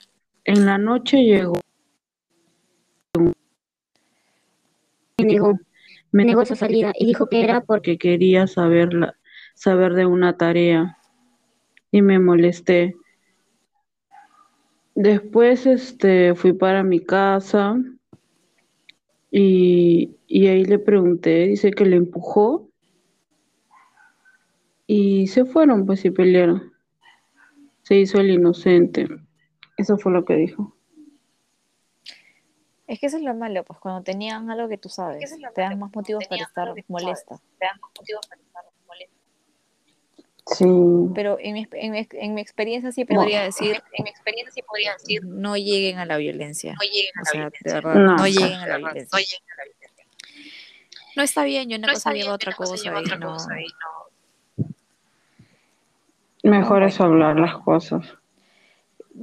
En 0.44 0.66
la 0.66 0.78
noche 0.78 1.24
llegó 1.24 1.56
me 5.18 5.26
negó, 5.26 5.60
me 6.12 6.26
negó 6.26 6.42
esa 6.42 6.56
salida 6.56 6.92
y 6.98 7.06
dijo 7.06 7.28
que 7.28 7.44
era 7.44 7.62
porque 7.62 7.98
quería 7.98 8.48
saber 8.48 9.16
saber 9.54 9.94
de 9.94 10.06
una 10.06 10.38
tarea 10.38 10.98
y 11.92 12.02
me 12.02 12.20
molesté. 12.20 12.96
Después 14.96 15.66
este, 15.66 16.36
fui 16.36 16.54
para 16.54 16.84
mi 16.84 17.00
casa 17.00 17.76
y, 19.30 20.16
y 20.28 20.48
ahí 20.48 20.64
le 20.64 20.80
pregunté, 20.80 21.48
dice 21.48 21.72
que 21.72 21.86
le 21.86 21.98
empujó 21.98 22.70
y 24.88 25.28
se 25.28 25.46
fueron 25.46 25.86
pues 25.86 26.06
y 26.06 26.12
pelearon. 26.12 26.74
Se 27.82 27.96
hizo 27.96 28.20
el 28.20 28.32
inocente. 28.32 29.08
Eso 29.78 29.98
fue 29.98 30.12
lo 30.12 30.26
que 30.26 30.36
dijo. 30.36 30.76
Es 32.88 33.00
que 33.00 33.08
eso 33.08 33.18
es 33.18 33.24
lo 33.24 33.34
malo, 33.34 33.64
pues 33.64 33.80
cuando 33.80 34.04
tenían 34.04 34.50
algo 34.52 34.70
que 34.70 34.78
tú 34.78 34.90
sabes, 34.90 35.36
te 35.56 35.62
dan 35.62 35.80
más 35.80 35.94
motivos 35.94 36.28
para 36.28 36.44
estar 36.44 36.68
molesta. 36.88 37.38
Te 37.58 37.66
dan 37.66 37.80
más 37.82 37.92
motivos 37.98 38.28
para 38.28 38.42
estar 38.42 38.45
Sí. 40.48 40.66
Pero 41.16 41.38
en 41.40 41.54
mi, 41.54 41.68
en 41.72 41.92
mi, 41.92 42.08
en 42.12 42.34
mi 42.36 42.42
experiencia 42.42 42.92
sí 42.92 43.04
podría 43.06 43.42
decir, 43.42 43.82
en 43.94 44.04
mi 44.04 44.10
experiencia 44.10 44.52
sí 44.52 44.62
podría 44.62 44.94
decir, 44.94 45.26
no 45.26 45.58
lleguen 45.58 45.98
a 45.98 46.06
la 46.06 46.18
violencia. 46.18 46.74
No 46.74 46.82
lleguen 46.84 47.14
a 47.16 47.24
la 47.24 47.50
violencia. 47.50 47.82
no, 47.82 48.28
lleguen 48.28 48.60
a 48.60 48.68
la 48.68 48.78
violencia. 48.78 49.20
No 51.16 51.24
está 51.24 51.44
bien, 51.46 51.70
yo 51.70 51.78
una 51.78 51.94
cosa 51.94 52.12
lleva 52.14 52.34
otra 52.34 52.54
cosa, 52.54 52.76
y 52.76 53.18
no. 53.18 53.38
Mejor 56.44 56.84
es 56.84 57.02
hablar 57.02 57.40
las 57.40 57.58
cosas. 57.58 58.06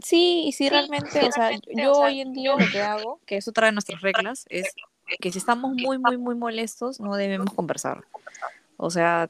Sí, 0.03 0.45
y 0.47 0.53
si 0.53 0.69
realmente, 0.69 1.25
o 1.25 1.31
sea, 1.31 1.51
yo 1.77 1.93
hoy 1.93 2.23
en 2.23 2.33
día 2.33 2.57
lo 2.57 2.67
que 2.67 2.81
hago, 2.81 3.21
que 3.27 3.37
eso 3.37 3.53
trae 3.53 3.71
nuestras 3.71 4.01
reglas, 4.01 4.47
es 4.49 4.75
que 5.21 5.31
si 5.31 5.39
estamos 5.39 5.73
muy, 5.75 5.99
muy, 5.99 6.17
muy 6.17 6.35
molestos, 6.35 6.99
no 6.99 7.15
debemos 7.15 7.53
conversar. 7.55 8.03
O 8.77 8.91
sea, 8.91 9.29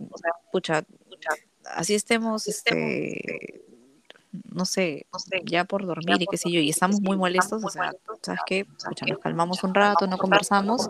pucha, 0.52 0.84
así 1.66 1.94
estemos, 1.94 2.48
este, 2.48 3.62
no 4.50 4.64
sé, 4.64 5.06
ya 5.44 5.64
por 5.64 5.86
dormir 5.86 6.22
y 6.22 6.26
qué 6.26 6.36
sé 6.36 6.50
yo, 6.50 6.60
y 6.60 6.70
estamos 6.70 7.00
muy 7.00 7.16
molestos, 7.16 7.64
o 7.64 7.68
sea, 7.68 7.92
¿sabes 8.22 8.40
qué? 8.46 8.66
nos 9.06 9.18
calmamos 9.18 9.62
un 9.64 9.74
rato, 9.74 10.06
no 10.06 10.18
conversamos, 10.18 10.88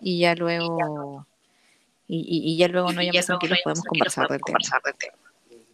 y 0.00 0.20
ya 0.20 0.34
luego, 0.34 1.26
y, 2.06 2.56
ya 2.56 2.68
luego 2.68 2.92
no 2.92 3.02
llamas 3.02 3.26
tranquilos, 3.26 3.58
podemos 3.64 3.84
conversar 3.84 4.28
del 4.28 4.40
tema. 4.40 4.58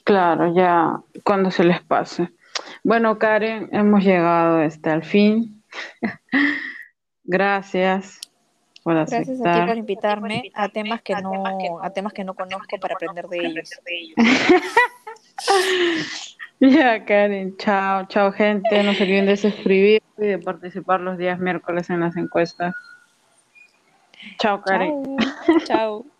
Claro, 0.04 0.54
ya 0.54 1.00
cuando 1.22 1.50
se 1.50 1.64
les 1.64 1.80
pase. 1.82 2.30
Bueno, 2.82 3.18
Karen, 3.18 3.70
hemos 3.72 4.04
llegado 4.04 4.60
este, 4.60 4.90
al 4.90 5.02
fin. 5.02 5.62
Gracias. 7.24 8.20
Gracias 8.84 9.40
a 9.40 9.54
ti 9.54 9.60
por 9.66 9.76
invitarme 9.78 10.52
a 10.54 10.68
temas 10.68 11.00
que 11.00 11.14
no, 11.16 11.80
a 11.82 11.90
temas 11.90 12.12
que 12.12 12.22
no 12.22 12.34
conozco 12.34 12.78
para 12.78 12.94
aprender 12.94 13.26
de 13.28 13.46
ellos. 13.46 13.70
ya, 16.60 17.04
Karen, 17.04 17.56
chao, 17.56 18.06
chao 18.08 18.30
gente. 18.32 18.82
No 18.82 18.92
se 18.92 19.04
olviden 19.04 19.26
de 19.26 19.38
suscribir 19.38 20.02
y 20.18 20.26
de 20.26 20.38
participar 20.38 21.00
los 21.00 21.16
días 21.16 21.38
miércoles 21.38 21.88
en 21.88 22.00
las 22.00 22.14
encuestas. 22.16 22.74
Chao, 24.38 24.60
Karen. 24.60 25.16
chao. 25.64 26.04